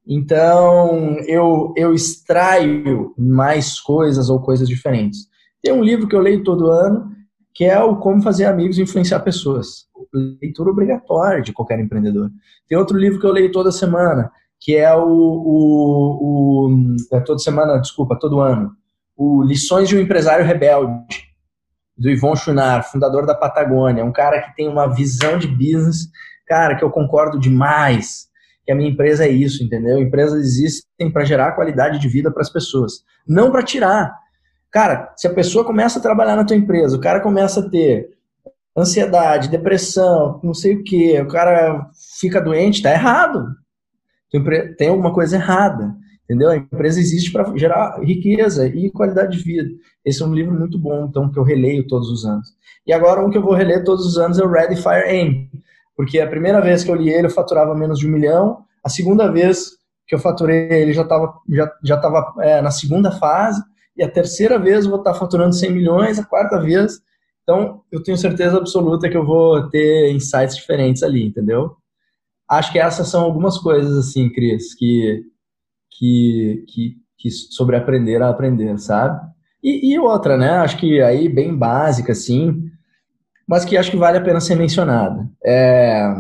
Então, 0.05 1.17
eu, 1.25 1.73
eu 1.77 1.93
extraio 1.93 3.13
mais 3.17 3.79
coisas 3.79 4.29
ou 4.29 4.41
coisas 4.41 4.67
diferentes. 4.67 5.19
Tem 5.61 5.71
um 5.71 5.83
livro 5.83 6.05
que 6.05 6.15
eu 6.15 6.19
leio 6.19 6.43
todo 6.43 6.69
ano 6.69 7.13
que 7.53 7.63
é 7.63 7.79
o 7.81 7.97
Como 7.97 8.21
Fazer 8.21 8.45
Amigos 8.45 8.77
e 8.77 8.81
Influenciar 8.81 9.19
Pessoas. 9.19 9.85
Leitura 10.41 10.71
obrigatória 10.71 11.41
de 11.41 11.53
qualquer 11.53 11.79
empreendedor. 11.79 12.31
Tem 12.67 12.77
outro 12.77 12.97
livro 12.97 13.19
que 13.19 13.25
eu 13.25 13.31
leio 13.31 13.51
toda 13.51 13.71
semana, 13.71 14.31
que 14.59 14.75
é 14.75 14.93
o. 14.93 15.07
o, 15.07 16.67
o 16.67 16.95
é 17.11 17.19
toda 17.19 17.39
semana, 17.39 17.77
desculpa, 17.77 18.17
todo 18.19 18.39
ano. 18.39 18.75
O 19.15 19.43
Lições 19.43 19.87
de 19.87 19.95
um 19.95 20.01
Empresário 20.01 20.45
Rebelde, 20.45 21.23
do 21.97 22.09
Yvon 22.09 22.35
Chouinard, 22.35 22.89
fundador 22.89 23.25
da 23.25 23.35
Patagônia. 23.35 24.03
Um 24.03 24.11
cara 24.11 24.41
que 24.41 24.55
tem 24.55 24.67
uma 24.67 24.87
visão 24.87 25.37
de 25.37 25.47
business, 25.47 26.09
cara, 26.47 26.75
que 26.75 26.83
eu 26.83 26.89
concordo 26.89 27.39
demais. 27.39 28.27
Que 28.65 28.71
a 28.71 28.75
minha 28.75 28.89
empresa 28.89 29.25
é 29.25 29.29
isso, 29.29 29.63
entendeu? 29.63 29.99
Empresas 29.99 30.41
existem 30.41 31.11
para 31.11 31.25
gerar 31.25 31.51
qualidade 31.51 31.99
de 31.99 32.07
vida 32.07 32.31
para 32.31 32.41
as 32.41 32.49
pessoas, 32.49 33.03
não 33.27 33.51
para 33.51 33.61
tirar. 33.61 34.17
Cara, 34.71 35.13
se 35.15 35.27
a 35.27 35.33
pessoa 35.33 35.65
começa 35.65 35.99
a 35.99 36.01
trabalhar 36.01 36.35
na 36.35 36.45
tua 36.45 36.55
empresa, 36.55 36.97
o 36.97 37.01
cara 37.01 37.19
começa 37.19 37.59
a 37.59 37.69
ter 37.69 38.09
ansiedade, 38.75 39.49
depressão, 39.49 40.39
não 40.43 40.53
sei 40.53 40.75
o 40.75 40.83
que, 40.83 41.19
o 41.21 41.27
cara 41.27 41.87
fica 42.19 42.41
doente, 42.41 42.81
tá 42.81 42.91
errado. 42.91 43.45
Tem 44.77 44.89
alguma 44.89 45.13
coisa 45.13 45.35
errada, 45.35 45.93
entendeu? 46.23 46.49
A 46.49 46.57
empresa 46.57 46.99
existe 46.99 47.31
para 47.31 47.55
gerar 47.57 47.99
riqueza 48.01 48.67
e 48.67 48.89
qualidade 48.91 49.37
de 49.37 49.43
vida. 49.43 49.69
Esse 50.03 50.21
é 50.21 50.25
um 50.25 50.33
livro 50.33 50.53
muito 50.53 50.77
bom, 50.77 51.05
então, 51.05 51.29
que 51.29 51.37
eu 51.37 51.43
releio 51.43 51.87
todos 51.87 52.09
os 52.09 52.25
anos. 52.25 52.47
E 52.85 52.93
agora 52.93 53.25
um 53.25 53.29
que 53.29 53.37
eu 53.37 53.41
vou 53.41 53.53
reler 53.53 53.83
todos 53.83 54.05
os 54.05 54.17
anos 54.17 54.39
é 54.39 54.43
o 54.43 54.49
Ready, 54.49 54.75
Fire, 54.75 55.07
Aim, 55.07 55.49
porque 55.95 56.19
a 56.19 56.27
primeira 56.27 56.59
vez 56.59 56.83
que 56.83 56.91
eu 56.91 56.95
li 56.95 57.09
ele 57.09 57.27
eu 57.27 57.31
faturava 57.31 57.75
menos 57.75 57.99
de 57.99 58.07
um 58.07 58.11
milhão, 58.11 58.63
a 58.83 58.89
segunda 58.89 59.31
vez 59.31 59.71
que 60.05 60.15
eu 60.15 60.19
faturei 60.19 60.67
ele 60.69 60.91
já 60.93 61.03
estava 61.03 61.33
já, 61.49 61.71
já 61.83 61.97
tava, 61.97 62.33
é, 62.41 62.61
na 62.61 62.71
segunda 62.71 63.11
fase, 63.11 63.61
e 63.95 64.03
a 64.03 64.09
terceira 64.09 64.57
vez 64.57 64.85
eu 64.85 64.91
vou 64.91 64.99
estar 64.99 65.13
faturando 65.13 65.53
100 65.53 65.71
milhões, 65.71 66.19
a 66.19 66.25
quarta 66.25 66.59
vez. 66.59 66.99
Então, 67.43 67.81
eu 67.91 68.01
tenho 68.01 68.17
certeza 68.17 68.57
absoluta 68.57 69.09
que 69.09 69.17
eu 69.17 69.25
vou 69.25 69.69
ter 69.69 70.11
insights 70.11 70.55
diferentes 70.55 71.03
ali, 71.03 71.23
entendeu? 71.25 71.75
Acho 72.49 72.71
que 72.71 72.79
essas 72.79 73.07
são 73.07 73.23
algumas 73.23 73.57
coisas, 73.57 73.97
assim, 73.97 74.29
Cris, 74.29 74.73
que, 74.73 75.23
que, 75.97 76.65
que, 76.67 76.95
que 77.17 77.29
sobre 77.29 77.75
aprender 77.75 78.21
a 78.21 78.29
aprender, 78.29 78.77
sabe? 78.79 79.19
E, 79.63 79.93
e, 79.93 79.99
outra, 79.99 80.37
né? 80.37 80.49
Acho 80.57 80.77
que 80.77 81.01
aí 81.01 81.29
bem 81.29 81.55
básica, 81.55 82.11
assim, 82.11 82.69
mas 83.47 83.63
que 83.63 83.77
acho 83.77 83.91
que 83.91 83.97
vale 83.97 84.17
a 84.17 84.21
pena 84.21 84.41
ser 84.41 84.55
mencionada. 84.55 85.29
É, 85.43 86.13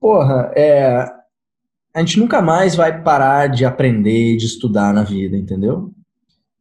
porra, 0.00 0.52
é, 0.56 1.08
a 1.94 2.00
gente 2.00 2.18
nunca 2.18 2.42
mais 2.42 2.74
vai 2.74 3.02
parar 3.02 3.48
de 3.48 3.64
aprender, 3.64 4.36
de 4.36 4.46
estudar 4.46 4.92
na 4.92 5.02
vida, 5.02 5.36
entendeu? 5.36 5.92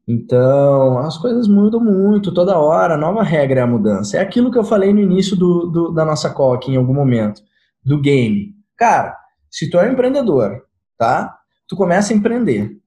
Então, 0.08 0.98
as 1.00 1.20
coisas 1.20 1.48
mudam 1.48 1.80
muito, 1.80 2.34
toda 2.34 2.58
hora, 2.58 2.96
a 2.96 2.98
nova 2.98 3.22
regra 3.22 3.60
é 3.60 3.64
a 3.64 3.68
mudança. 3.68 4.18
É 4.18 4.22
aquilo 4.22 4.52
que 4.52 4.58
eu 4.58 4.64
falei 4.64 4.92
no 4.92 5.00
início 5.00 5.36
do, 5.36 5.68
do, 5.68 5.92
da 5.92 6.04
nossa 6.04 6.32
call 6.32 6.54
aqui, 6.54 6.72
em 6.72 6.78
algum 6.78 6.96
momento, 6.96 7.44
do 7.86 8.02
game. 8.02 8.56
Cara, 8.76 9.16
se 9.52 9.70
tu 9.70 9.78
é 9.78 9.88
um 9.88 9.94
empreendedor, 9.94 10.64
tá? 10.98 11.39
Tu 11.70 11.76
começa 11.76 12.12
a 12.12 12.16
empreender 12.16 12.78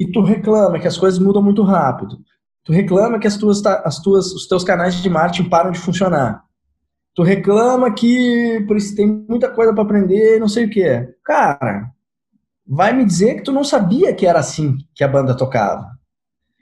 e 0.00 0.10
tu 0.10 0.22
reclama 0.22 0.78
que 0.78 0.88
as 0.88 0.96
coisas 0.96 1.18
mudam 1.18 1.42
muito 1.42 1.62
rápido. 1.62 2.18
Tu 2.64 2.72
reclama 2.72 3.18
que 3.18 3.26
as 3.26 3.36
tuas, 3.36 3.64
as 3.64 4.00
tuas, 4.00 4.32
os 4.32 4.48
teus 4.48 4.64
canais 4.64 4.94
de 4.94 5.08
marketing 5.08 5.48
param 5.48 5.70
de 5.70 5.78
funcionar. 5.78 6.42
Tu 7.14 7.22
reclama 7.22 7.92
que 7.92 8.64
por 8.66 8.76
isso 8.76 8.96
tem 8.96 9.06
muita 9.06 9.50
coisa 9.50 9.72
para 9.72 9.82
aprender, 9.82 10.40
não 10.40 10.48
sei 10.48 10.64
o 10.64 10.70
que. 10.70 11.14
Cara, 11.22 11.90
vai 12.66 12.92
me 12.92 13.04
dizer 13.04 13.36
que 13.36 13.42
tu 13.42 13.52
não 13.52 13.62
sabia 13.62 14.14
que 14.14 14.26
era 14.26 14.38
assim 14.38 14.76
que 14.94 15.04
a 15.04 15.08
banda 15.08 15.36
tocava. 15.36 15.90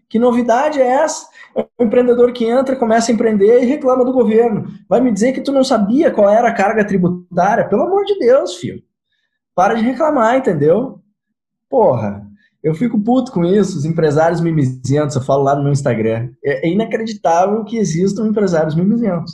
Que 0.09 0.19
novidade 0.19 0.81
é 0.81 0.87
essa? 0.87 1.27
É 1.57 1.67
um 1.79 1.87
empreendedor 1.87 2.33
que 2.33 2.45
entra, 2.45 2.77
começa 2.77 3.11
a 3.11 3.15
empreender 3.15 3.63
e 3.63 3.67
reclama 3.67 4.05
do 4.05 4.13
governo. 4.13 4.67
Vai 4.89 5.01
me 5.01 5.13
dizer 5.13 5.33
que 5.33 5.41
tu 5.41 5.53
não 5.53 5.65
sabia 5.65 6.11
qual 6.11 6.29
era 6.29 6.49
a 6.49 6.55
carga 6.55 6.85
tributária? 6.85 7.69
Pelo 7.69 7.83
amor 7.83 8.05
de 8.05 8.19
Deus, 8.19 8.57
filho. 8.57 8.83
Para 9.55 9.75
de 9.75 9.83
reclamar, 9.83 10.37
entendeu? 10.37 11.01
Porra, 11.75 12.25
eu 12.63 12.73
fico 12.73 13.03
puto 13.03 13.33
com 13.33 13.45
isso, 13.45 13.77
os 13.77 13.85
empresários 13.85 14.41
mimizentos, 14.41 15.17
eu 15.17 15.23
falo 15.23 15.43
lá 15.43 15.57
no 15.57 15.65
meu 15.65 15.73
Instagram. 15.73 16.31
É, 16.45 16.69
é 16.69 16.73
inacreditável 16.73 17.65
que 17.65 17.77
existam 17.77 18.29
empresários 18.29 18.77
mimizentos. 18.77 19.33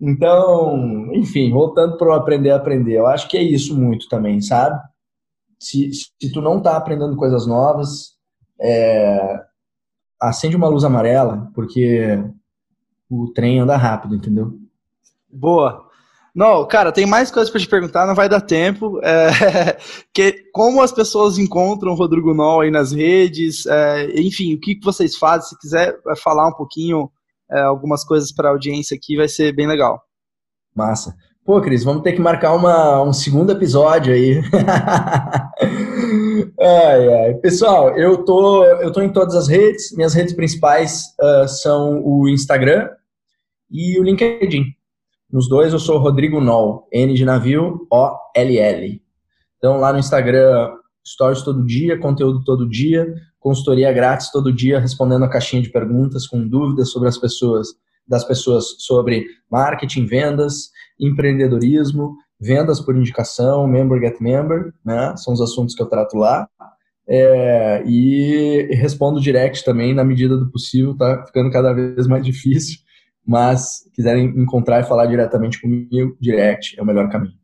Então, 0.00 1.12
enfim, 1.12 1.50
voltando 1.50 1.98
para 1.98 2.10
o 2.10 2.12
aprender 2.12 2.50
a 2.50 2.56
aprender, 2.58 2.94
eu 2.94 3.08
acho 3.08 3.28
que 3.28 3.36
é 3.36 3.42
isso 3.42 3.76
muito 3.76 4.08
também, 4.08 4.40
sabe? 4.40 4.80
Se, 5.58 5.90
se 5.92 6.32
tu 6.32 6.40
não 6.40 6.58
está 6.58 6.76
aprendendo 6.76 7.16
coisas 7.16 7.44
novas, 7.44 8.12
é, 8.60 9.44
acende 10.20 10.54
uma 10.54 10.68
luz 10.68 10.84
amarela, 10.84 11.50
porque 11.56 12.22
o 13.10 13.32
trem 13.32 13.58
anda 13.58 13.76
rápido, 13.76 14.14
entendeu? 14.14 14.56
Boa. 15.28 15.87
Não, 16.38 16.64
cara, 16.68 16.92
tem 16.92 17.04
mais 17.04 17.32
coisas 17.32 17.50
para 17.50 17.60
te 17.60 17.66
perguntar, 17.66 18.06
não 18.06 18.14
vai 18.14 18.28
dar 18.28 18.40
tempo. 18.40 19.00
É, 19.02 19.76
que, 20.14 20.44
como 20.52 20.80
as 20.80 20.92
pessoas 20.92 21.36
encontram 21.36 21.90
o 21.90 21.96
Rodrigo 21.96 22.32
Nol 22.32 22.60
aí 22.60 22.70
nas 22.70 22.92
redes, 22.92 23.66
é, 23.66 24.20
enfim, 24.20 24.54
o 24.54 24.60
que, 24.60 24.78
vocês 24.80 25.16
fazem? 25.16 25.48
Se 25.48 25.58
quiser 25.58 25.98
é, 26.06 26.14
falar 26.14 26.46
um 26.46 26.54
pouquinho, 26.54 27.10
é, 27.50 27.62
algumas 27.62 28.04
coisas 28.04 28.30
para 28.30 28.50
a 28.50 28.52
audiência 28.52 28.96
aqui, 28.96 29.16
vai 29.16 29.26
ser 29.26 29.52
bem 29.52 29.66
legal. 29.66 30.00
Massa. 30.76 31.12
Pô, 31.44 31.60
Cris, 31.60 31.82
vamos 31.82 32.04
ter 32.04 32.12
que 32.12 32.20
marcar 32.20 32.54
uma, 32.54 33.02
um 33.02 33.12
segundo 33.12 33.50
episódio 33.50 34.14
aí. 34.14 34.40
ai, 36.60 37.14
ai. 37.14 37.34
Pessoal, 37.42 37.98
eu 37.98 38.24
tô, 38.24 38.64
eu 38.64 38.92
tô 38.92 39.02
em 39.02 39.12
todas 39.12 39.34
as 39.34 39.48
redes. 39.48 39.90
Minhas 39.96 40.14
redes 40.14 40.34
principais 40.34 41.06
uh, 41.20 41.48
são 41.48 42.00
o 42.04 42.28
Instagram 42.28 42.88
e 43.68 43.98
o 43.98 44.04
LinkedIn. 44.04 44.77
Nos 45.30 45.46
dois 45.46 45.74
eu 45.74 45.78
sou 45.78 45.98
Rodrigo 45.98 46.40
Nol, 46.40 46.88
N 46.90 47.12
de 47.12 47.24
navio, 47.24 47.86
O-L-L. 47.92 49.02
Então 49.58 49.76
lá 49.76 49.92
no 49.92 49.98
Instagram, 49.98 50.70
stories 51.06 51.42
todo 51.42 51.66
dia, 51.66 51.98
conteúdo 51.98 52.42
todo 52.44 52.68
dia, 52.68 53.06
consultoria 53.38 53.92
grátis 53.92 54.30
todo 54.30 54.52
dia, 54.52 54.78
respondendo 54.78 55.24
a 55.24 55.28
caixinha 55.28 55.60
de 55.60 55.70
perguntas 55.70 56.26
com 56.26 56.48
dúvidas 56.48 56.90
sobre 56.90 57.08
as 57.08 57.18
pessoas 57.18 57.68
das 58.06 58.24
pessoas 58.24 58.76
sobre 58.78 59.26
marketing, 59.50 60.06
vendas, 60.06 60.70
empreendedorismo, 60.98 62.16
vendas 62.40 62.80
por 62.80 62.96
indicação, 62.96 63.66
member 63.66 64.00
get 64.00 64.18
member, 64.18 64.72
né? 64.82 65.14
São 65.18 65.34
os 65.34 65.42
assuntos 65.42 65.74
que 65.74 65.82
eu 65.82 65.86
trato 65.86 66.16
lá. 66.16 66.48
É, 67.06 67.82
e 67.86 68.68
respondo 68.72 69.20
direct 69.20 69.62
também 69.64 69.94
na 69.94 70.04
medida 70.04 70.36
do 70.38 70.50
possível, 70.50 70.96
tá 70.96 71.24
ficando 71.26 71.50
cada 71.50 71.72
vez 71.74 72.06
mais 72.06 72.24
difícil, 72.24 72.78
mas 73.28 73.86
quiserem 73.92 74.24
encontrar 74.40 74.80
e 74.80 74.88
falar 74.88 75.04
diretamente 75.04 75.60
comigo, 75.60 76.16
direct 76.18 76.80
é 76.80 76.82
o 76.82 76.86
melhor 76.86 77.10
caminho. 77.10 77.34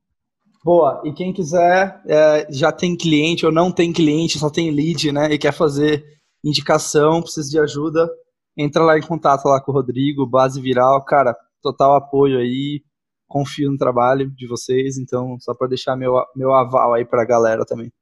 Boa, 0.64 1.02
e 1.04 1.12
quem 1.12 1.30
quiser, 1.30 2.00
é, 2.08 2.46
já 2.50 2.72
tem 2.72 2.96
cliente 2.96 3.44
ou 3.44 3.52
não 3.52 3.70
tem 3.70 3.92
cliente, 3.92 4.38
só 4.38 4.48
tem 4.48 4.70
lead, 4.70 5.12
né, 5.12 5.30
e 5.30 5.36
quer 5.36 5.52
fazer 5.52 6.02
indicação, 6.42 7.20
precisa 7.20 7.50
de 7.50 7.60
ajuda, 7.60 8.10
entra 8.56 8.82
lá 8.82 8.96
em 8.96 9.02
contato 9.02 9.44
lá 9.44 9.60
com 9.60 9.72
o 9.72 9.74
Rodrigo, 9.74 10.26
Base 10.26 10.58
Viral, 10.58 11.04
cara, 11.04 11.36
total 11.62 11.96
apoio 11.96 12.38
aí, 12.38 12.82
confio 13.28 13.70
no 13.70 13.76
trabalho 13.76 14.30
de 14.30 14.46
vocês, 14.48 14.96
então 14.96 15.36
só 15.38 15.52
para 15.52 15.68
deixar 15.68 15.96
meu, 15.96 16.14
meu 16.34 16.54
aval 16.54 16.94
aí 16.94 17.04
para 17.04 17.20
a 17.20 17.26
galera 17.26 17.66
também. 17.66 17.92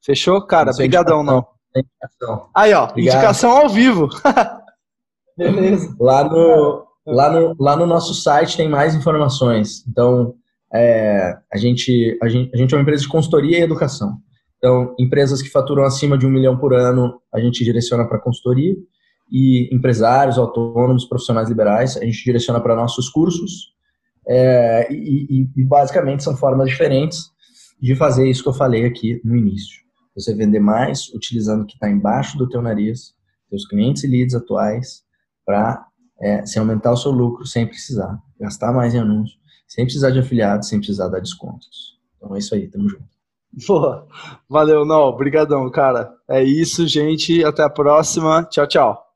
Fechou? 0.00 0.46
Cara, 0.46 0.70
brigadão, 0.72 1.24
não. 1.24 1.44
Aí, 2.54 2.72
ó, 2.72 2.84
Obrigado. 2.84 3.16
indicação 3.16 3.50
ao 3.50 3.68
vivo. 3.68 4.08
Beleza. 5.36 5.94
Lá 5.98 6.24
no, 6.24 6.85
lá, 7.06 7.30
no, 7.30 7.56
lá 7.58 7.76
no 7.76 7.86
nosso 7.86 8.14
site 8.14 8.56
tem 8.56 8.68
mais 8.68 8.94
informações. 8.94 9.84
Então, 9.88 10.34
é, 10.72 11.36
a, 11.52 11.56
gente, 11.56 12.18
a, 12.22 12.28
gente, 12.28 12.50
a 12.52 12.56
gente 12.56 12.74
é 12.74 12.76
uma 12.76 12.82
empresa 12.82 13.02
de 13.02 13.08
consultoria 13.08 13.58
e 13.58 13.62
educação. 13.62 14.18
Então, 14.58 14.94
empresas 14.98 15.40
que 15.40 15.50
faturam 15.50 15.84
acima 15.84 16.18
de 16.18 16.26
um 16.26 16.30
milhão 16.30 16.58
por 16.58 16.74
ano, 16.74 17.20
a 17.32 17.40
gente 17.40 17.62
direciona 17.64 18.06
para 18.06 18.18
consultoria. 18.18 18.74
E 19.30 19.74
empresários, 19.74 20.38
autônomos, 20.38 21.04
profissionais 21.04 21.48
liberais, 21.48 21.96
a 21.96 22.04
gente 22.04 22.24
direciona 22.24 22.60
para 22.60 22.76
nossos 22.76 23.08
cursos. 23.08 23.74
É, 24.28 24.88
e, 24.92 25.48
e, 25.56 25.64
basicamente 25.64 26.24
são 26.24 26.36
formas 26.36 26.68
diferentes 26.68 27.30
de 27.80 27.94
fazer 27.94 28.28
isso 28.28 28.42
que 28.42 28.48
eu 28.48 28.54
falei 28.54 28.84
aqui 28.84 29.20
no 29.24 29.36
início. 29.36 29.80
Você 30.16 30.34
vender 30.34 30.58
mais 30.58 31.08
utilizando 31.14 31.62
o 31.62 31.66
que 31.66 31.74
está 31.74 31.88
embaixo 31.88 32.36
do 32.36 32.48
teu 32.48 32.60
nariz, 32.60 33.14
teus 33.48 33.66
clientes 33.68 34.02
e 34.02 34.08
leads 34.08 34.34
atuais, 34.34 35.02
para 35.44 35.85
é, 36.20 36.44
se 36.46 36.58
aumentar 36.58 36.92
o 36.92 36.96
seu 36.96 37.10
lucro 37.10 37.46
sem 37.46 37.66
precisar 37.66 38.18
gastar 38.38 38.72
mais 38.72 38.94
em 38.94 38.98
anúncio, 38.98 39.36
sem 39.66 39.84
precisar 39.84 40.10
de 40.10 40.18
afiliados, 40.18 40.68
sem 40.68 40.78
precisar 40.78 41.08
dar 41.08 41.20
descontos. 41.20 41.98
Então 42.16 42.34
é 42.34 42.38
isso 42.38 42.54
aí, 42.54 42.68
tamo 42.68 42.88
junto. 42.88 43.04
Boa, 43.66 44.06
valeu, 44.48 44.84
não, 44.84 45.02
obrigadão, 45.02 45.70
cara. 45.70 46.12
É 46.28 46.42
isso, 46.42 46.86
gente, 46.86 47.42
até 47.44 47.62
a 47.62 47.70
próxima, 47.70 48.44
tchau, 48.44 48.66
tchau. 48.66 49.06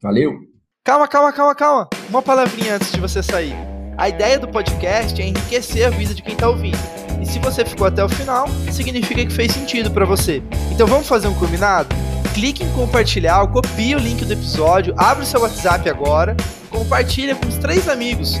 Valeu. 0.00 0.38
Calma, 0.84 1.08
calma, 1.08 1.32
calma, 1.32 1.54
calma. 1.54 1.88
Uma 2.08 2.22
palavrinha 2.22 2.76
antes 2.76 2.92
de 2.92 3.00
você 3.00 3.22
sair. 3.22 3.54
A 3.96 4.08
ideia 4.08 4.38
do 4.38 4.48
podcast 4.48 5.20
é 5.20 5.26
enriquecer 5.26 5.86
a 5.86 5.90
vida 5.90 6.14
de 6.14 6.22
quem 6.22 6.34
está 6.34 6.48
ouvindo. 6.48 7.01
E 7.22 7.26
se 7.26 7.38
você 7.38 7.64
ficou 7.64 7.86
até 7.86 8.04
o 8.04 8.08
final, 8.08 8.48
significa 8.72 9.24
que 9.24 9.32
fez 9.32 9.52
sentido 9.52 9.92
para 9.92 10.04
você. 10.04 10.42
Então 10.72 10.88
vamos 10.88 11.06
fazer 11.06 11.28
um 11.28 11.34
combinado? 11.34 11.94
Clique 12.34 12.64
em 12.64 12.72
compartilhar, 12.72 13.46
copie 13.46 13.94
o 13.94 13.98
link 13.98 14.24
do 14.24 14.32
episódio, 14.32 14.92
abre 14.96 15.22
o 15.22 15.26
seu 15.26 15.40
WhatsApp 15.40 15.88
agora, 15.88 16.36
compartilha 16.68 17.36
com 17.36 17.46
os 17.46 17.56
três 17.58 17.88
amigos, 17.88 18.40